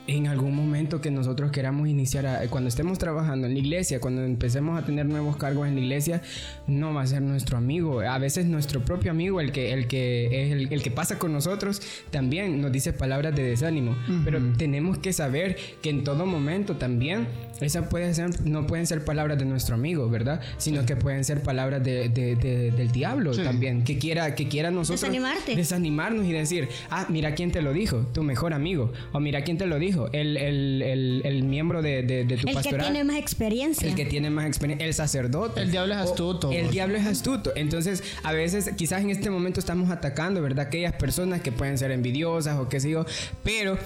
en 0.06 0.26
algún 0.28 0.54
momento 0.54 1.00
que 1.00 1.10
nosotros 1.10 1.50
queramos 1.50 1.88
iniciar, 1.88 2.26
a- 2.26 2.48
cuando 2.48 2.68
estemos 2.68 2.98
trabajando 2.98 3.46
en 3.46 3.54
la 3.54 3.58
iglesia, 3.58 4.00
cuando 4.00 4.22
empecemos 4.24 4.78
a 4.80 4.84
tener 4.84 5.06
nuevos 5.06 5.36
cargos 5.36 5.66
en 5.66 5.74
la 5.74 5.80
iglesia, 5.80 6.22
no 6.66 6.94
va 6.94 7.02
a 7.02 7.06
ser 7.06 7.22
nuestro 7.22 7.56
amigo. 7.56 8.00
A 8.00 8.18
veces 8.18 8.46
nuestro 8.46 8.84
propio 8.84 9.10
amigo, 9.10 9.40
el 9.40 9.50
que, 9.52 9.72
el 9.72 9.88
que 9.88 10.26
es 10.46 10.52
el, 10.52 10.72
el 10.72 10.82
que 10.82 10.90
pasa 10.90 11.18
con 11.18 11.32
nosotros, 11.32 11.82
también 12.10 12.60
nos 12.60 12.70
dice 12.72 12.92
palabras 12.92 13.34
de 13.34 13.42
desánimo. 13.42 13.96
Pero 14.24 14.40
tenemos 14.56 14.98
que 14.98 15.12
saber 15.12 15.56
que 15.82 15.90
en 15.90 16.04
todo 16.04 16.24
momento 16.26 16.76
también 16.76 17.26
esas 17.60 17.88
pueden 17.88 18.14
ser, 18.14 18.46
no 18.46 18.66
pueden 18.66 18.86
ser 18.86 19.04
palabras 19.04 19.38
de 19.38 19.44
nuestro 19.46 19.74
amigo, 19.74 20.08
¿verdad? 20.10 20.40
Sino 20.58 20.84
que 20.84 20.94
pueden 20.94 21.24
ser 21.24 21.42
palabras 21.42 21.82
de, 21.82 22.08
de- 22.10 22.36
de- 22.36 22.70
del 22.70 22.92
diablo 22.92 23.32
Sí. 23.32 23.42
también, 23.42 23.82
que 23.82 23.98
quiera, 23.98 24.34
que 24.34 24.46
quiera 24.46 24.70
nosotros 24.70 25.00
Desanimarte. 25.00 25.56
desanimarnos 25.56 26.26
y 26.26 26.32
decir, 26.32 26.68
ah, 26.90 27.06
mira 27.08 27.34
quién 27.34 27.50
te 27.50 27.62
lo 27.62 27.72
dijo, 27.72 28.06
tu 28.12 28.22
mejor 28.22 28.52
amigo, 28.52 28.92
o 29.12 29.20
mira 29.20 29.42
quién 29.42 29.56
te 29.58 29.66
lo 29.66 29.78
dijo, 29.78 29.95
el, 30.12 30.36
el- 30.36 30.82
el- 30.82 31.22
el 31.24 31.42
miembro 31.44 31.82
de, 31.82 32.02
de- 32.02 32.24
de 32.24 32.36
tu 32.36 32.46
el 32.46 32.46
que 32.48 32.52
pastoral. 32.54 32.86
tiene 32.86 33.04
más 33.04 33.16
experiencia. 33.16 33.88
El 33.88 33.94
que 33.94 34.04
tiene 34.06 34.30
más 34.30 34.46
experiencia, 34.46 34.86
el 34.86 34.94
sacerdote. 34.94 35.60
El 35.62 35.70
diablo 35.70 35.94
es 35.94 36.00
astuto, 36.00 36.52
El 36.52 36.64
vos. 36.64 36.72
diablo 36.72 36.96
es 36.98 37.06
astuto. 37.06 37.52
Entonces, 37.56 38.02
a 38.22 38.32
veces, 38.32 38.70
quizás 38.76 39.02
en 39.02 39.10
este 39.10 39.30
momento 39.30 39.60
estamos 39.60 39.90
atacando, 39.90 40.40
¿verdad? 40.42 40.66
Aquellas 40.66 40.92
personas 40.94 41.40
que 41.40 41.52
pueden 41.52 41.78
ser 41.78 41.90
envidiosas 41.90 42.58
o 42.58 42.68
qué 42.68 42.80
sé 42.80 42.90
yo, 42.90 43.04
pero. 43.42 43.78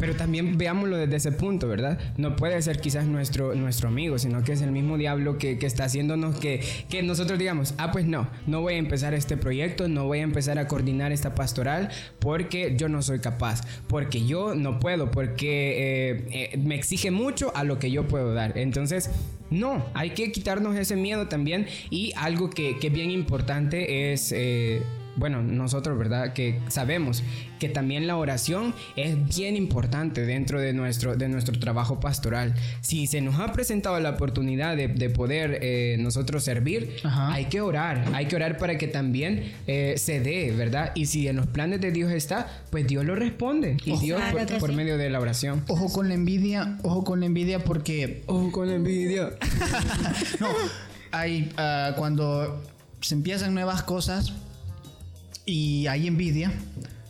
Pero 0.00 0.16
también 0.16 0.58
veámoslo 0.58 0.96
desde 0.96 1.16
ese 1.16 1.32
punto, 1.32 1.68
¿verdad? 1.68 1.98
No 2.16 2.34
puede 2.34 2.60
ser 2.62 2.80
quizás 2.80 3.06
nuestro, 3.06 3.54
nuestro 3.54 3.88
amigo, 3.88 4.18
sino 4.18 4.42
que 4.42 4.52
es 4.52 4.62
el 4.62 4.72
mismo 4.72 4.96
diablo 4.96 5.38
que, 5.38 5.58
que 5.58 5.66
está 5.66 5.84
haciéndonos 5.84 6.38
que, 6.40 6.60
que 6.88 7.02
nosotros 7.02 7.38
digamos, 7.38 7.74
ah, 7.78 7.92
pues 7.92 8.06
no, 8.06 8.28
no 8.46 8.62
voy 8.62 8.74
a 8.74 8.78
empezar 8.78 9.14
este 9.14 9.36
proyecto, 9.36 9.88
no 9.88 10.06
voy 10.06 10.20
a 10.20 10.22
empezar 10.22 10.58
a 10.58 10.66
coordinar 10.66 11.12
esta 11.12 11.34
pastoral 11.34 11.90
porque 12.18 12.74
yo 12.76 12.88
no 12.88 13.02
soy 13.02 13.20
capaz, 13.20 13.60
porque 13.88 14.24
yo 14.26 14.54
no 14.54 14.80
puedo, 14.80 15.10
porque 15.10 16.10
eh, 16.10 16.50
eh, 16.52 16.56
me 16.58 16.74
exige 16.74 17.10
mucho 17.10 17.52
a 17.54 17.64
lo 17.64 17.78
que 17.78 17.90
yo 17.90 18.08
puedo 18.08 18.32
dar. 18.32 18.56
Entonces, 18.56 19.10
no, 19.50 19.84
hay 19.94 20.10
que 20.10 20.32
quitarnos 20.32 20.76
ese 20.76 20.96
miedo 20.96 21.28
también 21.28 21.66
y 21.90 22.12
algo 22.16 22.48
que, 22.48 22.78
que 22.78 22.88
bien 22.88 23.10
importante 23.10 24.12
es... 24.12 24.32
eh, 24.32 24.82
bueno, 25.16 25.42
nosotros, 25.42 25.98
¿verdad? 25.98 26.32
Que 26.32 26.60
sabemos 26.68 27.22
que 27.58 27.68
también 27.68 28.06
la 28.06 28.16
oración 28.16 28.74
es 28.96 29.36
bien 29.36 29.56
importante 29.56 30.24
dentro 30.24 30.60
de 30.60 30.72
nuestro, 30.72 31.16
de 31.16 31.28
nuestro 31.28 31.58
trabajo 31.58 32.00
pastoral. 32.00 32.54
Si 32.80 33.06
se 33.06 33.20
nos 33.20 33.38
ha 33.38 33.52
presentado 33.52 33.98
la 34.00 34.10
oportunidad 34.10 34.76
de, 34.76 34.88
de 34.88 35.10
poder 35.10 35.58
eh, 35.62 35.96
nosotros 35.98 36.42
servir, 36.44 36.96
Ajá. 37.04 37.32
hay 37.32 37.46
que 37.46 37.60
orar, 37.60 38.04
hay 38.14 38.26
que 38.26 38.36
orar 38.36 38.58
para 38.58 38.78
que 38.78 38.86
también 38.88 39.52
eh, 39.66 39.94
se 39.98 40.20
dé, 40.20 40.52
¿verdad? 40.52 40.92
Y 40.94 41.06
si 41.06 41.28
en 41.28 41.36
los 41.36 41.46
planes 41.46 41.80
de 41.80 41.90
Dios 41.92 42.10
está, 42.12 42.48
pues 42.70 42.86
Dios 42.86 43.04
lo 43.04 43.14
responde. 43.14 43.76
Y 43.84 43.98
Dios 43.98 44.20
Claro 44.20 44.46
por, 44.46 44.58
por 44.58 44.70
sí. 44.70 44.76
medio 44.76 44.96
de 44.96 45.10
la 45.10 45.20
oración. 45.20 45.64
Ojo 45.68 45.92
con 45.92 46.08
la 46.08 46.14
envidia, 46.14 46.78
ojo 46.82 47.04
con 47.04 47.20
la 47.20 47.26
envidia 47.26 47.62
porque 47.64 48.22
Ojo 48.26 48.50
con 48.52 48.68
la 48.68 48.74
envidia. 48.74 49.30
no, 50.40 50.48
hay 51.12 51.50
ah, 51.56 51.92
cuando 51.96 52.62
se 53.00 53.14
empiezan 53.14 53.54
nuevas 53.54 53.82
cosas 53.82 54.32
y 55.46 55.86
hay 55.86 56.06
envidia, 56.06 56.52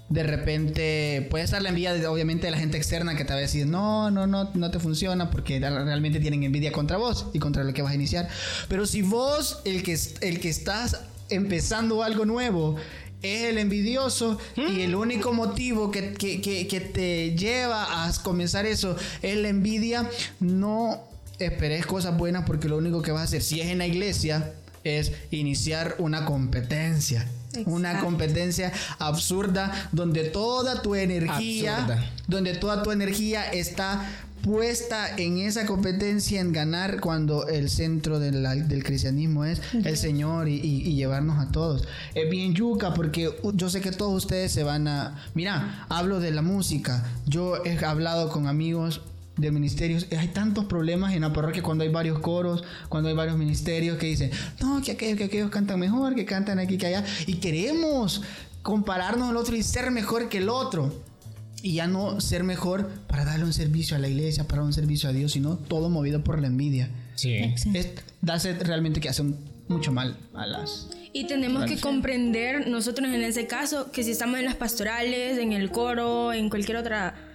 de 0.09 0.23
repente 0.25 1.27
puede 1.31 1.45
estar 1.45 1.63
la 1.63 1.69
envidia 1.69 1.93
obviamente 2.11 2.47
de 2.47 2.51
la 2.51 2.59
gente 2.59 2.77
externa 2.77 3.15
que 3.17 3.25
te 3.25 3.33
va 3.33 3.39
a 3.39 3.43
decir, 3.43 3.67
no, 3.67 4.11
no, 4.11 4.27
no, 4.27 4.51
no 4.55 4.71
te 4.71 4.81
funciona 4.81 5.31
porque 5.31 5.61
realmente 5.61 6.19
tienen 6.21 6.43
envidia 6.43 6.73
contra 6.73 6.97
vos 6.97 7.27
y 7.33 7.39
contra 7.39 7.63
lo 7.65 7.73
que 7.73 7.83
vas 7.83 7.93
a 7.93 7.95
iniciar. 7.95 8.29
Pero 8.69 8.87
si 8.87 9.03
vos, 9.03 9.61
el 9.65 9.83
que, 9.83 9.97
el 10.23 10.41
que 10.41 10.49
estás 10.49 11.01
empezando 11.29 12.03
algo 12.03 12.25
nuevo, 12.25 12.77
es 13.23 13.43
el 13.45 13.59
envidioso 13.59 14.39
y 14.57 14.81
el 14.81 14.95
único 14.95 15.33
motivo 15.35 15.91
que, 15.91 16.15
que- 16.15 16.41
que- 16.41 16.67
que 16.67 16.81
te 16.81 17.37
lleva 17.37 18.07
a 18.07 18.13
comenzar 18.23 18.65
eso 18.67 18.97
es 19.23 19.37
la 19.37 19.49
envidia, 19.49 20.09
no 20.41 21.05
esperes 21.39 21.85
cosas 21.87 22.17
buenas 22.17 22.45
porque 22.47 22.69
lo 22.69 22.79
único 22.79 23.03
que 23.03 23.13
vas 23.13 23.21
a 23.21 23.25
hacer, 23.25 23.43
si 23.43 23.61
es 23.61 23.69
en 23.69 23.79
la 23.79 23.87
iglesia, 23.87 24.53
es 24.85 25.13
iniciar 25.31 25.97
una 25.99 26.25
competencia. 26.25 27.29
Una 27.67 28.01
competencia 28.01 28.73
absurda 28.99 29.89
donde 29.93 30.25
toda 30.25 30.83
tu 30.83 30.95
energía, 30.95 31.77
Absurda. 31.79 32.05
donde 32.29 32.55
toda 32.55 32.83
tu 32.83 32.91
energía 32.93 33.45
está 33.51 34.09
puesta 34.43 35.17
en 35.19 35.37
esa 35.39 35.67
competencia 35.67 36.41
en 36.41 36.53
ganar 36.53 37.01
cuando 37.01 37.47
el 37.49 37.69
centro 37.69 38.19
de 38.19 38.33
la- 38.33 38.55
del 38.55 38.83
cristianismo 38.85 39.45
es 39.45 39.61
el 39.75 39.99
Señor 39.99 40.49
y, 40.49 40.55
y- 40.55 40.89
y 40.89 40.95
llevarnos 40.95 41.39
a 41.39 41.53
todos. 41.53 41.87
Es 42.15 42.31
bien 42.31 42.55
yuca 42.55 42.95
porque 42.95 43.31
yo 43.55 43.69
sé 43.69 43.83
que 43.83 43.93
todos 43.93 44.15
ustedes 44.25 44.51
se 44.51 44.63
van 44.65 44.89
a... 44.89 45.23
Mira, 45.35 45.85
hablo 45.91 46.21
de 46.21 46.31
la 46.31 46.41
música. 46.41 47.05
Yo 47.27 47.63
he 47.67 47.85
hablado 47.85 48.31
con 48.31 48.47
amigos 48.47 49.03
de 49.41 49.51
ministerios. 49.51 50.07
Hay 50.17 50.29
tantos 50.29 50.67
problemas 50.67 51.15
en 51.15 51.23
la 51.23 51.33
parroquia 51.33 51.63
cuando 51.63 51.85
hay 51.85 51.91
varios 51.91 52.19
coros, 52.19 52.65
cuando 52.89 53.09
hay 53.09 53.15
varios 53.15 53.37
ministerios 53.37 53.99
que 53.99 54.07
dicen, 54.07 54.31
no, 54.61 54.83
que 54.83 54.93
aquellos, 54.93 55.19
que 55.19 55.25
aquellos 55.25 55.51
cantan 55.51 55.81
mejor, 55.81 56.15
que 56.15 56.25
cantan 56.25 56.59
aquí, 56.59 56.79
que 56.79 56.87
allá. 56.87 57.05
Y 57.27 57.35
queremos 57.35 58.23
compararnos 58.63 59.31
al 59.31 59.37
otro 59.37 59.57
y 59.57 59.63
ser 59.63 59.91
mejor 59.91 60.29
que 60.29 60.39
el 60.39 60.49
otro. 60.49 60.93
Y 61.63 61.75
ya 61.75 61.87
no 61.87 62.21
ser 62.21 62.43
mejor 62.43 62.89
para 63.07 63.25
darle 63.25 63.45
un 63.45 63.53
servicio 63.53 63.97
a 63.97 63.99
la 63.99 64.09
iglesia, 64.09 64.45
para 64.45 64.59
dar 64.59 64.67
un 64.67 64.73
servicio 64.73 65.11
a 65.11 65.13
Dios, 65.13 65.33
sino 65.33 65.57
todo 65.57 65.91
movido 65.91 66.25
por 66.25 66.41
la 66.41 66.47
envidia. 66.47 66.89
Sí. 67.17 67.37
Es, 67.75 67.89
darse 68.23 68.55
realmente 68.55 69.01
que 69.01 69.11
hace 69.11 69.25
mucho 69.69 69.93
mal 69.93 70.17
a 70.35 70.47
las... 70.47 70.89
Y 71.13 71.27
tenemos 71.27 71.65
que 71.65 71.79
comprender 71.79 72.69
nosotros 72.69 73.09
en 73.09 73.23
ese 73.23 73.47
caso 73.47 73.91
que 73.91 74.05
si 74.05 74.13
estamos 74.13 74.39
en 74.39 74.45
las 74.45 74.55
pastorales, 74.55 75.39
en 75.39 75.53
el 75.53 75.71
coro, 75.71 76.33
en 76.33 76.49
cualquier 76.49 76.77
otra 76.77 77.30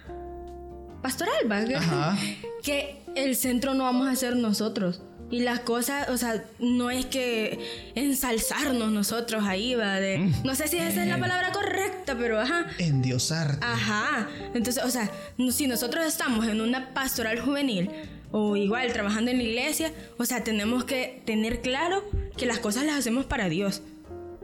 pastoral, 1.02 1.50
¿va? 1.50 1.58
Ajá. 1.78 2.18
que 2.62 3.02
el 3.14 3.36
centro 3.36 3.74
no 3.74 3.84
vamos 3.84 4.08
a 4.08 4.16
ser 4.16 4.36
nosotros. 4.36 5.02
Y 5.28 5.40
las 5.40 5.60
cosas, 5.60 6.08
o 6.08 6.16
sea, 6.16 6.44
no 6.60 6.88
es 6.90 7.04
que 7.06 7.90
ensalzarnos 7.96 8.92
nosotros 8.92 9.42
ahí, 9.44 9.74
va, 9.74 9.94
de, 9.94 10.18
no 10.44 10.54
sé 10.54 10.68
si 10.68 10.76
esa 10.76 11.02
es 11.02 11.08
la 11.08 11.18
palabra 11.18 11.50
correcta, 11.50 12.16
pero 12.16 12.40
ajá. 12.40 12.66
Endiosarte. 12.78 13.58
Ajá. 13.66 14.28
Entonces, 14.54 14.84
o 14.84 14.90
sea, 14.90 15.10
si 15.50 15.66
nosotros 15.66 16.06
estamos 16.06 16.46
en 16.46 16.60
una 16.60 16.94
pastoral 16.94 17.40
juvenil 17.40 17.90
o 18.30 18.56
igual 18.56 18.92
trabajando 18.92 19.32
en 19.32 19.38
la 19.38 19.42
iglesia, 19.42 19.92
o 20.16 20.24
sea, 20.24 20.44
tenemos 20.44 20.84
que 20.84 21.22
tener 21.26 21.60
claro 21.60 22.04
que 22.36 22.46
las 22.46 22.60
cosas 22.60 22.84
las 22.84 22.96
hacemos 22.96 23.24
para 23.24 23.48
Dios 23.48 23.82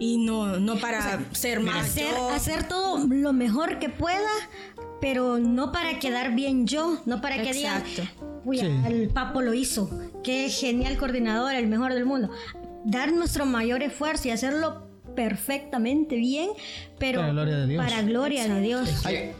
y 0.02 0.18
no, 0.18 0.58
no 0.58 0.78
para 0.78 1.20
ser 1.32 1.60
más. 1.60 1.86
hacer, 1.86 2.10
yo. 2.10 2.28
hacer 2.30 2.66
todo 2.66 3.06
lo 3.06 3.32
mejor 3.32 3.78
que 3.78 3.88
pueda, 3.88 4.30
pero 5.02 5.38
no 5.38 5.72
para 5.72 5.98
quedar 5.98 6.34
bien 6.34 6.66
yo, 6.66 7.02
no 7.06 7.20
para 7.20 7.42
que 7.42 7.52
digan, 7.52 7.82
Exacto. 7.82 8.10
"Uy, 8.44 8.58
Sí. 8.58 8.66
el 8.86 9.08
papo 9.08 9.42
lo 9.42 9.52
hizo, 9.52 9.90
qué 10.24 10.48
genial 10.48 10.96
coordinador, 10.96 11.54
el 11.54 11.66
mejor 11.66 11.92
del 11.92 12.06
mundo. 12.06 12.30
Dar 12.84 13.12
nuestro 13.12 13.44
mayor 13.44 13.82
esfuerzo 13.82 14.28
y 14.28 14.30
hacerlo 14.30 14.86
perfectamente 15.16 16.16
bien, 16.16 16.50
pero 16.98 17.20
Para 17.20 17.32
gloria 17.32 17.56
de 17.58 17.66
Dios. 17.66 17.84
para 17.84 18.02
gloria 18.02 18.48
de 18.48 18.60
Dios. 18.60 19.04
Ay, 19.04 19.32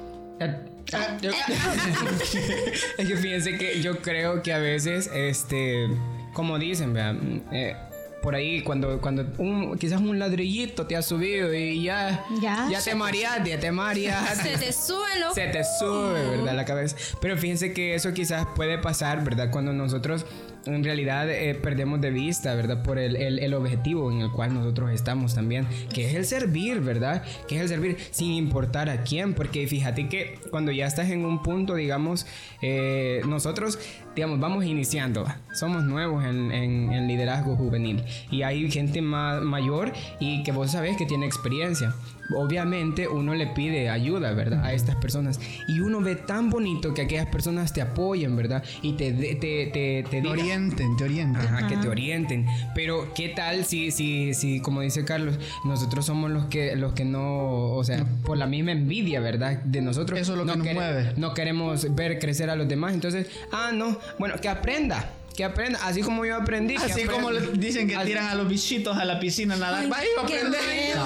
yo- 1.21 1.31
es 2.99 3.09
que 3.09 3.17
fíjense 3.17 3.57
que 3.57 3.81
yo 3.81 3.99
creo 4.03 4.43
que 4.43 4.53
a 4.53 4.59
veces, 4.59 5.09
este, 5.15 5.89
como 6.33 6.59
dicen, 6.59 6.93
vean, 6.93 7.43
eh, 7.53 7.77
por 8.23 8.35
ahí 8.35 8.63
cuando, 8.63 9.01
cuando 9.01 9.27
un, 9.39 9.77
quizás 9.79 10.01
un 10.01 10.19
ladrillito 10.19 10.87
te 10.87 10.97
ha 10.97 11.03
subido 11.03 11.53
y 11.53 11.83
ya, 11.83 12.25
Ya. 12.41 12.69
ya 12.71 12.81
te 12.81 12.95
mareaste, 12.95 13.51
ya 13.51 13.61
te 13.61 13.73
mareaste. 13.73 14.57
Se 14.57 14.59
te 14.67 14.73
suben 14.73 15.21
los 15.21 15.35
se 15.35 15.49
te 15.49 15.63
sube, 15.79 16.13
¿verdad? 16.37 16.55
La 16.55 16.65
cabeza. 16.65 16.97
Pero 17.21 17.37
fíjense 17.37 17.73
que 17.75 17.95
eso 17.95 18.13
quizás 18.15 18.47
puede 18.55 18.79
pasar, 18.79 19.23
¿verdad? 19.25 19.51
Cuando 19.51 19.73
nosotros 19.73 20.25
en 20.67 20.85
realidad 20.85 21.29
eh, 21.31 21.55
perdemos 21.55 22.01
de 22.01 22.11
vista, 22.11 22.55
¿verdad? 22.55 22.83
Por 22.83 22.99
el, 22.99 23.17
el- 23.17 23.39
el 23.41 23.55
objetivo 23.55 24.11
en 24.13 24.21
el 24.21 24.31
cual 24.31 24.55
nosotros 24.55 24.91
estamos 24.93 25.35
también, 25.35 25.67
que 25.93 26.09
es 26.09 26.15
el 26.15 26.25
servir, 26.25 26.81
¿verdad? 26.81 27.25
Que 27.49 27.57
es 27.57 27.63
el 27.63 27.69
servir 27.69 27.97
sin 28.11 28.33
importar 28.33 28.89
a 28.89 29.03
quién, 29.03 29.35
porque 29.35 29.67
fíjate 29.67 30.09
que 30.09 30.39
cuando 30.51 30.71
ya 30.73 30.87
estás 30.87 31.11
en 31.11 31.25
un 31.25 31.43
punto, 31.43 31.75
digamos, 31.75 32.27
eh, 32.61 33.23
nosotros, 33.27 33.79
digamos, 34.15 34.39
vamos 34.41 34.65
iniciando, 34.65 35.27
somos 35.55 35.85
nuevos 35.85 36.25
en, 36.25 36.53
en- 36.53 36.93
en 36.93 37.09
liderazgo 37.09 37.57
juvenil 37.57 38.03
y 38.31 38.43
hay 38.43 38.71
gente 38.71 39.03
ma- 39.03 39.41
mayor 39.41 39.93
y 40.21 40.43
que 40.45 40.53
vos 40.53 40.71
sabés 40.71 40.97
que 40.97 41.07
tiene 41.07 41.27
experiencia 41.27 41.95
obviamente 42.31 43.09
uno 43.09 43.35
le 43.35 43.47
pide 43.49 43.91
ayuda, 43.91 44.33
¿verdad? 44.33 44.65
A 44.65 44.73
estas 44.73 44.97
personas. 44.97 45.41
Y 45.69 45.81
uno 45.81 46.01
ve 46.01 46.17
tan 46.17 46.51
bonito 46.51 46.95
que 46.95 47.03
aquellas 47.03 47.27
personas 47.27 47.73
te 47.73 47.83
apoyen, 47.83 48.37
¿verdad? 48.37 48.63
Y 48.83 48.95
te, 48.95 49.13
te, 49.13 49.35
te, 49.37 50.05
te, 50.09 50.21
te 50.23 50.29
orienten, 50.29 50.97
te 50.97 51.05
orienten. 51.05 51.43
Ajá, 51.43 51.67
que 51.69 51.77
te 51.77 51.89
orienten. 51.89 52.47
Pero 52.75 53.13
¿qué 53.15 53.29
tal 53.31 53.65
si, 53.65 53.91
si, 53.91 54.35
si, 54.35 54.61
como 54.61 54.81
dice 54.81 55.05
Carlos, 55.05 55.39
nosotros 55.65 56.07
somos 56.07 56.31
los 56.31 56.47
que, 56.47 56.77
los 56.77 56.93
que 56.93 57.05
no, 57.05 57.73
o 57.73 57.85
sea, 57.85 58.05
por 58.25 58.39
la 58.39 58.47
misma 58.47 58.73
envidia, 58.73 59.21
¿verdad? 59.21 59.59
De 59.63 59.81
nosotros. 59.83 60.19
Eso 60.19 60.33
es 60.33 60.39
lo 60.39 60.45
que 60.45 60.51
no 60.53 60.57
nos 60.57 60.67
quere- 60.67 60.75
mueve. 60.75 61.13
No 61.17 61.35
queremos 61.35 61.95
ver 61.95 62.19
crecer 62.19 62.51
a 62.51 62.57
los 62.57 62.69
demás. 62.69 62.95
Entonces, 62.95 63.27
ah, 63.53 63.71
no, 63.75 63.99
bueno, 64.19 64.35
que 64.41 64.49
aprenda. 64.49 65.11
Que 65.37 65.45
aprenda, 65.45 65.79
así 65.85 66.03
como 66.03 66.25
yo 66.27 66.37
aprendí. 66.37 66.77
que 66.77 66.85
Así 66.85 67.05
como 67.05 67.31
dicen 67.31 67.89
que 67.89 67.97
Así- 67.97 68.07
tiran 68.09 68.27
a 68.29 68.35
los 68.35 68.49
bichitos 68.49 68.97
a 68.99 69.05
la 69.05 69.19
piscina 69.19 69.55
a 69.55 69.59
nadar. 69.59 69.89
Vaya 69.89 70.07
a 70.19 70.21
aprender. 70.23 70.97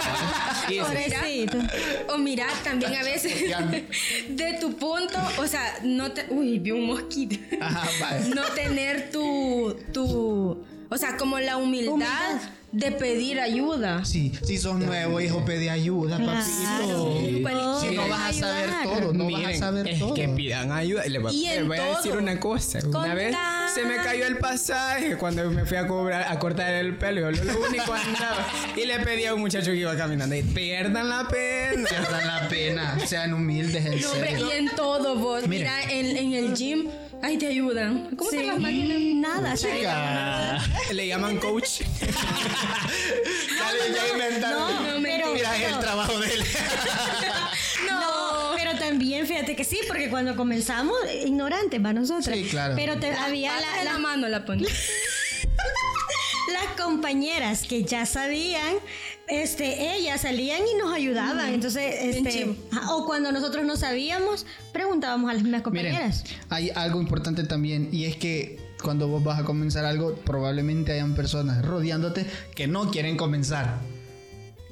O 2.09 2.19
mirar 2.19 2.51
también 2.65 2.95
a 2.97 3.03
veces 3.03 3.35
de 4.29 4.53
tu 4.61 4.77
punto, 4.77 5.17
o 5.39 5.47
sea, 5.47 5.79
no 5.85 6.11
te. 6.13 6.27
Uy, 6.31 6.59
vi 6.59 6.71
un 6.73 6.87
mosquito. 6.87 7.37
Ajá, 7.61 7.89
vaya. 8.01 8.27
No 8.35 8.43
tener 8.55 9.11
tu. 9.11 9.77
tu 9.93 10.65
o 10.91 10.97
sea, 10.99 11.17
como 11.17 11.39
la 11.39 11.57
humildad, 11.57 11.93
Humildad. 11.93 12.51
de 12.73 12.93
pedir 12.93 13.41
ayuda. 13.41 14.05
Sí, 14.05 14.33
si 14.45 14.59
sos 14.59 14.77
nuevo, 14.79 15.21
hijo, 15.21 15.45
pedí 15.45 15.69
ayuda, 15.69 16.17
Claro. 16.19 16.33
papito. 16.41 17.43
Cualquier- 17.43 17.91
Si 17.91 17.95
no 17.97 18.09
vas 18.09 18.31
a 18.31 18.33
saber 18.33 18.71
todo, 18.83 19.13
no 19.13 19.25
vas 19.25 19.35
a 19.35 19.39
Miren, 19.39 19.59
saber 19.59 19.89
es 19.89 19.99
todo. 19.99 20.15
que 20.15 20.29
pidan 20.29 20.73
ayuda. 20.73 21.07
Y 21.07 21.11
le 21.11 21.19
voy, 21.19 21.35
Y 21.35 21.47
le 21.49 21.63
voy 21.63 21.79
a 21.79 21.97
decir 21.97 22.13
una 22.17 22.39
cosa. 22.41 22.81
Con 22.81 22.97
Una 22.97 23.15
vez 23.15 23.37
se 23.75 23.85
me 23.85 23.97
cayó 23.97 24.27
el 24.27 24.39
pasaje 24.39 25.17
cuando 25.17 25.49
me 25.51 25.65
fui 25.65 25.77
a 25.77 25.87
cobrar, 25.87 26.27
a 26.31 26.39
cortar 26.39 26.73
el 26.75 26.97
pelo. 26.97 27.31
Yo 27.31 27.45
lo 27.45 27.61
único 27.67 27.93
andaba. 27.95 28.47
Y 28.77 28.85
le 28.87 28.99
pedí 29.01 29.25
a 29.27 29.35
un 29.35 29.41
muchacho 29.41 29.71
que 29.71 29.77
iba 29.77 29.97
caminando. 29.97 30.35
Y 30.35 30.43
pierdan 30.43 31.09
la 31.09 31.29
pena. 31.29 31.89
Pierdan 31.89 32.27
la 32.27 32.49
pena, 32.49 32.99
sean 33.07 33.33
humildes, 33.35 33.85
en 33.87 34.01
No, 34.01 34.11
hombre, 34.13 34.31
serio. 34.31 34.49
y 34.53 34.57
en 34.59 34.69
todo 34.77 35.17
vos. 35.17 35.47
Mire. 35.47 35.65
Mira, 35.65 35.83
en, 35.93 36.17
en 36.17 36.33
el 36.33 36.55
gym, 36.55 36.89
ahí 37.23 37.37
te 37.39 37.47
ayudan. 37.49 38.15
¿Cómo 38.17 38.31
Sí, 38.31 38.39
se 38.39 38.45
las 38.45 38.59
máquinas? 38.59 38.99
nada. 39.01 39.55
Chica. 39.57 40.63
Le 40.93 41.07
llaman 41.07 41.39
coach. 41.39 41.81
Dale, 42.01 43.95
ya 43.95 44.09
inventaron. 44.13 44.87
No, 44.97 45.03
pero- 45.03 45.33
Mira, 45.35 45.57
es 45.57 45.65
el 45.65 45.71
no. 45.73 45.79
trabajo 45.81 46.19
de 46.19 46.33
él. 46.35 46.45
No, 47.89 48.53
pero 48.57 48.79
también 48.79 49.27
fíjate 49.27 49.55
que 49.55 49.63
sí, 49.65 49.79
porque 49.87 50.09
cuando 50.09 50.35
comenzamos, 50.35 50.97
ignorantes 51.25 51.81
para 51.81 51.93
nosotros. 51.93 52.35
Sí, 52.37 52.45
claro. 52.45 52.75
Pero 52.77 52.99
te- 52.99 53.13
había 53.13 53.53
la- 53.61 53.77
la- 53.77 53.93
la 53.93 53.99
mano 53.99 54.29
la 54.29 54.45
pones. 54.45 54.69
las 56.53 56.67
compañeras 56.83 57.63
que 57.69 57.85
ya 57.85 58.07
sabían, 58.07 58.77
este, 59.29 59.97
ellas 59.97 60.21
salían 60.23 60.61
y 60.63 60.79
nos 60.79 60.93
ayudaban. 60.93 61.53
Entonces, 61.53 61.95
este, 62.01 62.57
o 62.91 63.05
cuando 63.07 63.33
nosotros 63.33 63.65
no 63.65 63.77
sabíamos, 63.77 64.47
preguntábamos 64.73 65.31
a 65.31 65.35
las 65.35 65.43
mismas 65.43 65.63
Miren, 65.73 65.93
compañeras. 65.93 66.25
hay 66.49 66.71
algo 66.75 67.01
importante 67.01 67.43
también 67.45 67.89
y 67.93 68.05
es 68.05 68.17
que 68.17 68.59
cuando 68.83 69.09
vos 69.09 69.25
vas 69.25 69.41
a 69.41 69.45
comenzar 69.45 69.85
algo, 69.85 70.15
probablemente 70.17 70.93
hayan 70.93 71.15
personas 71.15 71.65
rodeándote 71.65 72.27
que 72.55 72.67
no 72.67 72.91
quieren 72.91 73.17
comenzar. 73.17 73.79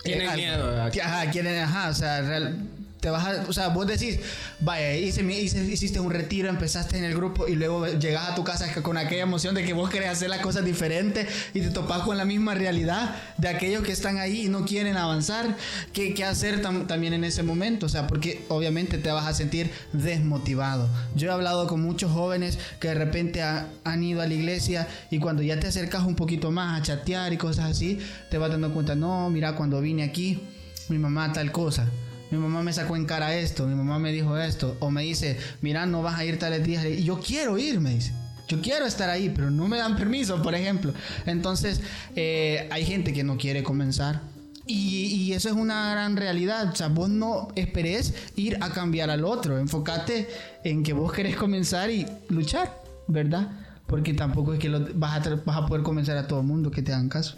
Tienen 0.04 0.28
algo- 0.28 0.36
miedo 0.42 0.82
Ajá, 1.02 1.30
quieren, 1.30 1.58
ajá, 1.62 1.88
o 1.88 1.94
sea, 1.94 2.20
real- 2.20 2.68
te 3.04 3.10
vas 3.10 3.26
a, 3.26 3.44
o 3.46 3.52
sea, 3.52 3.68
vos 3.68 3.86
decís, 3.86 4.18
vaya, 4.60 4.94
hice, 4.96 5.22
hice- 5.22 5.62
hiciste 5.62 6.00
un 6.00 6.10
retiro, 6.10 6.48
empezaste 6.48 6.96
en 6.96 7.04
el 7.04 7.14
grupo 7.14 7.46
y 7.46 7.54
luego 7.54 7.86
llegas 7.86 8.30
a 8.30 8.34
tu 8.34 8.44
casa 8.44 8.72
con 8.80 8.96
aquella 8.96 9.24
emoción 9.24 9.54
de 9.54 9.62
que 9.62 9.74
vos 9.74 9.90
querés 9.90 10.08
hacer 10.08 10.30
las 10.30 10.40
cosas 10.40 10.64
diferentes 10.64 11.28
y 11.52 11.60
te 11.60 11.68
topas 11.68 12.00
con 12.00 12.16
la 12.16 12.24
misma 12.24 12.54
realidad 12.54 13.14
de 13.36 13.48
aquellos 13.48 13.82
que 13.82 13.92
están 13.92 14.16
ahí 14.16 14.46
y 14.46 14.48
no 14.48 14.64
quieren 14.64 14.96
avanzar. 14.96 15.54
¿Qué, 15.92 16.14
qué 16.14 16.24
hacer 16.24 16.62
tam- 16.62 16.86
también 16.86 17.12
en 17.12 17.24
ese 17.24 17.42
momento? 17.42 17.84
O 17.84 17.88
sea, 17.90 18.06
porque 18.06 18.42
obviamente 18.48 18.96
te 18.96 19.10
vas 19.12 19.26
a 19.26 19.34
sentir 19.34 19.70
desmotivado. 19.92 20.88
Yo 21.14 21.28
he 21.28 21.32
hablado 21.32 21.66
con 21.66 21.82
muchos 21.82 22.10
jóvenes 22.10 22.58
que 22.80 22.88
de 22.88 22.94
repente 22.94 23.42
ha- 23.42 23.68
han 23.84 24.02
ido 24.02 24.22
a 24.22 24.26
la 24.26 24.32
iglesia 24.32 24.88
y 25.10 25.18
cuando 25.18 25.42
ya 25.42 25.60
te 25.60 25.66
acercas 25.66 26.04
un 26.04 26.16
poquito 26.16 26.50
más 26.50 26.80
a 26.80 26.82
chatear 26.82 27.34
y 27.34 27.36
cosas 27.36 27.66
así, 27.70 27.98
te 28.30 28.38
vas 28.38 28.50
dando 28.50 28.72
cuenta, 28.72 28.94
no, 28.94 29.28
mira, 29.28 29.54
cuando 29.56 29.78
vine 29.82 30.04
aquí, 30.04 30.40
mi 30.88 30.96
mamá 30.98 31.32
tal 31.34 31.52
cosa. 31.52 31.86
Mi 32.30 32.38
mamá 32.38 32.62
me 32.62 32.72
sacó 32.72 32.96
en 32.96 33.04
cara 33.04 33.34
esto, 33.36 33.66
mi 33.66 33.74
mamá 33.74 33.98
me 33.98 34.10
dijo 34.12 34.36
esto, 34.38 34.76
o 34.80 34.90
me 34.90 35.02
dice, 35.02 35.38
mira, 35.60 35.86
no 35.86 36.02
vas 36.02 36.18
a 36.18 36.24
ir 36.24 36.38
tales 36.38 36.64
días. 36.64 36.84
Yo 37.04 37.20
quiero 37.20 37.58
ir, 37.58 37.80
me 37.80 37.94
dice. 37.94 38.12
Yo 38.48 38.60
quiero 38.60 38.86
estar 38.86 39.08
ahí, 39.08 39.30
pero 39.34 39.50
no 39.50 39.68
me 39.68 39.78
dan 39.78 39.96
permiso, 39.96 40.42
por 40.42 40.54
ejemplo. 40.54 40.92
Entonces, 41.26 41.80
eh, 42.16 42.68
hay 42.70 42.84
gente 42.84 43.12
que 43.12 43.24
no 43.24 43.36
quiere 43.38 43.62
comenzar. 43.62 44.20
Y, 44.66 45.32
eso 45.32 45.48
es 45.50 45.54
una 45.54 45.90
gran 45.90 46.16
realidad. 46.16 46.70
O 46.72 46.76
sea, 46.76 46.88
vos 46.88 47.08
no 47.08 47.48
esperes 47.54 48.14
ir 48.36 48.56
a 48.60 48.70
cambiar 48.70 49.10
al 49.10 49.24
otro. 49.24 49.58
Enfócate 49.58 50.28
en 50.64 50.82
que 50.82 50.92
vos 50.92 51.12
querés 51.12 51.36
comenzar 51.36 51.90
y 51.90 52.06
luchar, 52.28 52.82
¿verdad? 53.08 53.48
Porque 53.86 54.14
tampoco 54.14 54.54
es 54.54 54.58
que 54.60 54.68
lo- 54.70 54.86
vas, 54.94 55.18
a, 55.18 55.22
tra- 55.22 55.44
vas 55.44 55.56
a 55.58 55.66
poder 55.66 55.82
convencer 55.82 56.16
a 56.16 56.26
todo 56.26 56.40
el 56.40 56.46
mundo 56.46 56.70
que 56.70 56.82
te 56.82 56.92
hagan 56.92 57.08
caso. 57.10 57.36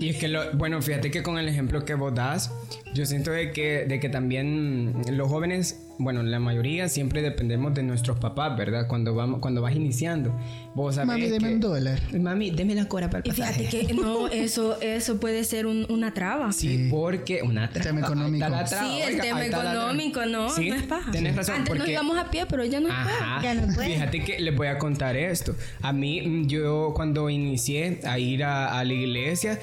Y 0.00 0.10
es 0.10 0.16
que, 0.18 0.28
lo, 0.28 0.52
bueno, 0.52 0.80
fíjate 0.80 1.10
que 1.10 1.24
con 1.24 1.38
el 1.38 1.48
ejemplo 1.48 1.84
que 1.84 1.94
vos 1.94 2.14
das, 2.14 2.52
yo 2.94 3.04
siento 3.04 3.32
de 3.32 3.50
que, 3.50 3.84
de 3.86 3.98
que 3.98 4.08
también 4.08 4.94
los 5.10 5.28
jóvenes, 5.28 5.80
bueno, 5.98 6.22
la 6.22 6.38
mayoría 6.38 6.88
siempre 6.88 7.20
dependemos 7.20 7.74
de 7.74 7.82
nuestros 7.82 8.16
papás, 8.20 8.56
¿verdad? 8.56 8.86
Cuando, 8.86 9.12
vamos, 9.16 9.40
cuando 9.40 9.60
vas 9.60 9.74
iniciando. 9.74 10.32
Vos 10.76 10.94
sabés 10.94 11.08
Mami, 11.08 11.22
deme 11.28 11.48
que- 11.48 11.54
un 11.54 11.60
dólar. 11.60 11.98
Mami, 12.16 12.50
deme 12.52 12.76
la 12.76 12.86
cora 12.86 13.10
para 13.10 13.24
el 13.24 13.28
Y 13.28 13.34
fíjate 13.34 13.64
pasaje. 13.64 13.86
que 13.88 13.94
no, 13.94 14.28
eso, 14.30 14.80
eso 14.80 15.18
puede 15.18 15.42
ser 15.42 15.66
un- 15.66 15.84
una 15.90 16.14
traba. 16.14 16.52
Sí, 16.52 16.68
Sí. 16.84 16.88
porque 16.88 17.42
una 17.42 17.68
traba. 17.68 17.88
Tema 17.90 18.00
económico. 18.06 18.44
Ahí 18.44 18.52
está 18.52 18.62
la 18.62 18.68
traba, 18.68 18.88
Sí, 18.88 19.00
el 19.02 19.08
oiga, 19.14 19.22
tema 19.24 19.46
económico, 19.46 20.26
no, 20.26 20.50
Sí, 20.50 20.70
no 20.70 20.76
es 20.76 20.82
paja. 20.84 21.10
Tenés 21.10 21.34
razón. 21.34 21.56
Antes 21.56 21.76
nos 21.76 21.88
íbamos 21.88 22.16
a 22.16 22.30
pie, 22.30 22.46
pero 22.48 22.64
ya 22.64 22.78
no 22.78 22.86
es 22.86 22.94
paja. 22.94 23.36
Ajá. 23.36 23.42
Ya 23.42 23.54
no 23.54 23.74
puede. 23.74 23.88
Fíjate 23.94 24.22
que 24.22 24.38
les 24.38 24.54
voy 24.54 24.68
a 24.68 24.78
contar 24.78 25.16
esto. 25.16 25.56
A 25.82 25.92
mí, 25.92 26.22
mm, 26.22 26.46
yo 26.46 26.92
cuando 26.94 27.28
inicié 27.28 27.98
a 28.04 28.16
ir 28.20 28.44
a, 28.44 28.78
a 28.78 28.84
la 28.84 28.92
iglesia, 28.92 29.58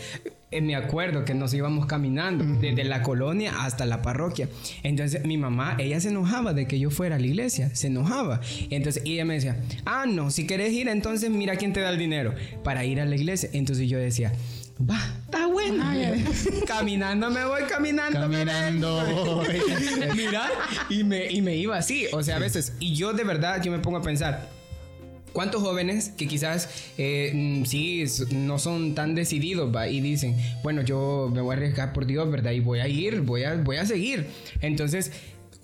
me 0.61 0.75
acuerdo 0.75 1.25
que 1.25 1.33
nos 1.33 1.53
íbamos 1.53 1.85
caminando 1.85 2.43
desde 2.59 2.83
la 2.83 3.01
colonia 3.01 3.63
hasta 3.63 3.85
la 3.85 4.01
parroquia. 4.01 4.49
Entonces 4.83 5.25
mi 5.25 5.37
mamá, 5.37 5.75
ella 5.79 5.99
se 5.99 6.09
enojaba 6.09 6.53
de 6.53 6.67
que 6.67 6.79
yo 6.79 6.89
fuera 6.89 7.15
a 7.15 7.19
la 7.19 7.25
iglesia, 7.25 7.73
se 7.75 7.87
enojaba. 7.87 8.41
Entonces 8.69 9.03
y 9.05 9.13
ella 9.13 9.25
me 9.25 9.35
decía, 9.35 9.61
ah, 9.85 10.05
no, 10.07 10.31
si 10.31 10.47
querés 10.47 10.73
ir, 10.73 10.87
entonces 10.87 11.29
mira 11.29 11.55
quién 11.55 11.73
te 11.73 11.81
da 11.81 11.89
el 11.89 11.97
dinero 11.97 12.33
para 12.63 12.85
ir 12.85 13.01
a 13.01 13.05
la 13.05 13.15
iglesia. 13.15 13.49
Entonces 13.53 13.89
yo 13.89 13.97
decía, 13.97 14.33
va, 14.79 14.99
está 15.25 15.47
bueno. 15.47 15.83
caminando 16.67 17.29
me 17.29 17.45
voy, 17.45 17.63
caminando. 17.63 18.27
me 18.27 18.45
Caminando. 18.45 19.43
Mira, 20.15 20.49
y 20.89 21.03
me, 21.03 21.31
y 21.31 21.41
me 21.41 21.55
iba 21.55 21.77
así, 21.77 22.07
o 22.11 22.23
sea, 22.23 22.37
a 22.37 22.39
veces. 22.39 22.73
Y 22.79 22.95
yo 22.95 23.13
de 23.13 23.23
verdad, 23.23 23.61
yo 23.61 23.71
me 23.71 23.79
pongo 23.79 23.97
a 23.97 24.01
pensar, 24.01 24.49
¿cuántos 25.35 25.61
jóvenes 25.61 26.13
que 26.17 26.27
quizás 26.27 26.69
eh, 26.97 27.31
mm, 27.35 27.65
sí 27.65 28.05
no 28.31 28.57
son 28.57 28.95
tan 28.95 29.13
decididos 29.13 29.75
va, 29.75 29.89
y 29.89 29.99
dicen, 29.99 30.35
bueno, 30.63 30.81
yo 30.81 31.29
me 31.31 31.41
voy 31.41 31.53
a 31.53 31.57
arriesgar 31.57 31.91
por 31.93 32.05
Dios, 32.07 32.31
¿verdad? 32.31 32.51
Y 32.51 32.61
voy 32.61 32.79
a 32.79 32.87
ir, 32.87 33.21
voy 33.21 33.43
a, 33.43 33.55
voy 33.55 33.77
a 33.77 33.85
seguir. 33.85 34.25
Entonces... 34.61 35.11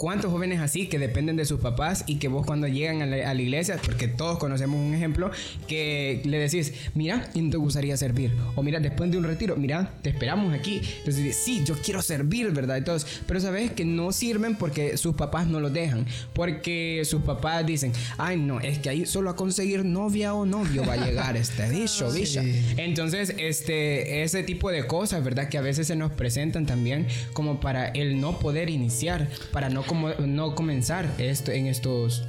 ¿Cuántos 0.02 0.32
jóvenes 0.32 0.60
así 0.62 0.88
que 0.88 0.98
dependen 0.98 1.36
de 1.36 1.46
sus 1.46 1.60
papás 1.60 2.06
y 2.08 2.16
que 2.16 2.28
vos 2.28 2.44
cuando 2.44 2.68
llegan 2.68 3.04
a 3.04 3.06
la, 3.06 3.30
a 3.30 3.36
la 3.36 3.42
iglesia, 3.44 3.80
porque 3.86 4.08
todos 4.08 4.40
conocemos 4.40 4.80
un 4.80 4.96
ejemplo, 4.96 5.30
que 5.68 6.24
le 6.26 6.40
decís, 6.40 6.74
mira, 6.96 7.30
¿quién 7.32 7.52
te 7.52 7.58
gustaría 7.58 7.96
servir? 7.98 8.32
O 8.56 8.64
mira, 8.64 8.80
después 8.80 9.12
de 9.12 9.20
un 9.20 9.26
retiro, 9.26 9.56
mira, 9.58 9.94
te 10.02 10.10
esperamos 10.10 10.56
aquí. 10.56 10.82
Entonces 10.98 11.36
sí, 11.36 11.62
yo 11.68 11.76
quiero 11.76 12.02
servir, 12.02 12.50
¿verdad? 12.50 12.78
Y 12.78 12.82
todos, 12.84 13.06
pero 13.28 13.40
sabes 13.40 13.74
que 13.74 13.86
no 13.86 14.12
sirven 14.12 14.56
porque 14.56 14.98
sus 14.98 15.14
papás 15.14 15.46
no 15.46 15.60
los 15.60 15.72
dejan, 15.72 16.08
porque 16.34 17.04
sus 17.06 17.22
papás 17.22 17.64
dicen, 17.64 17.94
ay 18.18 18.38
no, 18.38 18.60
es 18.60 18.80
que 18.80 18.90
ahí 18.90 19.06
solo 19.06 19.30
a 19.30 19.36
conseguir 19.36 19.86
novia 19.86 20.34
o 20.34 20.48
novio 20.48 20.84
va 20.84 20.94
a 20.94 21.06
llegar 21.06 21.38
este 21.38 21.70
bicho, 21.70 22.12
bicha. 22.12 22.42
Entonces, 22.76 23.36
este, 23.38 24.24
ese 24.24 24.42
tipo 24.42 24.72
de 24.72 24.88
cosas, 24.88 25.24
¿verdad? 25.24 25.48
Que 25.48 25.60
a 25.60 25.62
veces 25.62 25.86
se 25.86 25.96
nos 25.96 26.12
presentan 26.12 26.66
también 26.66 27.06
como 27.34 27.60
para 27.60 27.90
el 27.90 28.20
no 28.20 28.40
poder 28.40 28.72
iniciar, 28.72 29.30
para 29.52 29.70
no, 29.70 29.91
como, 29.92 30.10
no 30.28 30.56
comenzar 30.56 31.10
esto, 31.18 31.52
en 31.52 31.68
estos 31.68 32.24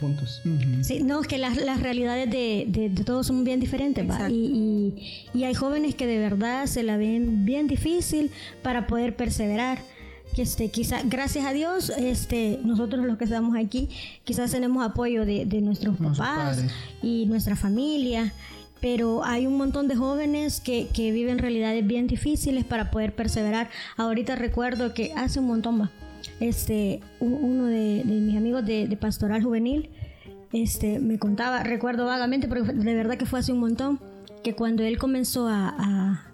puntos. 0.00 0.42
Sí, 0.82 1.02
no, 1.02 1.20
es 1.20 1.26
que 1.28 1.38
las, 1.38 1.56
las 1.56 1.80
realidades 1.80 2.30
de, 2.30 2.64
de- 2.68 2.88
de 2.88 3.04
todos 3.04 3.26
son 3.26 3.44
bien 3.44 3.60
diferentes. 3.60 4.04
Y, 4.28 4.32
y- 4.34 5.38
y 5.38 5.44
hay 5.44 5.54
jóvenes 5.54 5.94
que 5.94 6.06
de 6.06 6.18
verdad 6.18 6.66
se 6.66 6.82
la 6.82 6.96
ven 6.96 7.44
bien 7.44 7.66
difícil 7.68 8.30
para 8.62 8.86
poder 8.86 9.14
perseverar. 9.16 9.78
Que 10.34 10.42
este, 10.42 10.68
quizá, 10.68 11.00
gracias 11.04 11.44
a 11.46 11.52
Dios, 11.52 11.90
este, 11.90 12.58
nosotros 12.64 13.04
los 13.06 13.18
que 13.18 13.24
estamos 13.24 13.56
aquí, 13.56 13.88
quizás 14.24 14.50
tenemos 14.50 14.84
apoyo 14.84 15.24
de, 15.24 15.46
de 15.46 15.60
nuestros 15.60 15.96
papás 15.96 16.56
padres. 16.56 16.72
y 17.02 17.26
nuestra 17.26 17.54
familia, 17.54 18.32
pero 18.80 19.24
hay 19.24 19.46
un 19.46 19.56
montón 19.56 19.86
de 19.86 19.94
jóvenes 19.94 20.60
que, 20.60 20.88
que 20.92 21.12
viven 21.12 21.38
realidades 21.38 21.86
bien 21.86 22.08
difíciles 22.08 22.64
para 22.64 22.90
poder 22.90 23.14
perseverar. 23.14 23.70
Ahorita 23.96 24.34
recuerdo 24.34 24.92
que 24.92 25.12
hace 25.14 25.38
un 25.38 25.46
montón 25.46 25.78
más, 25.78 25.90
este, 26.40 27.00
uno 27.20 27.64
de, 27.66 28.02
de 28.04 28.20
mis 28.20 28.36
amigos 28.36 28.64
de, 28.66 28.86
de 28.88 28.96
Pastoral 28.96 29.42
Juvenil, 29.42 29.90
este, 30.52 30.98
me 31.00 31.18
contaba, 31.18 31.62
recuerdo 31.62 32.06
vagamente, 32.06 32.46
porque 32.48 32.72
de 32.72 32.94
verdad 32.94 33.16
que 33.16 33.26
fue 33.26 33.40
hace 33.40 33.52
un 33.52 33.58
montón, 33.60 34.00
que 34.42 34.54
cuando 34.54 34.82
él 34.82 34.98
comenzó 34.98 35.48
a, 35.48 35.68
a- 35.78 36.30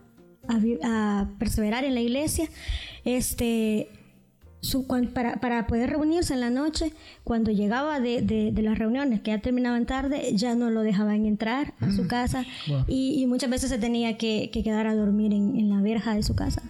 a 0.48 0.58
vi- 0.58 0.78
a 0.82 1.28
perseverar 1.38 1.84
en 1.84 1.94
la 1.94 2.00
iglesia, 2.00 2.48
este, 3.04 3.88
su- 4.60 4.86
para, 5.14 5.36
para 5.36 5.66
poder 5.66 5.90
reunirse 5.90 6.34
en 6.34 6.40
la 6.40 6.50
noche, 6.50 6.92
cuando 7.24 7.50
llegaba 7.50 7.98
de, 8.00 8.20
de- 8.22 8.50
de 8.52 8.62
las 8.62 8.78
reuniones 8.78 9.20
que 9.20 9.30
ya 9.30 9.38
terminaban 9.40 9.86
tarde, 9.86 10.32
ya 10.34 10.54
no 10.54 10.70
lo 10.70 10.82
dejaban 10.82 11.24
entrar 11.24 11.74
a 11.80 11.90
su 11.92 12.06
casa 12.08 12.44
y, 12.88 13.22
y 13.22 13.26
muchas 13.26 13.48
veces 13.48 13.70
se 13.70 13.78
tenía 13.78 14.18
que, 14.18 14.50
que 14.52 14.62
quedar 14.62 14.86
a 14.86 14.94
dormir 14.94 15.32
en, 15.32 15.56
en 15.56 15.70
la 15.70 15.80
verja 15.80 16.14
de 16.14 16.22
su 16.22 16.34
casa. 16.34 16.62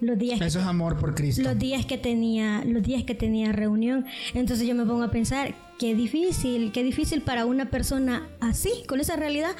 Los 0.00 0.18
días 0.18 0.38
que 0.40 0.46
Eso 0.46 0.60
es 0.60 0.66
amor 0.66 0.98
por 0.98 1.14
Cristo. 1.14 1.42
los 1.42 1.58
días 1.58 1.86
que 1.86 1.98
tenía 1.98 2.62
los 2.66 2.82
días 2.82 3.04
que 3.04 3.14
tenía 3.14 3.52
reunión 3.52 4.04
entonces 4.34 4.66
yo 4.66 4.74
me 4.74 4.84
pongo 4.84 5.02
a 5.04 5.10
pensar 5.10 5.54
qué 5.78 5.94
difícil 5.94 6.72
qué 6.72 6.82
difícil 6.82 7.22
para 7.22 7.46
una 7.46 7.70
persona 7.70 8.26
así 8.40 8.70
con 8.86 9.00
esa 9.00 9.16
realidad 9.16 9.52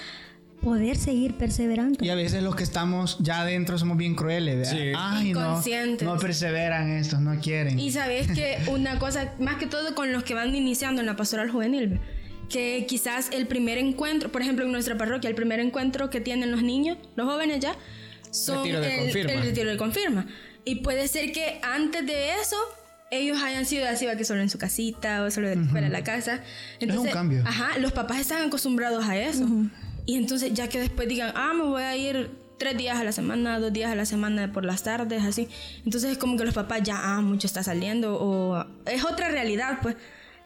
poder 0.60 0.96
seguir 0.96 1.34
perseverando 1.34 2.02
Y 2.04 2.08
a 2.08 2.14
veces 2.14 2.42
los 2.42 2.56
que 2.56 2.62
estamos 2.62 3.18
ya 3.20 3.42
adentro 3.42 3.78
somos 3.78 3.98
bien 3.98 4.14
crueles, 4.14 4.56
¿verdad? 4.56 4.72
Sí. 4.72 4.92
Ay, 4.96 5.32
no, 5.32 5.40
Inconscientes. 5.40 6.08
no 6.08 6.16
perseveran 6.18 6.90
estos, 6.90 7.20
no 7.20 7.38
quieren. 7.40 7.78
Y 7.78 7.90
sabes 7.92 8.28
que 8.32 8.56
una 8.70 8.98
cosa, 8.98 9.34
más 9.40 9.56
que 9.56 9.66
todo 9.66 9.94
con 9.94 10.12
los 10.12 10.22
que 10.24 10.32
van 10.32 10.54
iniciando 10.54 11.00
en 11.02 11.06
la 11.06 11.16
pastoral 11.16 11.50
juvenil, 11.50 11.88
ve, 11.88 12.00
que 12.48 12.86
quizás 12.88 13.28
el 13.32 13.46
primer 13.46 13.76
encuentro, 13.76 14.32
por 14.32 14.40
ejemplo 14.40 14.64
en 14.64 14.72
nuestra 14.72 14.96
parroquia, 14.96 15.28
el 15.28 15.36
primer 15.36 15.60
encuentro 15.60 16.08
que 16.08 16.20
tienen 16.20 16.50
los 16.50 16.62
niños, 16.62 16.96
los 17.16 17.26
jóvenes 17.26 17.60
ya, 17.60 17.74
son 18.34 18.64
Retiro 18.64 18.80
de 18.80 18.94
el, 18.94 19.00
confirma. 19.00 19.32
el 19.32 19.42
retiro 19.42 19.70
de 19.70 19.76
confirma. 19.76 20.26
Y 20.64 20.76
puede 20.76 21.08
ser 21.08 21.32
que 21.32 21.60
antes 21.62 22.06
de 22.06 22.34
eso 22.40 22.56
ellos 23.10 23.40
hayan 23.42 23.64
sido 23.64 23.88
así, 23.88 24.06
va 24.06 24.16
que 24.16 24.24
solo 24.24 24.40
en 24.40 24.50
su 24.50 24.58
casita 24.58 25.22
o 25.22 25.30
solo 25.30 25.48
de 25.48 25.56
fuera 25.56 25.86
de 25.86 25.92
la 25.92 26.02
casa. 26.02 26.40
Entonces, 26.80 27.12
cambio. 27.12 27.42
Ajá, 27.46 27.78
los 27.78 27.92
papás 27.92 28.18
están 28.18 28.46
acostumbrados 28.46 29.04
a 29.04 29.16
eso. 29.16 29.46
Y 30.06 30.16
entonces 30.16 30.52
ya 30.52 30.68
que 30.68 30.80
después 30.80 31.08
digan, 31.08 31.32
ah, 31.34 31.52
me 31.54 31.64
voy 31.64 31.82
a 31.82 31.96
ir 31.96 32.30
tres 32.58 32.76
días 32.76 32.98
a 32.98 33.04
la 33.04 33.12
semana, 33.12 33.58
dos 33.58 33.72
días 33.72 33.90
a 33.90 33.94
la 33.94 34.06
semana 34.06 34.52
por 34.52 34.64
las 34.64 34.82
tardes, 34.82 35.22
así. 35.22 35.48
Entonces 35.84 36.12
es 36.12 36.18
como 36.18 36.36
que 36.36 36.44
los 36.44 36.54
papás 36.54 36.82
ya, 36.82 36.96
ah, 36.98 37.20
mucho 37.20 37.46
está 37.46 37.62
saliendo 37.62 38.16
o 38.20 38.66
es 38.86 39.04
otra 39.04 39.28
realidad, 39.28 39.78
pues. 39.82 39.96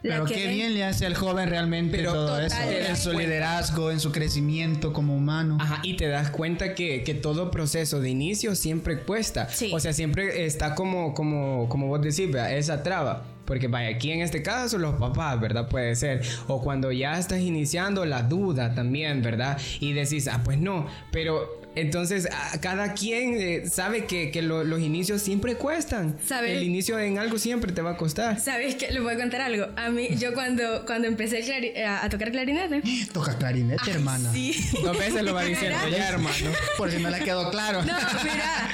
La 0.01 0.15
Pero 0.15 0.25
qué 0.25 0.45
ven. 0.47 0.55
bien 0.55 0.73
le 0.73 0.83
hace 0.83 1.05
al 1.05 1.15
joven 1.15 1.49
realmente 1.49 1.97
Pero 1.97 2.13
todo 2.13 2.39
total, 2.39 2.43
eso. 2.73 2.89
En 2.89 2.95
su 2.97 3.03
cuenta. 3.11 3.21
liderazgo, 3.23 3.91
en 3.91 3.99
su 3.99 4.11
crecimiento 4.11 4.93
como 4.93 5.15
humano. 5.15 5.57
Ajá, 5.59 5.79
y 5.83 5.95
te 5.97 6.07
das 6.07 6.29
cuenta 6.29 6.73
que, 6.75 7.03
que 7.03 7.13
todo 7.13 7.51
proceso 7.51 7.99
de 7.99 8.09
inicio 8.09 8.55
siempre 8.55 8.99
cuesta. 9.01 9.49
Sí. 9.49 9.71
O 9.73 9.79
sea, 9.79 9.91
siempre 9.93 10.45
está 10.45 10.75
como, 10.75 11.13
como, 11.13 11.67
como 11.69 11.87
vos 11.87 12.01
decís, 12.01 12.31
¿verdad? 12.31 12.55
esa 12.57 12.81
traba. 12.83 13.25
Porque 13.45 13.67
vaya, 13.67 13.89
aquí 13.95 14.11
en 14.11 14.21
este 14.21 14.43
caso 14.43 14.77
los 14.77 14.95
papás, 14.99 15.39
¿verdad? 15.41 15.67
Puede 15.69 15.95
ser. 15.95 16.21
O 16.47 16.61
cuando 16.61 16.91
ya 16.91 17.17
estás 17.17 17.39
iniciando 17.39 18.05
la 18.05 18.21
duda 18.21 18.75
también, 18.75 19.23
¿verdad? 19.23 19.59
Y 19.79 19.93
decís, 19.93 20.27
ah, 20.27 20.41
pues 20.45 20.59
no. 20.59 20.85
Pero 21.11 21.58
entonces 21.75 22.27
a- 22.31 22.59
cada 22.59 22.93
quien 22.93 23.35
eh, 23.39 23.69
sabe 23.69 24.05
que, 24.05 24.31
que 24.31 24.41
lo- 24.41 24.63
los 24.63 24.79
inicios 24.81 25.21
siempre 25.21 25.55
cuestan. 25.55 26.17
¿Sabe? 26.25 26.57
El 26.57 26.63
inicio 26.63 26.99
en 26.99 27.17
algo 27.19 27.37
siempre 27.37 27.71
te 27.71 27.81
va 27.81 27.91
a 27.91 27.97
costar. 27.97 28.39
¿Sabes 28.39 28.75
qué? 28.75 28.91
Les 28.91 29.01
voy 29.01 29.13
a 29.13 29.17
contar 29.17 29.41
algo. 29.41 29.67
A 29.75 29.89
mí, 29.89 30.09
yo 30.17 30.33
cuando, 30.33 30.85
cuando 30.85 31.07
empecé 31.07 31.43
clari- 31.43 31.77
a, 31.83 32.03
a 32.03 32.09
tocar 32.09 32.31
clarinete. 32.31 32.81
Toca 33.13 33.37
clarinete, 33.37 33.81
Ay, 33.85 33.91
hermana. 33.93 34.31
Sí. 34.33 34.53
Dos 34.83 34.97
veces 34.97 35.23
lo 35.23 35.33
va 35.33 35.43
diciendo 35.43 35.77
ya, 35.89 36.09
hermano. 36.09 36.35
Por 36.77 36.91
si 36.91 36.97
no 37.01 37.09
le 37.09 37.19
quedó 37.19 37.49
claro. 37.51 37.81
No, 37.83 37.93
mira, 38.23 38.69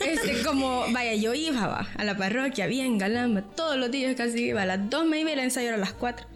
este, 0.00 0.42
como, 0.42 0.84
vaya, 0.92 1.14
yo 1.14 1.34
iba 1.34 1.66
va, 1.66 1.88
a 1.96 2.04
la 2.04 2.16
parroquia, 2.16 2.66
bien 2.66 2.98
galamba, 2.98 3.42
todos 3.42 3.76
los 3.76 3.90
días 3.90 4.14
casi 4.16 4.44
iba, 4.48 4.62
a 4.62 4.66
las 4.66 4.90
2 4.90 5.06
me 5.06 5.20
iba 5.20 5.30
y 5.30 5.32
el 5.32 5.38
ensayo 5.40 5.68
era 5.68 5.76
a 5.76 5.80
las 5.80 5.92
4. 5.92 6.26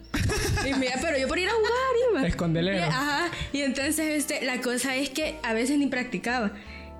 Y 0.67 0.75
mira, 0.75 0.95
pero 1.01 1.19
yo 1.19 1.29
por 1.29 1.39
ir 1.39 1.49
a 1.49 1.53
jugar 1.53 1.73
iba. 2.11 2.27
Escondelero. 2.27 2.79
Y, 2.79 2.83
ajá, 2.83 3.31
y 3.53 3.63
entonces, 3.63 3.99
este, 3.99 4.45
la 4.45 4.61
cosa 4.61 4.97
es 4.97 5.11
que 5.11 5.37
a 5.43 5.53
veces 5.53 5.79
ni 5.79 5.87
practicaba. 5.87 6.53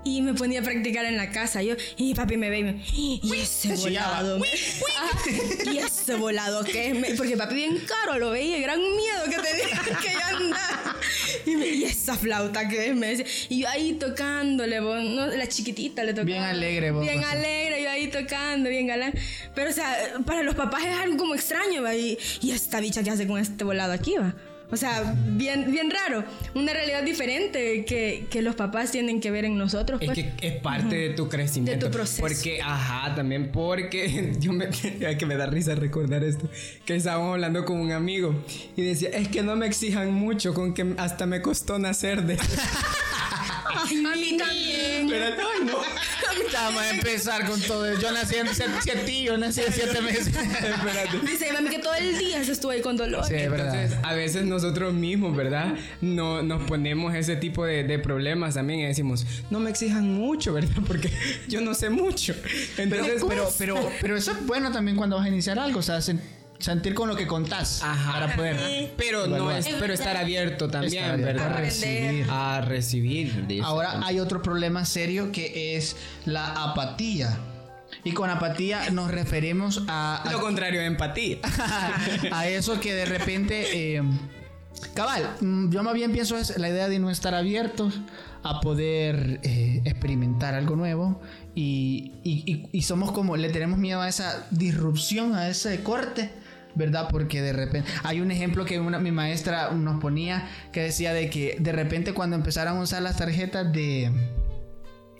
Y 0.09 0.23
me 0.23 0.33
ponía 0.35 0.61
a 0.61 0.63
practicar 0.63 1.05
en 1.05 1.17
la 1.17 1.31
casa. 1.31 1.63
Yo, 1.63 1.75
y 1.97 2.15
papi 2.15 2.37
me 2.37 2.49
ve 2.49 2.59
y 2.61 2.65
me, 2.65 2.83
y 2.95 3.21
ese 3.43 3.75
volado. 3.75 4.41
Y 5.73 5.79
ese 5.79 6.15
volado 6.15 6.65
que 6.65 6.91
es. 6.91 7.17
Porque 7.17 7.37
papi 7.37 7.55
bien 7.55 7.79
caro 7.87 8.19
lo 8.19 8.31
veía, 8.31 8.59
gran 8.61 8.81
miedo 8.81 9.25
que 9.27 9.37
tenía 9.37 9.99
que 10.01 10.13
yo 10.13 10.37
andaba. 10.37 10.97
Y, 11.47 11.57
me- 11.57 11.67
y 11.69 11.85
esa 11.85 12.17
flauta 12.17 12.69
que 12.69 12.89
es, 12.89 12.95
me 12.97 13.09
decía. 13.17 13.27
Y 13.51 13.61
yo 13.63 13.69
ahí 13.69 13.93
tocándole, 13.95 14.81
vos, 14.81 15.03
¿no? 15.03 15.27
la 15.27 15.47
chiquitita 15.47 16.03
le 16.05 16.13
tocaba. 16.13 16.25
Bien 16.27 16.43
alegre, 16.43 16.91
vos, 16.91 17.03
Bien 17.03 17.23
alegre, 17.25 17.83
yo 17.83 17.91
ahí 17.91 18.09
tocando, 18.09 18.71
bien 18.71 18.87
galán. 18.87 19.13
Pero, 19.55 19.71
o 19.71 19.73
sea, 19.73 19.95
para 20.25 20.43
los 20.43 20.55
papás 20.55 20.85
es 20.87 20.95
algo 20.97 21.17
como 21.19 21.35
extraño, 21.35 21.83
va. 21.83 21.95
Y, 21.95 22.19
y 22.41 22.51
esta 22.53 22.81
bicha 22.81 23.03
que 23.03 23.11
hace 23.11 23.27
con 23.27 23.39
este 23.39 23.63
volado 23.65 23.93
aquí, 23.93 24.15
va. 24.19 24.35
O 24.71 24.77
sea, 24.77 25.15
bien, 25.29 25.71
bien 25.73 25.91
raro. 25.91 26.25
Una 26.55 26.73
realidad 26.73 27.03
diferente 27.03 27.85
que, 27.87 28.27
que 28.29 28.43
los 28.43 28.55
papás 28.55 28.91
tienen 28.91 29.21
que 29.21 29.31
ver 29.31 29.47
en 29.47 29.57
nosotros. 29.57 30.01
Es 30.03 30.07
pues. 30.07 30.19
que 30.19 30.47
es 30.47 30.61
parte 30.61 30.95
de 30.97 31.11
tu 31.11 31.29
crecimiento. 31.29 31.87
De 31.87 31.91
tu 31.91 31.97
proceso. 31.97 32.21
Porque, 32.21 32.61
ajá, 32.61 33.15
también 33.15 33.51
porque 33.51 34.35
yo 34.41 34.53
me, 34.53 34.69
que 35.19 35.27
me 35.27 35.37
da 35.37 35.47
risa 35.47 35.75
recordar 35.75 36.23
esto. 36.23 36.49
Que 36.85 36.97
estábamos 36.97 37.35
hablando 37.35 37.65
con 37.65 37.79
un 37.79 37.93
amigo 37.93 38.35
y 38.77 38.83
decía, 38.83 39.09
es 39.11 39.29
que 39.29 39.43
no 39.43 39.57
me 39.57 39.67
exijan 39.67 40.13
mucho, 40.13 40.53
con 40.53 40.75
que 40.75 40.95
hasta 40.99 41.25
me 41.25 41.41
costó 41.41 41.79
nacer 41.79 42.25
de. 42.25 42.39
Ay, 43.75 44.05
a 44.05 44.17
mí 44.17 44.37
también. 44.37 45.09
Pero, 45.09 45.25
ay, 45.27 45.65
no. 45.65 45.79
Vamos 46.53 46.83
a 46.83 46.91
empezar 46.91 47.47
con 47.47 47.61
todo. 47.61 47.87
eso. 47.87 48.01
Yo 48.01 48.13
nací 48.13 48.37
en 48.37 48.49
siete, 48.83 49.23
yo 49.23 49.39
nací 49.39 49.61
en 49.61 49.73
siete 49.73 50.01
meses. 50.01 50.29
Espérate. 50.29 51.19
Dice 51.25 51.47
mi 51.47 51.53
mami 51.53 51.71
que 51.71 51.79
todo 51.79 51.95
el 51.95 52.19
día 52.19 52.45
se 52.45 52.53
estuvo 52.53 52.73
ahí 52.73 52.81
con 52.81 52.97
dolor. 52.97 53.25
Sí, 53.25 53.35
es 53.35 53.51
verdad. 53.51 53.75
Entonces, 53.75 53.99
a 54.05 54.15
veces 54.15 54.45
nosotros 54.45 54.95
mismos, 54.95 55.37
¿verdad? 55.37 55.75
No, 56.01 56.43
nos 56.43 56.63
ponemos 56.65 57.15
ese 57.15 57.37
tipo 57.37 57.65
de, 57.65 57.85
de 57.85 57.99
problemas 57.99 58.55
también 58.55 58.81
y 58.81 58.87
decimos, 58.87 59.27
no 59.51 59.61
me 59.61 59.71
exijan 59.71 60.13
mucho, 60.13 60.53
¿verdad? 60.53 60.83
Porque 60.87 61.11
yo 61.49 61.61
no 61.61 61.75
sé 61.75 61.91
mucho. 61.91 62.35
Entonces, 62.77 63.23
pero, 63.29 63.49
pero, 63.59 63.93
pero 64.01 64.17
eso 64.17 64.33
es 64.33 64.47
bueno 64.47 64.73
también 64.73 64.97
cuando 64.97 65.17
vas 65.17 65.27
a 65.27 65.29
iniciar 65.29 65.59
algo, 65.59 65.81
o 65.81 65.83
sea, 65.83 66.01
sentir 66.59 66.95
con 66.95 67.09
lo 67.09 67.17
que 67.17 67.27
contás 67.27 67.83
Ajá. 67.83 68.13
para 68.13 68.37
poder. 68.37 68.93
Pero 68.97 69.27
no 69.27 69.51
es, 69.51 69.69
pero 69.79 69.93
estar 69.95 70.17
abierto 70.17 70.69
también, 70.69 70.95
Estar 71.05 71.15
abierto 71.15 71.43
¿verdad? 71.43 71.57
a 71.57 71.61
recibir. 71.61 72.27
A 72.31 72.61
recibir. 72.61 73.47
dice. 73.47 73.63
Ahora 73.65 74.01
hay 74.05 74.21
otro 74.21 74.43
problema 74.43 74.85
serio 74.85 75.31
que 75.33 75.77
es 75.77 75.97
la 76.25 76.49
apatía. 76.71 77.39
Y 78.05 78.13
con 78.13 78.29
apatía 78.31 78.91
nos 78.91 79.11
referimos 79.11 79.83
a, 79.89 80.23
a- 80.23 80.33
lo 80.33 80.41
contrario 80.41 80.81
de 80.81 80.87
empatía. 80.87 81.39
a 82.33 82.47
eso 82.49 82.79
que 82.81 82.95
de 82.95 83.05
repente, 83.07 83.97
eh, 83.97 84.03
cabal, 84.95 85.29
mm, 85.41 85.71
yo 85.71 85.83
más 85.83 85.95
bien 85.95 86.13
pienso 86.13 86.37
es 86.37 86.57
la 86.59 86.69
idea 86.69 86.89
de 86.89 86.99
no 86.99 87.11
estar 87.11 87.35
abiertos 87.35 88.01
a 88.43 88.61
poder 88.61 89.41
eh, 89.43 89.81
experimentar 89.85 90.55
algo 90.55 90.77
nuevo 90.77 91.21
y, 91.55 92.13
y- 92.25 92.45
y- 92.47 92.69
y 92.73 92.83
somos 92.83 93.11
como, 93.13 93.37
le 93.37 93.49
tenemos 93.51 93.79
miedo 93.79 94.01
a 94.01 94.09
esa 94.09 94.47
disrupción, 94.51 95.35
a 95.35 95.49
ese 95.49 95.83
corte. 95.83 96.31
¿Verdad? 96.79 97.09
Porque 97.11 97.43
de 97.43 97.53
repente 97.53 97.91
hay 98.05 98.21
un 98.21 98.31
ejemplo 98.31 98.65
que 98.65 98.79
una, 98.79 99.01
mi 99.01 99.11
maestra 99.11 99.73
nos 99.73 100.01
ponía 100.01 100.49
que 100.73 100.81
decía 100.81 101.13
de 101.13 101.29
que 101.29 101.57
de 101.59 101.73
repente 101.73 102.15
cuando 102.15 102.37
empezaron 102.37 102.79
a 102.79 102.81
usar 102.81 103.03
las 103.03 103.17
tarjetas 103.17 103.73
de... 103.73 104.13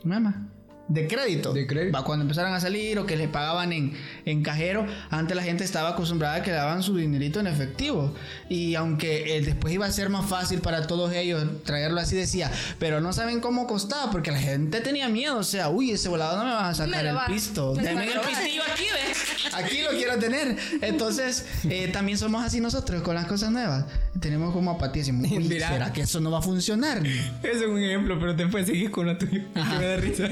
¿Cómo 0.01 0.15
se 0.15 0.21
llama? 0.21 0.58
De 0.89 1.07
crédito. 1.07 1.53
De 1.53 1.67
crédito. 1.67 1.97
Va, 1.99 2.03
Cuando 2.05 2.23
empezaron 2.23 2.53
a 2.55 2.61
salir 2.61 2.99
o 2.99 3.05
que 3.07 3.17
le 3.17 3.29
pagaban 3.29 3.73
en, 3.73 3.93
en 4.25 4.43
cajero, 4.43 4.87
antes 5.11 5.37
la 5.37 5.43
gente 5.43 5.63
estaba 5.65 5.91
acostumbrada 5.91 6.37
a 6.37 6.43
que 6.43 6.51
le 6.51 6.57
daban 6.57 6.83
su 6.83 6.97
dinerito 6.97 7.41
en 7.41 7.47
efectivo. 7.47 8.15
Y 8.49 8.75
aunque 8.75 9.37
eh, 9.37 9.43
después 9.43 9.75
iba 9.75 9.85
a 9.87 9.93
ser 9.93 10.09
más 10.09 10.27
fácil 10.29 10.61
para 10.61 10.87
todos 10.87 11.13
ellos 11.13 11.45
traerlo 11.65 12.01
así, 12.01 12.17
decía, 12.17 12.51
pero 12.79 13.01
no 13.03 13.13
saben 13.13 13.41
cómo 13.41 13.67
costaba, 13.67 14.11
porque 14.11 14.31
la 14.31 14.39
gente 14.39 14.81
tenía 14.81 15.09
miedo. 15.11 15.37
O 15.39 15.45
sea, 15.45 15.69
uy, 15.69 15.91
ese 15.91 16.09
volado 16.09 16.39
no 16.39 16.45
me 16.45 16.53
va 16.53 16.69
a 16.71 16.75
sacar 16.75 17.05
el 17.05 17.15
va- 17.17 17.27
pisto. 17.27 17.75
el 17.79 17.87
pistillo 18.27 18.63
aquí, 18.73 18.85
¿ves? 18.85 19.19
Aquí 19.55 19.81
lo 19.83 19.91
quiero 19.91 20.19
tener. 20.19 20.57
Entonces, 20.83 21.45
eh, 21.69 21.89
también 21.93 22.17
somos 22.19 22.45
así 22.45 22.61
nosotros 22.61 23.03
con 23.03 23.15
las 23.15 23.27
cosas 23.27 23.51
nuevas. 23.51 23.87
Tenemos 24.21 24.53
como 24.53 24.71
apatía. 24.73 25.01
Decimos, 25.03 25.31
uy. 25.31 25.49
¿será 25.49 25.93
que 25.93 26.03
eso 26.03 26.21
no 26.21 26.31
va 26.31 26.39
a 26.39 26.43
funcionar? 26.43 27.05
Ese 27.07 27.29
es 27.53 27.63
un 27.67 27.79
ejemplo, 27.83 28.19
pero 28.19 28.35
después 28.35 28.67
seguís 28.67 28.91
con 28.91 29.07
la 29.07 29.19
tuya. 29.19 29.45
Que 29.55 29.61
me 29.79 29.87
da 29.87 29.97
risa. 29.97 30.29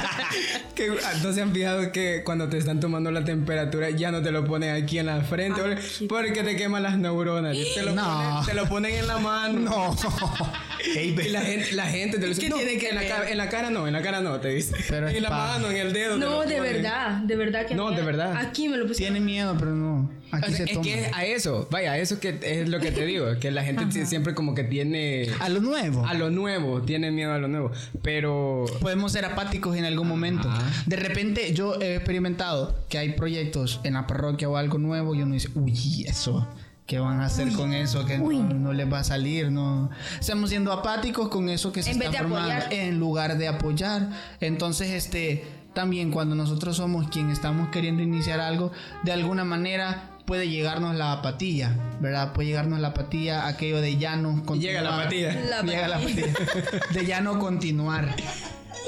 que 0.74 0.88
ah, 1.04 1.12
no 1.22 1.32
se 1.32 1.42
han 1.42 1.52
fijado 1.52 1.92
que 1.92 2.22
cuando 2.24 2.48
te 2.48 2.58
están 2.58 2.80
tomando 2.80 3.10
la 3.10 3.24
temperatura 3.24 3.90
ya 3.90 4.10
no 4.10 4.22
te 4.22 4.30
lo 4.30 4.44
ponen 4.44 4.82
aquí 4.82 4.98
en 4.98 5.06
la 5.06 5.20
frente 5.22 5.60
porque- 5.60 6.06
porque 6.08 6.42
te 6.42 6.56
queman 6.56 6.82
las 6.82 6.98
neuronas. 6.98 7.56
Te 7.74 7.82
lo, 7.82 7.92
No. 7.94 8.02
ponen, 8.04 8.46
te 8.46 8.54
lo 8.54 8.68
ponen 8.68 8.94
en 8.94 9.06
la 9.06 9.18
mano. 9.18 9.60
No. 9.60 9.96
Ey, 10.96 11.14
Y 11.24 11.28
la 11.28 11.42
gente, 11.42 11.72
la 11.72 11.86
gente 11.86 12.16
te 12.18 12.22
lo 12.22 12.28
dice. 12.28 12.40
¿Qué 12.40 12.48
"No, 12.48 12.56
tiene 12.56 12.78
que 12.78 12.88
en, 12.88 12.94
la 12.94 13.06
cara, 13.06 13.30
en 13.30 13.36
la 13.36 13.48
cara 13.50 13.68
no, 13.70 13.86
en 13.86 13.92
la 13.92 14.00
cara 14.00 14.20
no, 14.22 14.40
te 14.40 14.48
dice. 14.48 14.74
Pero 14.88 15.08
en 15.08 15.22
la 15.22 15.28
pa- 15.28 15.36
mano, 15.58 15.70
en 15.70 15.76
el 15.76 15.92
dedo. 15.92 16.16
No, 16.16 16.40
de 16.46 16.58
verdad, 16.58 17.18
de 17.18 17.36
verdad 17.36 17.66
que 17.66 17.74
No, 17.74 17.90
de 17.90 18.00
verdad. 18.02 18.34
Aquí 18.36 18.68
me 18.68 18.78
lo 18.78 18.86
pusieron. 18.86 19.14
Tiene 19.14 19.24
miedo, 19.26 19.54
pero 19.58 19.72
no. 19.72 20.10
O 20.32 20.36
Aquí 20.36 20.48
sea, 20.52 20.56
se 20.58 20.62
es 20.64 20.72
toma. 20.72 20.84
que 20.84 21.10
a 21.12 21.24
eso, 21.26 21.68
vaya, 21.70 21.92
a 21.92 21.98
eso 21.98 22.18
que 22.20 22.38
es 22.42 22.68
lo 22.68 22.78
que 22.78 22.92
te 22.92 23.04
digo, 23.04 23.26
que 23.40 23.50
la 23.50 23.62
gente 23.64 23.84
sie- 23.86 24.06
siempre 24.06 24.32
como 24.34 24.54
que 24.54 24.62
tiene 24.64 25.28
A 25.40 25.48
lo 25.48 25.60
nuevo. 25.60 26.06
a 26.06 26.14
lo 26.14 26.30
nuevo, 26.30 26.80
tiene 26.82 27.10
miedo 27.10 27.32
a 27.34 27.38
lo 27.38 27.48
nuevo, 27.48 27.72
pero 28.02 28.64
Podemos 28.80 29.12
ser 29.12 29.24
apáticos 29.24 29.76
en 29.76 29.84
algún 29.90 30.08
momento. 30.08 30.48
De 30.86 30.96
repente 30.96 31.52
yo 31.54 31.74
he 31.80 31.96
experimentado 31.96 32.74
que 32.88 32.98
hay 32.98 33.12
proyectos 33.12 33.80
en 33.84 33.94
la 33.94 34.06
parroquia 34.06 34.48
o 34.48 34.56
algo 34.56 34.78
nuevo 34.78 35.14
y 35.14 35.22
uno 35.22 35.34
dice, 35.34 35.50
uy, 35.54 36.04
eso, 36.08 36.46
¿qué 36.86 36.98
van 36.98 37.20
a 37.20 37.26
hacer 37.26 37.52
con 37.52 37.72
eso? 37.72 38.04
Que 38.06 38.18
no, 38.18 38.30
no 38.54 38.72
les 38.72 38.90
va 38.92 39.00
a 39.00 39.04
salir, 39.04 39.50
no. 39.50 39.90
Estamos 40.18 40.50
siendo 40.50 40.72
apáticos 40.72 41.28
con 41.28 41.48
eso 41.48 41.72
que 41.72 41.82
se 41.82 41.90
En 41.92 42.02
está 42.02 42.18
formando 42.18 42.50
apoyar. 42.52 42.72
en 42.72 42.98
lugar 42.98 43.38
de 43.38 43.48
apoyar. 43.48 44.10
Entonces, 44.40 44.90
este, 44.90 45.44
también 45.74 46.10
cuando 46.10 46.34
nosotros 46.34 46.76
somos 46.76 47.08
quien 47.10 47.30
estamos 47.30 47.68
queriendo 47.68 48.02
iniciar 48.02 48.40
algo, 48.40 48.72
de 49.04 49.12
alguna 49.12 49.44
manera 49.44 50.06
puede 50.26 50.48
llegarnos 50.48 50.94
la 50.94 51.12
apatía, 51.12 51.76
¿verdad? 52.00 52.32
Puede 52.32 52.48
llegarnos 52.48 52.78
la 52.78 52.88
apatía, 52.88 53.48
aquello 53.48 53.80
de 53.80 53.96
ya 53.96 54.14
no 54.16 54.44
continuar. 54.44 54.60
llega 54.60 54.82
la 54.82 54.96
apatía. 55.00 55.44
La 55.50 55.62
Llega 55.62 55.88
la 55.88 55.96
apatía. 55.96 56.26
De 56.94 57.06
ya 57.06 57.20
no 57.20 57.38
continuar. 57.40 58.14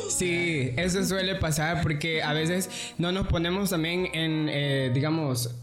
Sí, 0.08 0.72
eso 0.76 1.04
suele 1.04 1.36
pasar 1.36 1.82
porque 1.82 2.22
a 2.22 2.32
veces 2.32 2.70
no 2.98 3.12
nos 3.12 3.26
ponemos 3.26 3.70
también 3.70 4.08
en, 4.12 4.48
eh, 4.48 4.90
digamos, 4.92 5.54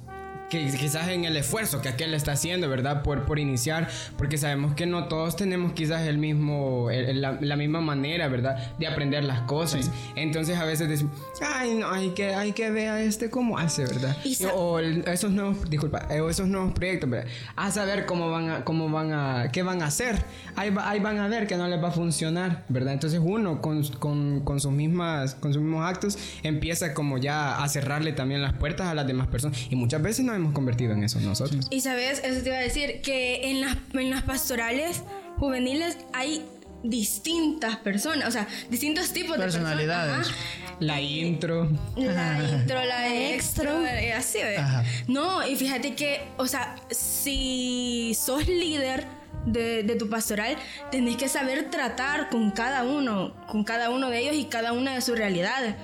que 0.50 0.66
quizás 0.72 1.08
en 1.10 1.26
el 1.26 1.38
esfuerzo 1.38 1.82
que 1.82 1.90
aquel 1.90 2.14
está 2.14 2.32
haciendo, 2.32 2.68
¿verdad? 2.70 3.04
Por, 3.04 3.26
por 3.26 3.38
iniciar, 3.40 3.88
porque 4.18 4.38
sabemos 4.38 4.74
que 4.74 4.86
no 4.86 5.06
todos 5.08 5.36
tenemos 5.36 5.74
quizás 5.74 6.08
el 6.08 6.18
mismo, 6.18 6.90
el- 6.90 7.06
el- 7.10 7.22
la, 7.22 7.38
la 7.40 7.56
misma 7.56 7.82
manera, 7.82 8.28
¿verdad? 8.28 8.74
De 8.78 8.88
aprender 8.88 9.24
las 9.24 9.42
cosas. 9.42 9.92
Entonces 10.16 10.58
a 10.58 10.66
veces 10.66 10.90
decimos, 10.90 11.14
ay, 11.42 11.76
no, 11.76 11.90
hay 11.92 12.10
que, 12.12 12.34
hay 12.34 12.52
que 12.54 12.72
ver 12.72 12.90
a 12.90 13.02
este 13.02 13.30
cómo 13.30 13.58
hace, 13.58 13.86
¿verdad? 13.86 14.18
Y 14.24 14.36
o 14.54 14.80
el- 14.80 15.08
esos 15.08 15.32
nuevos, 15.32 15.70
disculpa, 15.70 16.08
o 16.20 16.30
esos 16.30 16.48
nuevos 16.48 16.74
proyectos, 16.74 17.10
¿verdad? 17.10 17.28
A 17.56 17.70
saber 17.72 18.06
cómo 18.06 18.32
van 18.32 18.50
a, 18.50 18.64
cómo 18.66 18.90
van 18.90 19.14
a, 19.14 19.50
qué 19.52 19.62
van 19.64 19.82
a 19.84 19.86
hacer. 19.86 20.24
Ahí, 20.56 20.72
va- 20.72 20.90
ahí 20.90 21.00
van 21.00 21.20
a 21.20 21.28
ver 21.28 21.46
que 21.48 21.58
no 21.58 21.68
les 21.68 21.82
va 21.84 21.90
a 21.90 21.92
funcionar, 21.92 22.66
¿verdad? 22.70 22.94
Entonces 22.94 23.20
uno 23.24 23.62
con, 23.62 23.84
con, 24.00 24.40
con 24.42 24.60
sus 24.60 24.72
mismas, 24.72 25.36
con 25.36 25.54
sus 25.54 25.62
mismos 25.62 25.86
actos 25.88 26.18
empieza 26.44 26.94
como 26.94 27.18
ya 27.20 27.62
a 27.64 27.70
cerrarle 27.70 28.14
también 28.14 28.42
las 28.42 28.54
puertas 28.54 28.88
a 28.88 28.96
las 28.96 29.06
demás 29.06 29.28
personas. 29.28 29.60
Y 29.70 29.76
muchas 29.76 30.02
veces 30.02 30.26
nos 30.26 30.39
hemos 30.40 30.54
convertido 30.54 30.94
en 30.94 31.04
eso 31.04 31.20
nosotros. 31.20 31.68
Y 31.70 31.82
sabes, 31.82 32.22
eso 32.24 32.42
te 32.42 32.50
iba 32.50 32.58
a 32.58 32.62
decir, 32.62 33.02
que 33.02 33.50
en 33.52 33.62
las, 33.62 33.78
en 33.94 34.10
las 34.10 34.24
pastorales 34.24 35.02
juveniles 35.38 35.98
hay 36.14 36.44
distintas 36.84 37.76
personas, 37.78 38.28
o 38.28 38.32
sea, 38.32 38.48
distintos 38.70 39.12
tipos 39.12 39.38
de 39.38 39.44
Personalidades. 39.44 40.16
personas. 40.28 40.40
La 40.80 41.02
intro. 41.02 41.70
La 41.98 42.40
intro, 42.54 42.86
la 42.86 43.16
extra, 43.32 43.72
Extra. 43.74 44.02
eh, 44.02 44.14
así, 44.14 44.38
¿ve? 44.38 44.58
Ajá. 44.58 44.84
No, 45.08 45.46
y 45.46 45.56
fíjate 45.58 45.94
que, 45.94 46.22
o 46.38 46.48
sea, 46.48 46.76
si 46.90 48.16
sos 48.18 48.48
líder 48.48 49.06
de, 49.46 49.84
de 49.84 49.96
tu 49.96 50.10
pastoral, 50.10 50.56
tenés 50.90 51.18
que 51.18 51.28
saber 51.28 51.70
tratar 51.70 52.30
con 52.30 52.52
cada 52.52 52.84
uno, 52.84 53.34
con 53.48 53.66
cada 53.66 53.90
uno 53.90 54.10
de 54.10 54.20
ellos 54.20 54.36
y 54.36 54.46
cada 54.46 54.72
una 54.72 54.96
de 54.96 55.02
sus 55.02 55.18
realidades. 55.18 55.76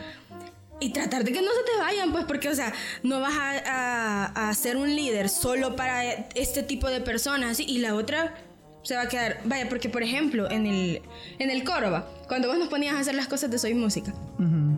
Y 0.79 0.89
tratar 0.89 1.23
de 1.23 1.31
que 1.31 1.41
no 1.41 1.47
se 1.51 1.63
te 1.71 1.77
vayan, 1.79 2.11
pues, 2.11 2.25
porque, 2.25 2.49
o 2.49 2.55
sea, 2.55 2.73
no 3.01 3.21
vas 3.21 3.33
a, 3.37 4.25
a- 4.35 4.49
a 4.49 4.53
ser 4.53 4.75
un 4.77 4.93
líder 4.95 5.29
solo 5.29 5.75
para 5.75 6.03
este 6.35 6.63
tipo 6.63 6.89
de 6.89 6.99
personas, 7.01 7.51
así, 7.51 7.63
y 7.67 7.77
la 7.77 7.95
otra 7.95 8.35
se 8.83 8.95
va 8.95 9.03
a 9.03 9.07
quedar, 9.07 9.39
vaya, 9.45 9.67
porque, 9.69 9.89
por 9.89 10.03
ejemplo, 10.03 10.51
en 10.51 10.67
el, 10.67 11.01
en 11.39 11.49
el 11.49 11.63
coro, 11.63 11.91
va, 11.91 12.07
cuando 12.27 12.49
vos 12.49 12.57
nos 12.59 12.67
ponías 12.67 12.93
a 12.93 12.99
hacer 12.99 13.15
las 13.15 13.27
cosas 13.27 13.49
de 13.49 13.57
Soy 13.57 13.73
Música, 13.73 14.13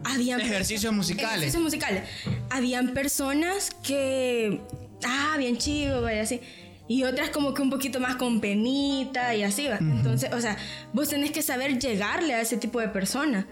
habían 0.06 0.40
Ejercicios 0.40 0.94
musicales. 0.94 1.32
Ejercicios 1.32 1.64
musicales. 1.64 2.04
Habían 2.52 2.94
personas 2.94 3.72
que, 3.84 4.62
ah, 5.04 5.36
bien 5.38 5.58
chido, 5.58 6.02
vaya, 6.04 6.22
así. 6.22 6.40
Y 6.88 7.04
otras 7.04 7.32
como 7.32 7.54
que 7.54 7.62
un 7.62 7.70
poquito 7.70 8.00
más 8.00 8.16
con 8.16 8.40
penita 8.40 9.36
y 9.36 9.44
así, 9.44 9.68
va. 9.68 9.78
Entonces, 9.80 10.32
o 10.32 10.40
sea, 10.40 10.56
vos 10.94 11.10
tenés 11.10 11.32
que 11.32 11.42
saber 11.42 11.78
llegarle 11.80 12.34
a 12.34 12.40
ese 12.40 12.56
tipo 12.56 12.80
de 12.80 12.88
personas. 12.88 13.46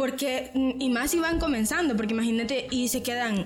Porque, 0.00 0.50
mm, 0.54 0.80
y 0.80 0.88
más 0.88 1.10
si 1.10 1.18
van 1.18 1.38
comenzando, 1.38 1.94
porque 1.94 2.14
imagínate, 2.14 2.66
y 2.70 2.88
se 2.88 3.02
quedan, 3.02 3.44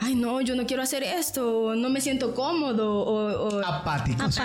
ay, 0.00 0.14
no, 0.16 0.42
yo 0.42 0.54
no 0.54 0.66
quiero 0.66 0.82
hacer 0.82 1.02
esto, 1.02 1.60
o 1.62 1.74
no 1.74 1.88
me 1.88 2.02
siento 2.02 2.34
cómodo, 2.34 2.92
o... 2.94 3.48
o- 3.56 3.64
Apáticos. 3.64 4.38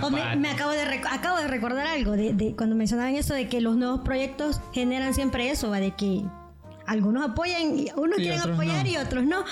O 0.00 0.10
me, 0.10 0.36
me 0.36 0.48
acabo, 0.48 0.70
de 0.70 0.82
acabo 1.10 1.38
de 1.38 1.48
recordar 1.48 1.88
algo 1.88 2.12
de, 2.12 2.34
de 2.34 2.54
cuando 2.54 2.76
mencionaban 2.76 3.16
eso 3.16 3.34
de 3.34 3.48
que 3.48 3.60
los 3.60 3.74
nuevos 3.76 4.02
proyectos 4.02 4.60
generan 4.72 5.12
siempre 5.12 5.50
eso, 5.50 5.70
¿va? 5.70 5.80
de 5.80 5.90
que 5.96 6.22
algunos 6.86 7.28
apoyan, 7.28 7.76
y 7.76 7.88
unos 7.96 8.20
Y 8.20 8.22
quieren 8.22 8.40
apoyar 8.40 8.84
no. 8.84 8.90
y 8.92 8.96
otros 8.96 9.24
no. 9.24 9.44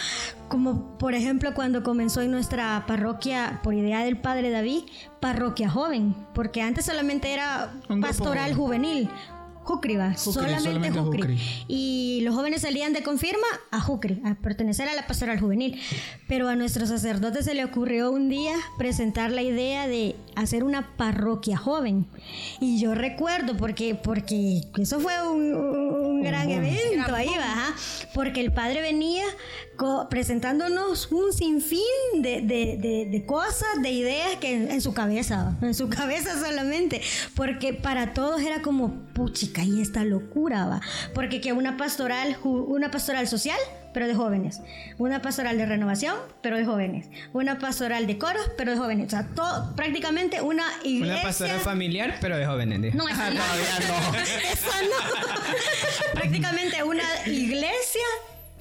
Como 0.48 0.96
por 0.98 1.14
ejemplo 1.14 1.52
cuando 1.52 1.82
comenzó 1.82 2.20
en 2.20 2.30
nuestra 2.30 2.84
parroquia, 2.86 3.58
por 3.64 3.74
idea 3.74 4.04
del 4.04 4.18
padre 4.18 4.50
David, 4.50 4.84
parroquia 5.20 5.68
joven, 5.68 6.14
porque 6.32 6.62
antes 6.62 6.86
solamente 6.86 7.32
era 7.32 7.72
pastoral 8.00 8.54
juvenil. 8.54 9.08
Jucri, 9.68 9.96
va. 9.96 10.14
Jucri, 10.14 10.32
solamente, 10.32 10.62
solamente 10.62 10.98
Jucri. 10.98 11.20
Jucri. 11.20 11.38
Y 11.68 12.20
los 12.22 12.34
jóvenes 12.34 12.62
salían 12.62 12.94
de 12.94 13.02
confirma 13.02 13.46
a 13.70 13.78
Jucri, 13.80 14.18
a 14.24 14.34
pertenecer 14.34 14.88
a 14.88 14.94
la 14.94 15.06
pastoral 15.06 15.38
juvenil. 15.38 15.78
Pero 16.26 16.48
a 16.48 16.56
nuestro 16.56 16.86
sacerdote 16.86 17.42
se 17.42 17.52
le 17.52 17.66
ocurrió 17.66 18.10
un 18.10 18.30
día 18.30 18.54
presentar 18.78 19.30
la 19.30 19.42
idea 19.42 19.86
de 19.86 20.16
hacer 20.36 20.64
una 20.64 20.96
parroquia 20.96 21.58
joven. 21.58 22.06
Y 22.60 22.80
yo 22.80 22.94
recuerdo, 22.94 23.58
porque, 23.58 23.94
porque 23.94 24.62
eso 24.78 25.00
fue 25.00 25.12
un, 25.28 25.54
un 25.54 26.22
gran 26.22 26.48
evento 26.48 27.14
ahí, 27.14 27.28
va, 27.28 27.74
porque 28.14 28.40
el 28.40 28.54
padre 28.54 28.80
venía 28.80 29.24
presentándonos 30.11 31.11
un 31.12 31.33
sinfín 31.33 31.81
de, 32.14 32.41
de- 32.43 32.76
de- 32.79 33.07
de 33.11 33.26
cosas, 33.26 33.68
de 33.83 33.91
ideas 33.91 34.37
que 34.41 34.53
en, 34.55 34.70
en 34.70 34.81
su 34.81 34.93
cabeza, 34.93 35.57
en 35.62 35.74
su 35.74 35.89
cabeza 35.99 36.39
solamente, 36.39 37.01
porque 37.35 37.74
para 37.74 38.12
todos 38.14 38.41
era 38.43 38.61
como, 38.62 38.93
puchica, 39.14 39.62
y 39.64 39.81
esta 39.81 40.05
locura, 40.05 40.66
va, 40.66 40.81
porque 41.14 41.41
que 41.41 41.53
una 41.53 41.76
pastoral, 41.76 42.37
una 42.45 42.91
pastoral 42.91 43.26
social, 43.29 43.59
pero 43.95 44.07
de 44.07 44.14
jóvenes, 44.14 44.61
una 44.99 45.22
pastoral 45.22 45.57
de 45.57 45.64
renovación, 45.66 46.14
pero 46.43 46.57
de 46.57 46.64
jóvenes, 46.64 47.07
una 47.33 47.59
pastoral 47.59 48.07
de 48.07 48.18
coros, 48.18 48.43
pero 48.57 48.72
de 48.72 48.76
jóvenes, 48.76 49.07
o 49.07 49.11
sea, 49.11 49.26
todo, 49.35 49.74
prácticamente 49.74 50.41
una 50.43 50.64
iglesia... 50.85 51.14
Una 51.14 51.22
pastoral 51.22 51.61
familiar, 51.61 52.16
pero 52.20 52.37
de 52.37 52.47
jóvenes. 52.47 52.95
No, 52.95 53.09
esa 53.09 53.31
no. 53.31 53.41
Esa 54.53 54.83
no. 54.83 56.12
Prácticamente 56.12 56.83
una 56.83 57.03
iglesia 57.26 57.47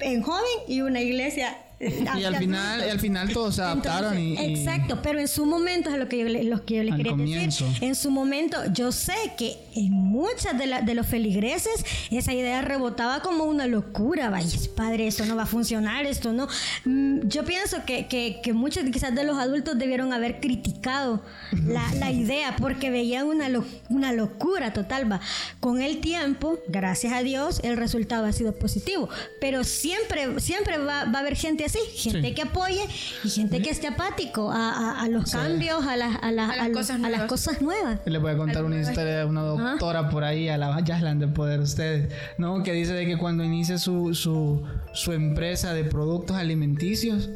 en 0.00 0.22
joven 0.22 0.44
y 0.66 0.80
una 0.82 1.00
iglesia. 1.00 1.56
Y 2.18 2.24
al 2.24 2.36
final, 2.36 2.80
y 2.86 2.90
al 2.90 2.98
final 3.00 3.32
todos 3.32 3.54
se 3.56 3.62
adaptaron 3.62 4.18
y, 4.18 4.34
y- 4.34 4.54
Exacto, 4.54 5.00
pero 5.02 5.20
en 5.20 5.28
su 5.28 5.46
momento 5.46 5.90
es 5.90 5.96
lo 5.98 6.08
que 6.08 6.18
yo, 6.18 6.24
le- 6.24 6.44
lo 6.44 6.64
que 6.64 6.76
yo 6.76 6.82
les 6.82 6.94
quería 6.96 7.12
comienzo. 7.12 7.66
decir. 7.66 7.84
En 7.84 7.94
su 7.94 8.10
momento, 8.10 8.56
yo 8.72 8.90
sé 8.90 9.14
que 9.36 9.56
en 9.76 9.92
muchas 9.92 10.58
de, 10.58 10.66
la- 10.66 10.82
de 10.82 10.94
los 10.94 11.06
feligreses 11.06 11.84
esa 12.10 12.32
idea 12.32 12.62
rebotaba 12.62 13.20
como 13.22 13.44
una 13.44 13.66
locura. 13.66 14.28
Vaya, 14.30 14.58
padre, 14.76 15.06
esto 15.06 15.24
no 15.26 15.36
va 15.36 15.44
a 15.44 15.46
funcionar, 15.46 16.04
esto 16.06 16.32
no. 16.32 16.48
Mm, 16.84 17.28
Yo 17.28 17.44
pienso 17.44 17.84
que, 17.86 18.06
que, 18.08 18.40
que 18.42 18.52
muchos 18.52 18.82
quizás 18.90 19.14
de 19.14 19.22
los 19.24 19.38
adultos 19.38 19.78
debieron 19.78 20.12
haber 20.12 20.40
criticado 20.40 21.22
la, 21.52 21.94
la 21.94 22.10
idea 22.10 22.56
porque 22.56 22.90
veían 22.90 23.26
una, 23.26 23.48
lo- 23.48 23.64
una 23.88 24.12
locura 24.12 24.72
total. 24.72 25.10
Va. 25.10 25.20
Con 25.60 25.80
el 25.80 26.00
tiempo, 26.00 26.58
gracias 26.68 27.12
a 27.12 27.22
Dios, 27.22 27.60
el 27.62 27.76
resultado 27.76 28.24
ha 28.26 28.32
sido 28.32 28.54
positivo. 28.58 29.08
Pero 29.40 29.62
siempre, 29.62 30.40
siempre 30.40 30.78
va, 30.78 31.04
va 31.04 31.18
a 31.18 31.20
haber 31.20 31.36
gente 31.36 31.67
así, 31.68 31.78
gente 31.94 32.28
Sí. 32.28 32.34
que 32.34 32.42
apoye 32.42 32.82
y 33.24 33.28
gente 33.30 33.62
que 33.62 33.70
esté 33.70 33.86
apático 33.86 34.50
a, 34.50 34.70
a- 34.72 35.02
a 35.02 35.08
los 35.08 35.30
cambios, 35.30 35.86
a, 35.86 35.96
las- 35.96 36.16
a, 36.22 36.32
las- 36.32 36.50
A 36.50 36.56
las 36.56 36.68
los- 36.68 36.76
cosas 36.78 36.96
a 36.96 36.98
las 37.00 37.10
nuevas. 37.10 37.28
cosas 37.28 37.62
nuevas. 37.62 38.00
Les 38.04 38.20
voy 38.20 38.32
a 38.32 38.36
contar 38.36 38.64
una 38.64 38.80
historia 38.80 39.18
de 39.18 39.24
una 39.24 39.42
doctora 39.42 40.10
por 40.10 40.24
ahí, 40.24 40.48
a 40.48 40.58
la 40.58 40.78
Yaslan 40.84 41.18
de 41.18 41.28
Poder 41.28 41.60
ustedes, 41.60 42.12
¿no? 42.38 42.62
Que 42.62 42.72
dice 42.72 42.92
de 42.92 43.06
que 43.06 43.16
cuando 43.16 43.44
inicia 43.44 43.78
su, 43.78 44.14
su, 44.14 44.62
su 44.92 45.12
empresa 45.12 45.72
de 45.74 45.84
productos 45.84 46.36
alimenticios, 46.36 47.30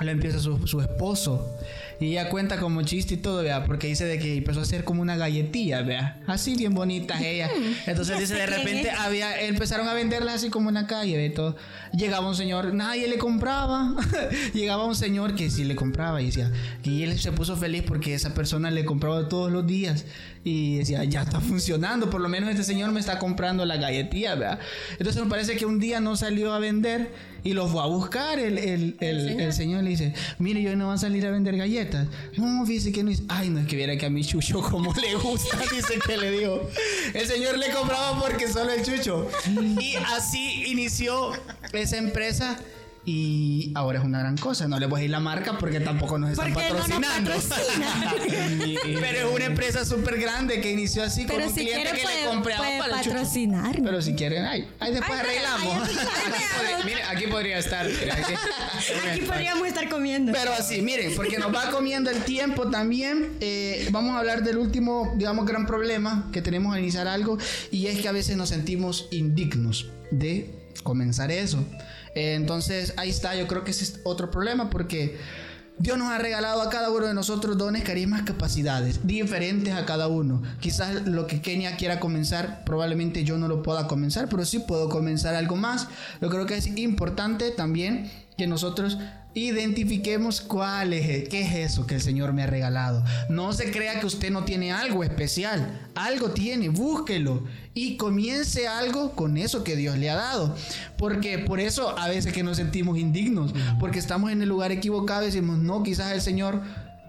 lo 0.00 0.10
empieza 0.10 0.38
su, 0.38 0.66
su 0.66 0.80
esposo. 0.80 1.44
Y 2.00 2.12
ella 2.12 2.28
cuenta 2.28 2.58
como 2.58 2.82
chiste 2.82 3.14
y 3.14 3.16
todo, 3.16 3.42
vea, 3.42 3.64
porque 3.64 3.88
dice 3.88 4.04
de 4.04 4.18
que 4.18 4.36
empezó 4.36 4.60
a 4.60 4.62
hacer 4.62 4.84
como 4.84 5.02
una 5.02 5.16
galletilla, 5.16 5.82
vea, 5.82 6.20
así 6.28 6.54
bien 6.54 6.72
bonitas 6.72 7.20
ella. 7.20 7.50
Entonces 7.86 8.14
ya 8.14 8.20
dice, 8.20 8.34
de 8.34 8.46
repente 8.46 8.90
había, 8.90 9.40
empezaron 9.40 9.88
a 9.88 9.94
venderlas 9.94 10.36
así 10.36 10.48
como 10.48 10.68
en 10.70 10.76
la 10.76 10.86
calle, 10.86 11.16
ve 11.16 11.30
todo. 11.30 11.56
Llegaba 11.92 12.28
un 12.28 12.36
señor, 12.36 12.72
nadie 12.72 13.08
le 13.08 13.18
compraba. 13.18 13.96
Llegaba 14.54 14.84
un 14.84 14.94
señor 14.94 15.34
que 15.34 15.50
sí 15.50 15.64
le 15.64 15.74
compraba 15.74 16.22
y 16.22 16.26
decía, 16.26 16.52
y 16.84 17.02
él 17.02 17.18
se 17.18 17.32
puso 17.32 17.56
feliz 17.56 17.82
porque 17.84 18.14
esa 18.14 18.32
persona 18.32 18.70
le 18.70 18.84
compraba 18.84 19.28
todos 19.28 19.50
los 19.50 19.66
días. 19.66 20.04
Y 20.44 20.78
decía, 20.78 21.02
ya 21.04 21.22
está 21.22 21.40
funcionando, 21.40 22.10
por 22.10 22.20
lo 22.20 22.28
menos 22.28 22.48
este 22.48 22.62
señor 22.62 22.92
me 22.92 23.00
está 23.00 23.18
comprando 23.18 23.64
la 23.66 23.76
galletilla, 23.76 24.36
¿verdad? 24.36 24.60
Entonces 24.92 25.22
me 25.22 25.28
parece 25.28 25.56
que 25.56 25.66
un 25.66 25.80
día 25.80 26.00
no 26.00 26.16
salió 26.16 26.52
a 26.54 26.60
vender 26.60 27.12
y 27.44 27.52
los 27.52 27.70
fue 27.70 27.82
a 27.82 27.86
buscar 27.86 28.38
el, 28.38 28.58
el, 28.58 28.96
el, 29.00 29.40
el 29.40 29.52
señor 29.52 29.84
le 29.84 29.90
dice, 29.90 30.14
mire, 30.38 30.62
yo 30.62 30.74
no 30.76 30.88
van 30.88 30.96
a 30.96 30.98
salir 30.98 31.26
a 31.26 31.30
vender 31.30 31.56
galletas. 31.56 32.06
No, 32.36 32.64
fíjese 32.66 32.92
que 32.92 33.02
no 33.02 33.10
dice, 33.10 33.22
ay, 33.28 33.48
no 33.50 33.60
es 33.60 33.66
que 33.66 33.76
viera 33.76 33.96
que 33.96 34.06
a 34.06 34.10
mi 34.10 34.24
chucho 34.24 34.60
como 34.70 34.92
le 34.94 35.14
gusta, 35.14 35.58
dice 35.72 35.98
que 36.04 36.16
le 36.16 36.30
digo. 36.30 36.68
El 37.14 37.26
señor 37.26 37.58
le 37.58 37.70
compraba 37.70 38.20
porque 38.20 38.48
solo 38.48 38.72
el 38.72 38.82
chucho. 38.82 39.28
Y 39.80 39.94
así 39.96 40.64
inició 40.66 41.32
esa 41.72 41.96
empresa. 41.98 42.58
Y 43.10 43.72
ahora 43.74 44.00
es 44.00 44.04
una 44.04 44.18
gran 44.18 44.36
cosa. 44.36 44.68
No 44.68 44.78
le 44.78 44.84
voy 44.84 44.98
a 44.98 45.00
decir 45.00 45.10
la 45.10 45.20
marca 45.20 45.56
porque 45.56 45.80
tampoco 45.80 46.18
nos 46.18 46.32
están 46.32 46.52
Porque 46.52 46.68
no 46.68 46.74
nos 46.74 46.88
patrocinando. 46.88 47.30
patrocinan. 47.30 48.14
Pero 49.00 49.28
es 49.30 49.34
una 49.34 49.44
empresa 49.46 49.84
súper 49.86 50.20
grande 50.20 50.60
que 50.60 50.70
inició 50.72 51.04
así 51.04 51.24
con 51.24 51.36
Pero 51.36 51.48
un 51.48 51.54
si 51.54 51.60
cliente 51.60 51.82
quiere 51.84 51.96
que 51.98 52.04
puede- 52.04 52.20
le 52.24 52.28
compraba 52.28 52.64
para 52.78 52.96
patrocinarnos. 52.96 53.82
Pero 53.82 54.02
si 54.02 54.12
quieren, 54.12 54.44
ay, 54.44 54.68
ahí 54.78 54.92
después 54.92 55.18
Ay, 55.18 55.26
arreglamos. 55.26 55.88
ay, 55.88 55.96
ay, 55.96 56.82
Mire, 56.84 57.02
aquí 57.04 57.26
podría 57.28 57.56
estar. 57.58 57.86
mire, 57.86 58.12
aquí. 58.12 58.32
Aquí 59.10 59.20
podríamos 59.22 59.66
estar 59.66 59.88
comiendo. 59.88 60.32
Pero 60.32 60.52
así, 60.52 60.82
miren, 60.82 61.14
porque 61.16 61.38
nos 61.38 61.54
va 61.54 61.70
comiendo 61.70 62.10
el 62.10 62.22
tiempo 62.24 62.68
también. 62.68 63.36
eh, 63.40 63.88
vamos 63.90 64.14
a 64.16 64.18
hablar 64.18 64.42
del 64.42 64.58
último, 64.58 65.14
digamos, 65.16 65.46
gran 65.46 65.66
problema 65.66 66.28
que 66.32 66.42
tenemos 66.42 66.74
al 66.74 66.80
iniciar 66.82 67.08
algo. 67.08 67.38
Y 67.70 67.86
es 67.86 68.00
que 68.00 68.08
a 68.08 68.12
veces 68.12 68.36
nos 68.36 68.50
sentimos 68.50 69.08
indignos 69.10 69.88
de 70.10 70.50
comenzar 70.82 71.30
eso. 71.30 71.64
Eh, 72.14 72.34
entonces, 72.34 72.94
ahí 72.96 73.10
está, 73.10 73.34
yo 73.34 73.46
creo 73.46 73.64
que 73.64 73.70
ese 73.70 73.84
es 73.84 74.00
otro 74.04 74.30
problema 74.30 74.70
porque 74.70 75.18
Dios 75.80 75.96
nos 75.96 76.08
ha 76.08 76.18
regalado 76.18 76.60
a 76.60 76.70
cada 76.70 76.90
uno 76.90 77.06
de 77.06 77.14
nosotros 77.14 77.56
dones, 77.56 77.84
carismas, 77.84 78.22
capacidades 78.22 79.06
diferentes 79.06 79.72
a 79.74 79.86
cada 79.86 80.08
uno. 80.08 80.42
Quizás 80.58 81.06
lo 81.06 81.28
que 81.28 81.40
Kenia 81.40 81.76
quiera 81.76 82.00
comenzar, 82.00 82.64
probablemente 82.64 83.22
yo 83.22 83.38
no 83.38 83.46
lo 83.46 83.62
pueda 83.62 83.86
comenzar, 83.86 84.28
pero 84.28 84.44
sí 84.44 84.58
puedo 84.58 84.88
comenzar 84.88 85.36
algo 85.36 85.54
más. 85.54 85.86
Yo 86.20 86.30
creo 86.30 86.46
que 86.46 86.56
es 86.56 86.66
importante 86.66 87.52
también 87.52 88.10
que 88.36 88.48
nosotros 88.48 88.98
identifiquemos 89.46 90.40
cuál 90.40 90.92
es, 90.92 91.28
qué 91.28 91.42
es 91.42 91.54
eso 91.54 91.86
que 91.86 91.96
el 91.96 92.00
Señor 92.00 92.32
me 92.32 92.42
ha 92.42 92.46
regalado. 92.46 93.04
No 93.28 93.52
se 93.52 93.70
crea 93.70 94.00
que 94.00 94.06
usted 94.06 94.30
no 94.30 94.44
tiene 94.44 94.72
algo 94.72 95.04
especial, 95.04 95.88
algo 95.94 96.30
tiene, 96.30 96.68
búsquelo 96.68 97.44
y 97.74 97.96
comience 97.96 98.68
algo 98.68 99.12
con 99.12 99.36
eso 99.36 99.64
que 99.64 99.76
Dios 99.76 99.98
le 99.98 100.10
ha 100.10 100.16
dado. 100.16 100.54
Porque 100.96 101.38
por 101.38 101.60
eso 101.60 101.98
a 101.98 102.08
veces 102.08 102.32
que 102.32 102.42
nos 102.42 102.56
sentimos 102.56 102.98
indignos, 102.98 103.54
porque 103.78 103.98
estamos 103.98 104.30
en 104.30 104.42
el 104.42 104.48
lugar 104.48 104.72
equivocado 104.72 105.22
y 105.22 105.26
decimos, 105.26 105.58
no, 105.58 105.82
quizás 105.82 106.12
el 106.12 106.20
Señor 106.20 106.62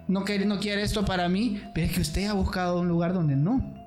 no 0.08 0.24
quiere, 0.24 0.44
no 0.44 0.58
quiere 0.58 0.82
esto 0.82 1.04
para 1.04 1.28
mí, 1.28 1.62
pero 1.74 1.86
es 1.86 1.92
que 1.92 2.00
usted 2.00 2.26
ha 2.26 2.32
buscado 2.32 2.80
un 2.80 2.88
lugar 2.88 3.14
donde 3.14 3.36
no. 3.36 3.79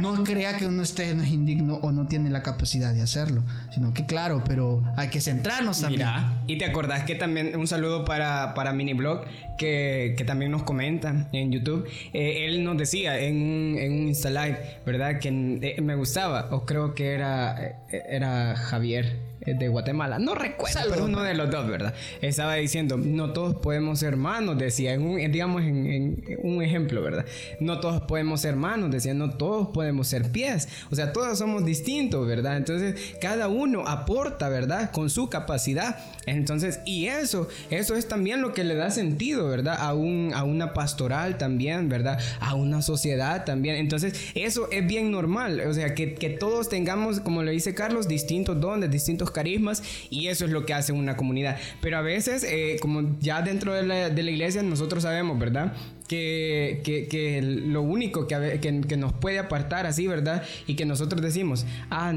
No 0.00 0.24
crea 0.24 0.56
que 0.56 0.66
uno 0.66 0.82
esté 0.82 1.14
no 1.14 1.22
es 1.22 1.30
indigno 1.30 1.76
o 1.76 1.92
no 1.92 2.06
tiene 2.06 2.30
la 2.30 2.42
capacidad 2.42 2.92
de 2.92 3.02
hacerlo, 3.02 3.42
sino 3.72 3.92
que 3.92 4.06
claro, 4.06 4.42
pero 4.46 4.82
hay 4.96 5.08
que 5.08 5.20
centrarnos 5.20 5.80
también. 5.80 6.00
Mira, 6.00 6.42
y 6.46 6.58
te 6.58 6.64
acordás 6.64 7.04
que 7.04 7.14
también 7.14 7.56
un 7.56 7.66
saludo 7.66 8.04
para, 8.04 8.54
para 8.54 8.72
Miniblog, 8.72 9.24
que, 9.58 10.14
que 10.16 10.24
también 10.24 10.50
nos 10.50 10.62
comenta 10.62 11.28
en 11.32 11.52
YouTube. 11.52 11.88
Eh, 12.12 12.46
él 12.46 12.64
nos 12.64 12.76
decía 12.76 13.18
en 13.20 13.36
un, 13.36 13.78
en 13.78 13.92
un 13.92 14.08
Insta 14.08 14.30
Live, 14.30 14.80
¿verdad? 14.84 15.18
Que 15.18 15.28
eh, 15.28 15.80
me 15.80 15.94
gustaba, 15.94 16.48
o 16.50 16.64
creo 16.64 16.94
que 16.94 17.12
era, 17.12 17.76
eh, 17.90 18.02
era 18.08 18.56
Javier 18.56 19.35
de 19.46 19.68
Guatemala, 19.68 20.18
no 20.18 20.34
recuerdo, 20.34 20.80
pero 20.90 21.04
uno 21.04 21.22
de 21.22 21.34
los 21.34 21.50
dos, 21.50 21.68
¿verdad? 21.68 21.94
Estaba 22.20 22.54
diciendo, 22.54 22.96
no 22.96 23.32
todos 23.32 23.56
podemos 23.56 24.00
ser 24.00 24.16
hermanos, 24.16 24.58
decía, 24.58 24.94
en 24.94 25.02
un, 25.02 25.16
digamos 25.30 25.62
en, 25.62 25.86
en 26.26 26.38
un 26.42 26.62
ejemplo, 26.62 27.02
¿verdad? 27.02 27.26
No 27.60 27.80
todos 27.80 28.02
podemos 28.02 28.40
ser 28.40 28.56
manos, 28.56 28.90
decía, 28.90 29.14
no 29.14 29.30
todos 29.30 29.68
podemos 29.68 30.08
ser 30.08 30.30
pies, 30.32 30.68
o 30.90 30.96
sea, 30.96 31.12
todos 31.12 31.38
somos 31.38 31.64
distintos, 31.64 32.26
¿verdad? 32.26 32.56
Entonces, 32.56 33.14
cada 33.20 33.48
uno 33.48 33.86
aporta, 33.86 34.48
¿verdad? 34.48 34.90
Con 34.90 35.10
su 35.10 35.28
capacidad. 35.28 35.98
Entonces, 36.26 36.80
y 36.84 37.06
eso, 37.06 37.48
eso 37.70 37.94
es 37.94 38.08
también 38.08 38.40
lo 38.40 38.52
que 38.52 38.64
le 38.64 38.74
da 38.74 38.90
sentido, 38.90 39.48
¿verdad? 39.48 39.76
A, 39.78 39.94
un, 39.94 40.32
a 40.34 40.44
una 40.44 40.72
pastoral 40.72 41.38
también, 41.38 41.88
¿verdad? 41.88 42.18
A 42.40 42.54
una 42.54 42.82
sociedad 42.82 43.44
también. 43.44 43.76
Entonces, 43.76 44.14
eso 44.34 44.68
es 44.72 44.86
bien 44.86 45.10
normal, 45.10 45.60
o 45.66 45.74
sea, 45.74 45.94
que, 45.94 46.14
que 46.14 46.30
todos 46.30 46.68
tengamos, 46.68 47.20
como 47.20 47.42
le 47.42 47.52
dice 47.52 47.74
Carlos, 47.74 48.08
distintos 48.08 48.60
dones, 48.60 48.90
distintos 48.90 49.30
carismas, 49.36 49.82
y 50.08 50.28
eso 50.28 50.46
es 50.46 50.50
lo 50.50 50.64
que 50.64 50.72
hace 50.72 50.92
una 50.92 51.16
comunidad. 51.16 51.58
Pero 51.82 51.98
a 51.98 52.00
veces, 52.00 52.42
eh, 52.42 52.78
como 52.80 53.18
ya 53.20 53.42
dentro 53.42 53.74
de 53.74 53.82
la, 53.82 54.08
iglesia, 54.08 54.62
nosotros 54.62 55.02
sabemos, 55.02 55.38
¿verdad? 55.38 55.74
Que, 56.08 56.80
que, 56.84 57.06
que 57.06 57.42
lo 57.42 57.82
único 57.82 58.26
que, 58.26 58.58
que, 58.60 58.96
nos 58.96 59.12
puede 59.12 59.38
apartar 59.38 59.84
así, 59.86 60.06
¿verdad? 60.06 60.42
Y 60.66 60.74
que 60.74 60.86
nosotros 60.86 61.20
decimos, 61.20 61.66
ah, 61.90 62.12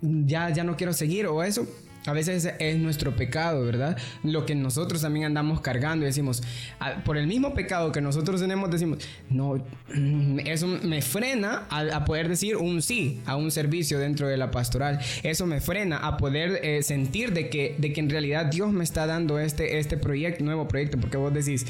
ya, 0.00 0.50
ya 0.50 0.62
no 0.62 0.76
quiero 0.76 0.92
seguir 0.92 1.26
o 1.26 1.42
eso. 1.42 1.66
A 2.06 2.12
veces 2.12 2.50
es 2.58 2.78
nuestro 2.78 3.14
pecado, 3.14 3.64
¿verdad? 3.64 3.96
Lo 4.22 4.46
que 4.46 4.54
nosotros 4.54 5.02
también 5.02 5.26
andamos 5.26 5.60
cargando 5.60 6.04
y 6.04 6.06
decimos, 6.06 6.42
por 7.04 7.18
el 7.18 7.26
mismo 7.26 7.52
pecado 7.52 7.92
que 7.92 8.00
nosotros 8.00 8.40
tenemos, 8.40 8.70
decimos, 8.70 8.98
no, 9.28 9.62
mm, 9.94 10.40
eso 10.46 10.66
me 10.66 11.02
frena 11.02 11.66
a, 11.68 12.04
poder 12.06 12.28
decir 12.28 12.56
un 12.56 12.80
sí 12.80 13.20
a 13.26 13.36
un 13.36 13.50
servicio 13.50 13.98
dentro 13.98 14.28
de 14.28 14.38
la 14.38 14.50
pastoral. 14.50 14.98
Eso 15.22 15.44
me 15.46 15.60
frena 15.60 15.98
a 15.98 16.16
poder 16.16 16.60
eh, 16.62 16.82
sentir 16.82 17.34
de 17.34 17.50
que, 17.50 17.76
de 17.78 17.92
que 17.92 18.00
en 18.00 18.08
realidad 18.08 18.46
Dios 18.46 18.72
me 18.72 18.82
está 18.82 19.06
dando 19.06 19.38
este, 19.38 19.78
este 19.78 19.98
proyecto, 19.98 20.42
nuevo 20.42 20.68
proyecto, 20.68 20.98
porque 20.98 21.18
vos 21.18 21.34
decís, 21.34 21.66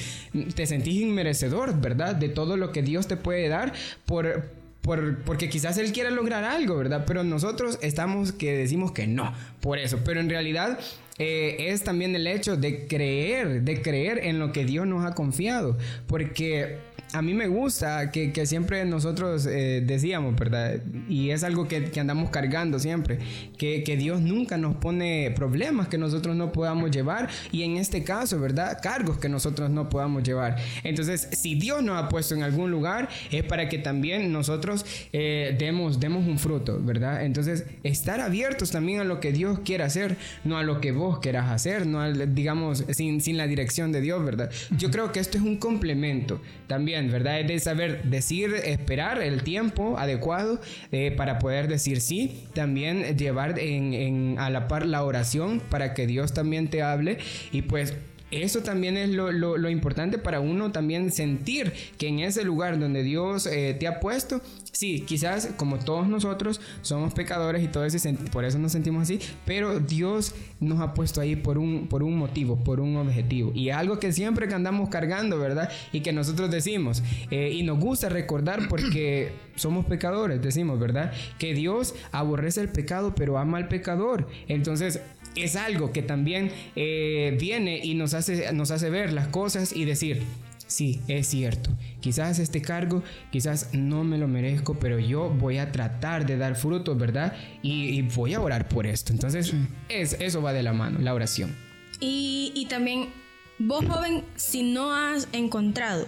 te 0.54 0.66
sentís 0.66 1.00
inmerecedor, 1.00 1.80
¿verdad? 1.80 2.14
De 2.14 2.28
todo 2.28 2.56
lo 2.56 2.70
que 2.70 2.82
Dios 2.82 3.08
te 3.08 3.16
puede 3.16 3.48
dar 3.48 3.72
por 4.06 4.59
por, 4.80 5.22
porque 5.24 5.48
quizás 5.48 5.76
él 5.78 5.92
quiere 5.92 6.10
lograr 6.10 6.44
algo, 6.44 6.76
¿verdad? 6.76 7.04
Pero 7.06 7.22
nosotros 7.24 7.78
estamos 7.82 8.32
que 8.32 8.52
decimos 8.52 8.92
que 8.92 9.06
no, 9.06 9.32
por 9.60 9.78
eso. 9.78 10.00
Pero 10.04 10.20
en 10.20 10.30
realidad 10.30 10.78
eh, 11.18 11.68
es 11.68 11.84
también 11.84 12.16
el 12.16 12.26
hecho 12.26 12.56
de 12.56 12.86
creer, 12.86 13.62
de 13.62 13.82
creer 13.82 14.20
en 14.24 14.38
lo 14.38 14.52
que 14.52 14.64
Dios 14.64 14.86
nos 14.86 15.04
ha 15.04 15.14
confiado. 15.14 15.76
Porque 16.06 16.78
a 17.12 17.22
mí 17.22 17.34
me 17.34 17.48
gusta 17.48 18.10
que, 18.10 18.32
que 18.32 18.46
siempre 18.46 18.84
nosotros 18.84 19.46
eh, 19.46 19.82
decíamos, 19.84 20.36
¿verdad? 20.36 20.80
Y 21.08 21.30
es 21.30 21.42
algo 21.42 21.66
que, 21.66 21.84
que 21.84 22.00
andamos 22.00 22.30
cargando 22.30 22.78
siempre, 22.78 23.18
que, 23.58 23.82
que 23.82 23.96
Dios 23.96 24.20
nunca 24.20 24.56
nos 24.56 24.76
pone 24.76 25.32
problemas 25.34 25.88
que 25.88 25.98
nosotros 25.98 26.36
no 26.36 26.52
podamos 26.52 26.90
llevar 26.90 27.28
y 27.52 27.62
en 27.62 27.76
este 27.76 28.04
caso, 28.04 28.40
¿verdad? 28.40 28.78
Cargos 28.82 29.18
que 29.18 29.28
nosotros 29.28 29.70
no 29.70 29.88
podamos 29.88 30.22
llevar. 30.22 30.56
Entonces, 30.84 31.28
si 31.32 31.54
Dios 31.54 31.82
nos 31.82 32.02
ha 32.02 32.08
puesto 32.08 32.34
en 32.34 32.42
algún 32.42 32.70
lugar, 32.70 33.08
es 33.30 33.42
para 33.44 33.68
que 33.68 33.78
también 33.78 34.32
nosotros 34.32 34.84
eh, 35.12 35.56
demos, 35.58 36.00
demos 36.00 36.26
un 36.26 36.38
fruto, 36.38 36.80
¿verdad? 36.82 37.24
Entonces, 37.24 37.66
estar 37.82 38.20
abiertos 38.20 38.70
también 38.70 39.00
a 39.00 39.04
lo 39.04 39.20
que 39.20 39.32
Dios 39.32 39.60
quiera 39.64 39.86
hacer, 39.86 40.16
no 40.44 40.58
a 40.58 40.62
lo 40.62 40.80
que 40.80 40.92
vos 40.92 41.18
quieras 41.18 41.50
hacer, 41.50 41.86
no 41.86 42.00
al, 42.00 42.34
digamos, 42.34 42.84
sin, 42.90 43.20
sin 43.20 43.36
la 43.36 43.46
dirección 43.46 43.92
de 43.92 44.00
Dios, 44.00 44.24
¿verdad? 44.24 44.50
Yo 44.76 44.90
creo 44.90 45.12
que 45.12 45.20
esto 45.20 45.38
es 45.38 45.44
un 45.44 45.56
complemento 45.56 46.40
también, 46.66 46.99
¿verdad? 47.08 47.40
Es 47.40 47.46
de 47.48 47.60
saber 47.60 48.02
decir, 48.02 48.52
esperar 48.64 49.22
el 49.22 49.42
tiempo 49.42 49.96
adecuado 49.98 50.60
eh, 50.92 51.12
para 51.16 51.38
poder 51.38 51.68
decir 51.68 52.00
sí, 52.00 52.44
también 52.54 53.16
llevar 53.16 53.58
en, 53.58 53.94
en- 53.94 54.36
a 54.38 54.50
la 54.50 54.68
par 54.68 54.84
la 54.84 55.04
oración 55.04 55.60
para 55.70 55.94
que 55.94 56.06
Dios 56.06 56.34
también 56.34 56.68
te 56.68 56.82
hable 56.82 57.18
y 57.52 57.62
pues 57.62 57.94
eso 58.30 58.60
también 58.60 58.96
es 58.96 59.10
lo, 59.10 59.70
importante 59.70 60.18
para 60.18 60.40
uno 60.40 60.72
también 60.72 61.10
sentir 61.10 61.72
que 61.98 62.08
en 62.08 62.20
ese 62.20 62.44
lugar 62.44 62.78
donde 62.78 63.02
Dios 63.02 63.46
eh, 63.46 63.76
te 63.78 63.86
ha 63.86 64.00
puesto, 64.00 64.40
sí, 64.72 65.04
quizás 65.06 65.50
como 65.56 65.78
todos 65.78 66.08
nosotros 66.08 66.60
somos 66.82 67.14
pecadores 67.14 67.62
y 67.62 67.68
todo 67.68 67.84
eso, 67.84 67.98
por 68.32 68.44
eso 68.44 68.58
nos 68.58 68.72
sentimos 68.72 69.02
así, 69.02 69.20
pero 69.44 69.80
Dios 69.80 70.34
nos 70.60 70.80
ha 70.80 70.94
puesto 70.94 71.20
ahí 71.20 71.36
por 71.36 71.58
un, 71.58 71.86
por 71.88 72.02
un 72.02 72.16
motivo, 72.16 72.62
por 72.62 72.80
un 72.80 72.96
objetivo. 72.96 73.52
Y 73.54 73.70
algo 73.70 73.98
que 73.98 74.12
siempre 74.12 74.48
que 74.48 74.54
andamos 74.54 74.88
cargando, 74.88 75.38
¿verdad? 75.38 75.70
Y 75.92 76.00
que 76.00 76.12
nosotros 76.12 76.50
decimos, 76.50 77.02
eh, 77.30 77.50
y 77.52 77.62
nos 77.62 77.78
gusta 77.78 78.08
recordar 78.08 78.68
porque 78.68 79.32
somos 79.56 79.86
pecadores, 79.86 80.40
decimos, 80.40 80.78
¿verdad? 80.78 81.12
Que 81.38 81.54
Dios 81.54 81.94
aborrece 82.12 82.60
el 82.60 82.68
pecado, 82.68 83.14
pero 83.14 83.38
ama 83.38 83.58
al 83.58 83.68
pecador. 83.68 84.28
Entonces, 84.48 85.00
es 85.36 85.56
algo 85.56 85.92
que 85.92 86.02
también 86.02 86.50
eh, 86.76 87.36
viene 87.40 87.80
y 87.82 87.94
nos 87.94 88.14
hace, 88.14 88.52
nos 88.52 88.70
hace 88.70 88.90
ver 88.90 89.12
las 89.12 89.28
cosas 89.28 89.72
y 89.74 89.84
decir, 89.84 90.22
sí, 90.66 91.00
es 91.08 91.26
cierto, 91.26 91.70
quizás 92.00 92.38
este 92.38 92.62
cargo, 92.62 93.02
quizás 93.30 93.70
no 93.72 94.04
me 94.04 94.18
lo 94.18 94.28
merezco, 94.28 94.78
pero 94.78 94.98
yo 94.98 95.30
voy 95.30 95.58
a 95.58 95.72
tratar 95.72 96.26
de 96.26 96.36
dar 96.36 96.56
frutos, 96.56 96.98
¿verdad? 96.98 97.36
Y, 97.62 97.98
y 97.98 98.02
voy 98.02 98.34
a 98.34 98.40
orar 98.40 98.68
por 98.68 98.86
esto. 98.86 99.12
Entonces, 99.12 99.54
es, 99.88 100.16
eso 100.20 100.42
va 100.42 100.52
de 100.52 100.62
la 100.62 100.72
mano, 100.72 100.98
la 101.00 101.14
oración. 101.14 101.54
Y, 102.00 102.52
y 102.54 102.66
también, 102.66 103.08
vos 103.58 103.84
joven, 103.84 104.24
si 104.36 104.62
no 104.62 104.94
has 104.94 105.28
encontrado 105.32 106.06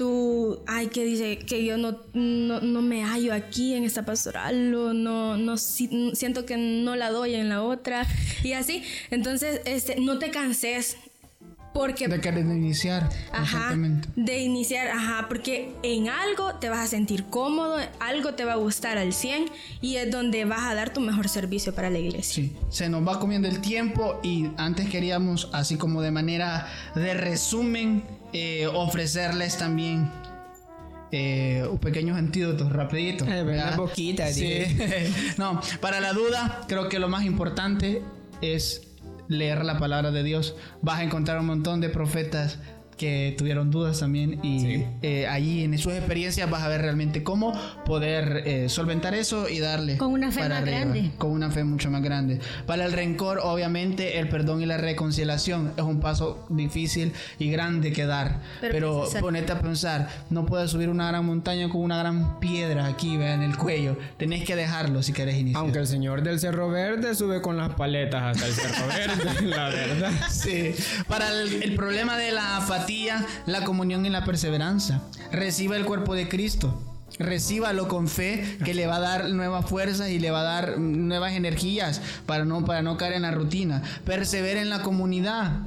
tú, 0.00 0.62
ay, 0.66 0.86
que 0.86 1.04
dice 1.04 1.36
que 1.40 1.62
yo 1.62 1.76
no, 1.76 1.98
no, 2.14 2.62
no 2.62 2.80
me 2.80 3.04
hallo 3.04 3.34
aquí 3.34 3.74
en 3.74 3.84
esta 3.84 4.06
pastoral, 4.06 4.74
o 4.74 4.94
no, 4.94 5.36
no 5.36 5.58
si- 5.58 6.12
siento 6.14 6.46
que 6.46 6.56
no 6.56 6.96
la 6.96 7.10
doy 7.10 7.34
en 7.34 7.50
la 7.50 7.62
otra, 7.62 8.06
y 8.42 8.54
así. 8.54 8.82
Entonces, 9.10 9.60
este, 9.66 10.00
no 10.00 10.18
te 10.18 10.30
canses, 10.30 10.96
porque 11.74 12.08
De 12.08 12.18
querer 12.20 12.46
iniciar 12.46 13.08
Ajá, 13.30 13.76
de 14.16 14.38
iniciar, 14.40 14.88
ajá, 14.88 15.26
porque 15.28 15.70
en 15.82 16.08
algo 16.08 16.54
te 16.54 16.68
vas 16.70 16.80
a 16.80 16.86
sentir 16.88 17.24
cómodo, 17.26 17.76
algo 18.00 18.32
te 18.34 18.44
va 18.46 18.54
a 18.54 18.56
gustar 18.56 18.96
al 18.98 19.12
100 19.12 19.44
y 19.82 19.96
es 19.96 20.10
donde 20.10 20.46
vas 20.46 20.62
a 20.62 20.74
dar 20.74 20.92
tu 20.94 21.00
mejor 21.00 21.28
servicio 21.28 21.72
para 21.74 21.88
la 21.90 21.98
iglesia. 21.98 22.34
Sí, 22.42 22.56
se 22.70 22.88
nos 22.88 23.06
va 23.06 23.20
comiendo 23.20 23.46
el 23.48 23.60
tiempo 23.60 24.18
y 24.22 24.48
antes 24.56 24.88
queríamos, 24.88 25.48
así 25.52 25.76
como 25.76 26.00
de 26.02 26.10
manera 26.10 26.66
de 26.96 27.12
resumen, 27.14 28.02
eh, 28.32 28.66
ofrecerles 28.66 29.56
también 29.58 30.10
eh, 31.12 31.66
un 31.70 31.78
pequeños 31.78 32.16
antídotos 32.16 32.72
rapiditos. 32.72 33.26
Eh, 33.28 33.42
¿verdad? 33.42 33.68
una 33.68 33.76
boquita, 33.76 34.28
Sí. 34.28 34.42
dije. 34.42 35.10
no, 35.38 35.60
para 35.80 36.00
la 36.00 36.12
duda, 36.12 36.62
creo 36.68 36.88
que 36.88 36.98
lo 36.98 37.08
más 37.08 37.24
importante 37.24 38.02
es 38.40 38.82
leer 39.28 39.64
la 39.64 39.78
palabra 39.78 40.10
de 40.10 40.22
Dios. 40.22 40.56
Vas 40.82 41.00
a 41.00 41.02
encontrar 41.04 41.38
un 41.40 41.46
montón 41.46 41.80
de 41.80 41.88
profetas 41.88 42.58
que 43.00 43.34
tuvieron 43.38 43.70
dudas 43.70 43.98
también 44.00 44.38
y 44.44 44.60
Sí. 44.60 44.84
eh, 45.00 45.26
allí 45.26 45.64
en 45.64 45.78
sus 45.78 45.94
experiencias 45.94 46.50
vas 46.50 46.62
a 46.62 46.68
ver 46.68 46.82
realmente 46.82 47.22
cómo 47.22 47.54
poder 47.86 48.42
eh, 48.44 48.68
solventar 48.68 49.14
eso 49.14 49.48
y 49.48 49.58
darle 49.58 49.96
Con 49.96 50.12
una 50.12 50.30
fe 50.30 50.40
para 50.40 50.56
más 50.56 50.62
arriba, 50.64 50.78
grande. 50.80 51.10
con 51.16 51.30
una 51.30 51.50
fe 51.50 51.64
mucho 51.64 51.90
más 51.90 52.02
grande. 52.02 52.40
Para 52.66 52.84
el 52.84 52.92
rencor, 52.92 53.40
obviamente, 53.42 54.18
el 54.18 54.28
perdón 54.28 54.60
y 54.60 54.66
la 54.66 54.76
reconciliación 54.76 55.72
es 55.78 55.82
un 55.82 55.98
paso 56.00 56.44
difícil 56.50 57.12
y 57.38 57.50
grande 57.50 57.90
que 57.92 58.04
dar. 58.04 58.40
Pero 58.60 59.06
Pero, 59.10 59.20
ponete 59.20 59.52
a 59.52 59.60
pensar, 59.60 60.08
no 60.28 60.44
puedes 60.44 60.70
subir 60.70 60.90
una 60.90 61.08
gran 61.08 61.24
montaña 61.24 61.70
con 61.70 61.80
una 61.80 61.96
gran 61.98 62.38
piedra 62.38 62.86
aquí, 62.86 63.16
vea, 63.16 63.32
en 63.34 63.42
el 63.42 63.56
cuello. 63.56 63.96
Tenés 64.18 64.44
que 64.44 64.56
dejarlo 64.56 65.02
si 65.02 65.14
querés 65.14 65.36
iniciar. 65.38 65.62
Aunque 65.62 65.78
el 65.78 65.86
señor 65.86 66.22
del 66.22 66.38
Cerro 66.38 66.68
Verde 66.68 67.14
sube 67.14 67.40
con 67.40 67.56
las 67.56 67.70
paletas 67.74 68.36
hasta 68.36 68.46
el 68.46 68.52
Cerro 68.52 68.86
Verde, 68.88 69.46
la 69.56 69.68
verdad. 69.70 70.12
Sí. 70.30 70.74
Para 71.08 71.30
el, 71.30 71.62
el 71.62 71.74
problema 71.74 72.18
de 72.18 72.32
la 72.32 72.58
apatía, 72.58 72.89
la 73.46 73.64
comunión 73.64 74.04
y 74.06 74.10
la 74.10 74.24
perseverancia. 74.24 75.02
Reciba 75.32 75.76
el 75.76 75.84
cuerpo 75.84 76.14
de 76.14 76.28
Cristo. 76.28 76.82
Recíbalo 77.18 77.88
con 77.88 78.08
fe 78.08 78.56
que 78.64 78.72
le 78.72 78.86
va 78.86 78.96
a 78.96 79.00
dar 79.00 79.28
nuevas 79.30 79.66
fuerzas 79.66 80.08
y 80.10 80.18
le 80.18 80.30
va 80.30 80.40
a 80.40 80.44
dar 80.44 80.78
nuevas 80.78 81.32
energías 81.32 82.00
para 82.24 82.44
no, 82.44 82.64
para 82.64 82.82
no 82.82 82.96
caer 82.96 83.14
en 83.14 83.22
la 83.22 83.30
rutina. 83.30 83.82
Persevere 84.04 84.60
en 84.60 84.70
la 84.70 84.82
comunidad. 84.82 85.60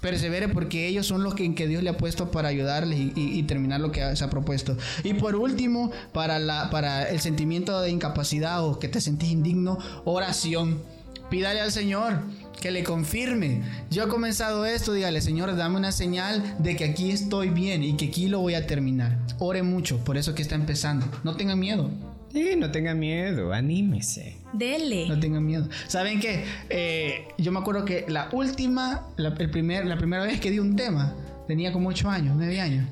Persevere 0.00 0.48
porque 0.48 0.86
ellos 0.86 1.06
son 1.06 1.24
los 1.24 1.34
que, 1.34 1.44
en 1.44 1.54
que 1.54 1.66
Dios 1.66 1.82
le 1.82 1.90
ha 1.90 1.96
puesto 1.96 2.30
para 2.30 2.48
ayudarles 2.48 2.98
y, 2.98 3.12
y- 3.16 3.38
y 3.38 3.42
terminar 3.42 3.80
lo 3.80 3.90
que 3.92 4.14
se 4.14 4.22
ha 4.24 4.30
propuesto. 4.30 4.76
Y 5.02 5.14
por 5.14 5.34
último, 5.36 5.90
para, 6.12 6.38
la, 6.38 6.70
para 6.70 7.08
el 7.08 7.20
sentimiento 7.20 7.80
de 7.80 7.90
incapacidad 7.90 8.64
o 8.64 8.78
que 8.78 8.88
te 8.88 9.00
sentís 9.00 9.30
indigno, 9.30 9.78
oración. 10.04 10.80
Pídale 11.28 11.60
al 11.60 11.70
Señor 11.72 12.20
que 12.60 12.70
le 12.70 12.82
confirme. 12.84 13.62
Yo 13.90 14.04
he 14.04 14.08
comenzado 14.08 14.64
esto, 14.66 14.92
dígale, 14.92 15.20
Señor, 15.20 15.54
dame 15.56 15.76
una 15.76 15.92
señal 15.92 16.56
de 16.58 16.76
que 16.76 16.84
aquí 16.84 17.10
estoy 17.10 17.48
bien 17.50 17.82
y 17.82 17.96
que 17.96 18.06
aquí 18.06 18.28
lo 18.28 18.40
voy 18.40 18.54
a 18.54 18.66
terminar. 18.66 19.18
Ore 19.38 19.62
mucho, 19.62 19.98
por 20.04 20.16
eso 20.16 20.34
que 20.34 20.42
está 20.42 20.54
empezando. 20.54 21.06
No 21.24 21.36
tengan 21.36 21.58
miedo. 21.58 21.90
Sí, 22.32 22.50
no 22.56 22.70
tenga 22.70 22.94
miedo, 22.94 23.52
anímese. 23.52 24.36
Dele. 24.52 25.08
No 25.08 25.18
tengan 25.18 25.44
miedo. 25.44 25.68
¿Saben 25.88 26.20
qué? 26.20 26.44
Eh, 26.68 27.26
yo 27.38 27.50
me 27.50 27.58
acuerdo 27.58 27.84
que 27.84 28.04
la 28.08 28.28
última, 28.32 29.06
la, 29.16 29.30
el 29.38 29.50
primer, 29.50 29.84
la 29.86 29.96
primera 29.98 30.22
vez 30.24 30.38
que 30.40 30.50
di 30.50 30.58
un 30.60 30.76
tema, 30.76 31.14
tenía 31.48 31.72
como 31.72 31.88
8 31.88 32.08
años, 32.08 32.34
9 32.36 32.60
años. 32.60 32.86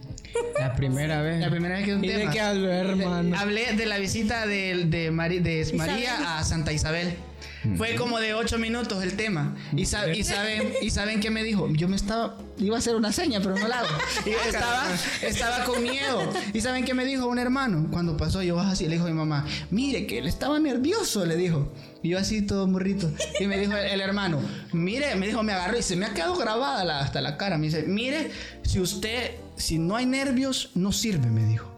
La 0.59 0.75
primera 0.75 1.23
vez. 1.23 1.41
La 1.41 1.51
primera 1.51 1.77
vez 1.77 1.85
que 1.85 1.93
di 1.93 1.99
un 1.99 2.05
¿Y 2.05 2.09
tema. 2.09 2.19
de 2.19 2.31
qué 2.37 2.41
hablo, 2.41 2.69
hermano? 2.73 3.31
De- 3.31 3.37
hablé 3.37 3.73
de 3.75 3.87
la 3.87 3.99
visita 3.99 4.47
de, 4.47 4.87
de, 4.87 5.11
Mari- 5.13 5.39
de 5.41 5.71
María 5.77 6.39
a 6.39 6.45
Santa 6.45 6.73
Isabel. 6.73 7.15
Fue 7.77 7.95
como 7.97 8.21
de 8.21 8.35
8 8.35 8.59
minutos 8.59 9.03
el 9.03 9.17
tema. 9.17 9.57
Y, 9.77 9.87
sa- 9.87 10.13
y 10.13 10.23
saben, 10.25 10.73
y 10.81 10.91
saben 10.91 11.21
qué 11.21 11.31
me 11.31 11.43
dijo. 11.43 11.69
Yo 11.73 11.89
me 11.89 11.97
estaba. 11.97 12.39
Iba 12.59 12.77
a 12.77 12.79
hacer 12.79 12.95
una 12.97 13.13
seña, 13.13 13.41
pero 13.41 13.57
no 13.57 13.67
la 13.69 13.81
hago. 13.81 13.89
Y 14.27 14.31
estaba, 14.31 14.85
estaba 15.23 15.65
con 15.65 15.83
miedo. 15.83 16.21
¿Y 16.53 16.61
saben 16.61 16.85
qué 16.85 16.95
me 16.95 17.05
dijo 17.05 17.27
un 17.27 17.39
hermano? 17.39 17.89
Cuando 17.91 18.17
pasó, 18.17 18.43
yo 18.43 18.59
así, 18.61 18.85
le 18.87 18.95
dijo 18.95 19.07
a 19.07 19.09
mi 19.09 19.15
mamá: 19.15 19.45
Mire, 19.71 20.07
que 20.07 20.19
él 20.19 20.27
estaba 20.27 20.59
nervioso, 20.59 21.25
le 21.27 21.37
dijo. 21.37 21.73
Y 22.03 22.11
yo 22.11 22.19
así, 22.19 22.43
todo 22.43 22.67
morrito. 22.69 23.11
Y 23.41 23.47
me 23.47 23.59
dijo 23.59 23.73
el, 23.77 23.87
el 23.87 24.01
hermano: 24.01 24.41
Mire, 24.73 25.15
me 25.17 25.27
dijo, 25.27 25.43
me 25.43 25.53
agarró 25.53 25.79
y 25.79 25.83
se 25.83 25.97
me 25.97 26.07
ha 26.07 26.15
quedado 26.15 26.37
grabada 26.37 26.85
la- 26.85 27.01
hasta 27.01 27.21
la 27.21 27.37
cara. 27.37 27.59
Me 27.59 27.67
dice: 27.67 27.83
Mire, 27.85 28.31
si 28.63 28.79
usted, 28.81 29.33
si 29.57 29.79
no 29.79 29.97
hay 29.97 30.07
nervios, 30.07 30.71
no 30.75 30.93
sirve, 30.93 31.29
me 31.29 31.45
dijo. 31.45 31.73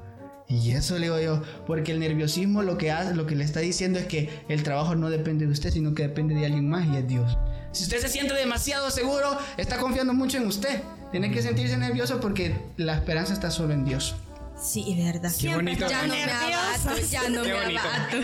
Y 0.51 0.73
eso 0.73 0.97
le 0.99 1.03
digo 1.03 1.21
yo, 1.21 1.43
porque 1.65 1.93
el 1.93 2.01
nerviosismo 2.01 2.63
lo 2.63 2.77
que 2.77 2.91
hace, 2.91 3.15
lo 3.15 3.25
que 3.25 3.37
le 3.37 3.45
está 3.45 3.61
diciendo 3.61 4.01
es 4.01 4.07
que 4.07 4.29
el 4.49 4.65
trabajo 4.65 4.97
no 4.97 5.09
depende 5.09 5.47
de 5.47 5.53
usted, 5.53 5.71
sino 5.71 5.95
que 5.95 6.03
depende 6.03 6.35
de 6.35 6.45
alguien 6.45 6.69
más 6.69 6.89
y 6.89 6.97
es 6.97 7.07
Dios. 7.07 7.39
Si 7.71 7.85
usted 7.85 8.01
se 8.01 8.09
siente 8.09 8.35
demasiado 8.35 8.91
seguro, 8.91 9.39
está 9.57 9.79
confiando 9.79 10.13
mucho 10.13 10.39
en 10.39 10.49
usted. 10.49 10.83
Tiene 11.13 11.31
que 11.31 11.41
sentirse 11.41 11.77
nervioso 11.77 12.21
porque 12.21 12.57
la 12.77 12.95
esperanza 12.95 13.33
está 13.33 13.53
solo 13.53 13.75
en 13.75 13.85
Dios. 13.85 14.17
Sí, 14.63 14.95
verdad. 14.99 15.33
Qué 15.41 15.55
bonito. 15.55 15.89
Ya 15.89 16.03
no 16.07 16.15
me 16.15 16.23
abato, 16.25 16.99
ya 17.11 17.29
no 17.29 17.43
Qué 17.43 17.49
me 17.49 17.61
bonito. 17.63 17.81
abato. 17.81 18.17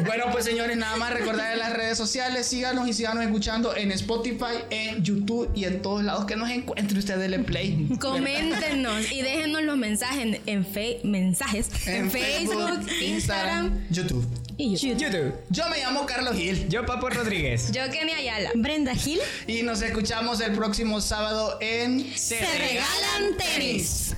Bueno, 0.06 0.24
pues 0.32 0.44
señores, 0.44 0.76
nada 0.76 0.96
más 0.96 1.12
recordar 1.12 1.52
en 1.52 1.58
las 1.58 1.72
redes 1.72 1.96
sociales, 1.98 2.46
síganos 2.46 2.88
y 2.88 2.92
síganos 2.92 3.24
escuchando 3.24 3.76
en 3.76 3.92
Spotify, 3.92 4.64
en 4.70 5.02
YouTube 5.02 5.50
y 5.54 5.64
en 5.64 5.82
todos 5.82 6.02
lados 6.04 6.24
que 6.26 6.36
nos 6.36 6.50
encuentre 6.50 6.98
usted 6.98 7.16
dele 7.18 7.38
play. 7.40 7.88
Coméntenos 8.00 9.10
y 9.12 9.22
déjenos 9.22 9.62
los 9.62 9.76
mensajes 9.76 10.18
en, 10.20 10.40
en 10.46 10.66
fe- 10.66 11.00
mensajes 11.04 11.68
en, 11.86 12.10
Facebook, 12.10 12.80
Instagram 13.00 13.86
YouTube. 13.90 14.26
y 14.56 14.76
YouTube. 14.76 14.98
YouTube. 15.00 15.34
Yo 15.50 15.68
me 15.68 15.78
llamo 15.78 16.06
Carlos 16.06 16.34
Gil 16.36 16.68
Yo, 16.68 16.84
Papo 16.86 17.08
Rodríguez. 17.10 17.72
Yo, 17.72 17.82
Kenny 17.90 18.12
Ayala. 18.12 18.50
Brenda 18.54 18.94
Gil. 18.94 19.20
y 19.46 19.62
nos 19.62 19.82
escuchamos 19.82 20.40
el 20.40 20.52
próximo 20.52 21.00
sábado 21.00 21.58
en 21.60 22.16
Se 22.16 22.40
regalan 22.40 23.36
tenis. 23.38 24.13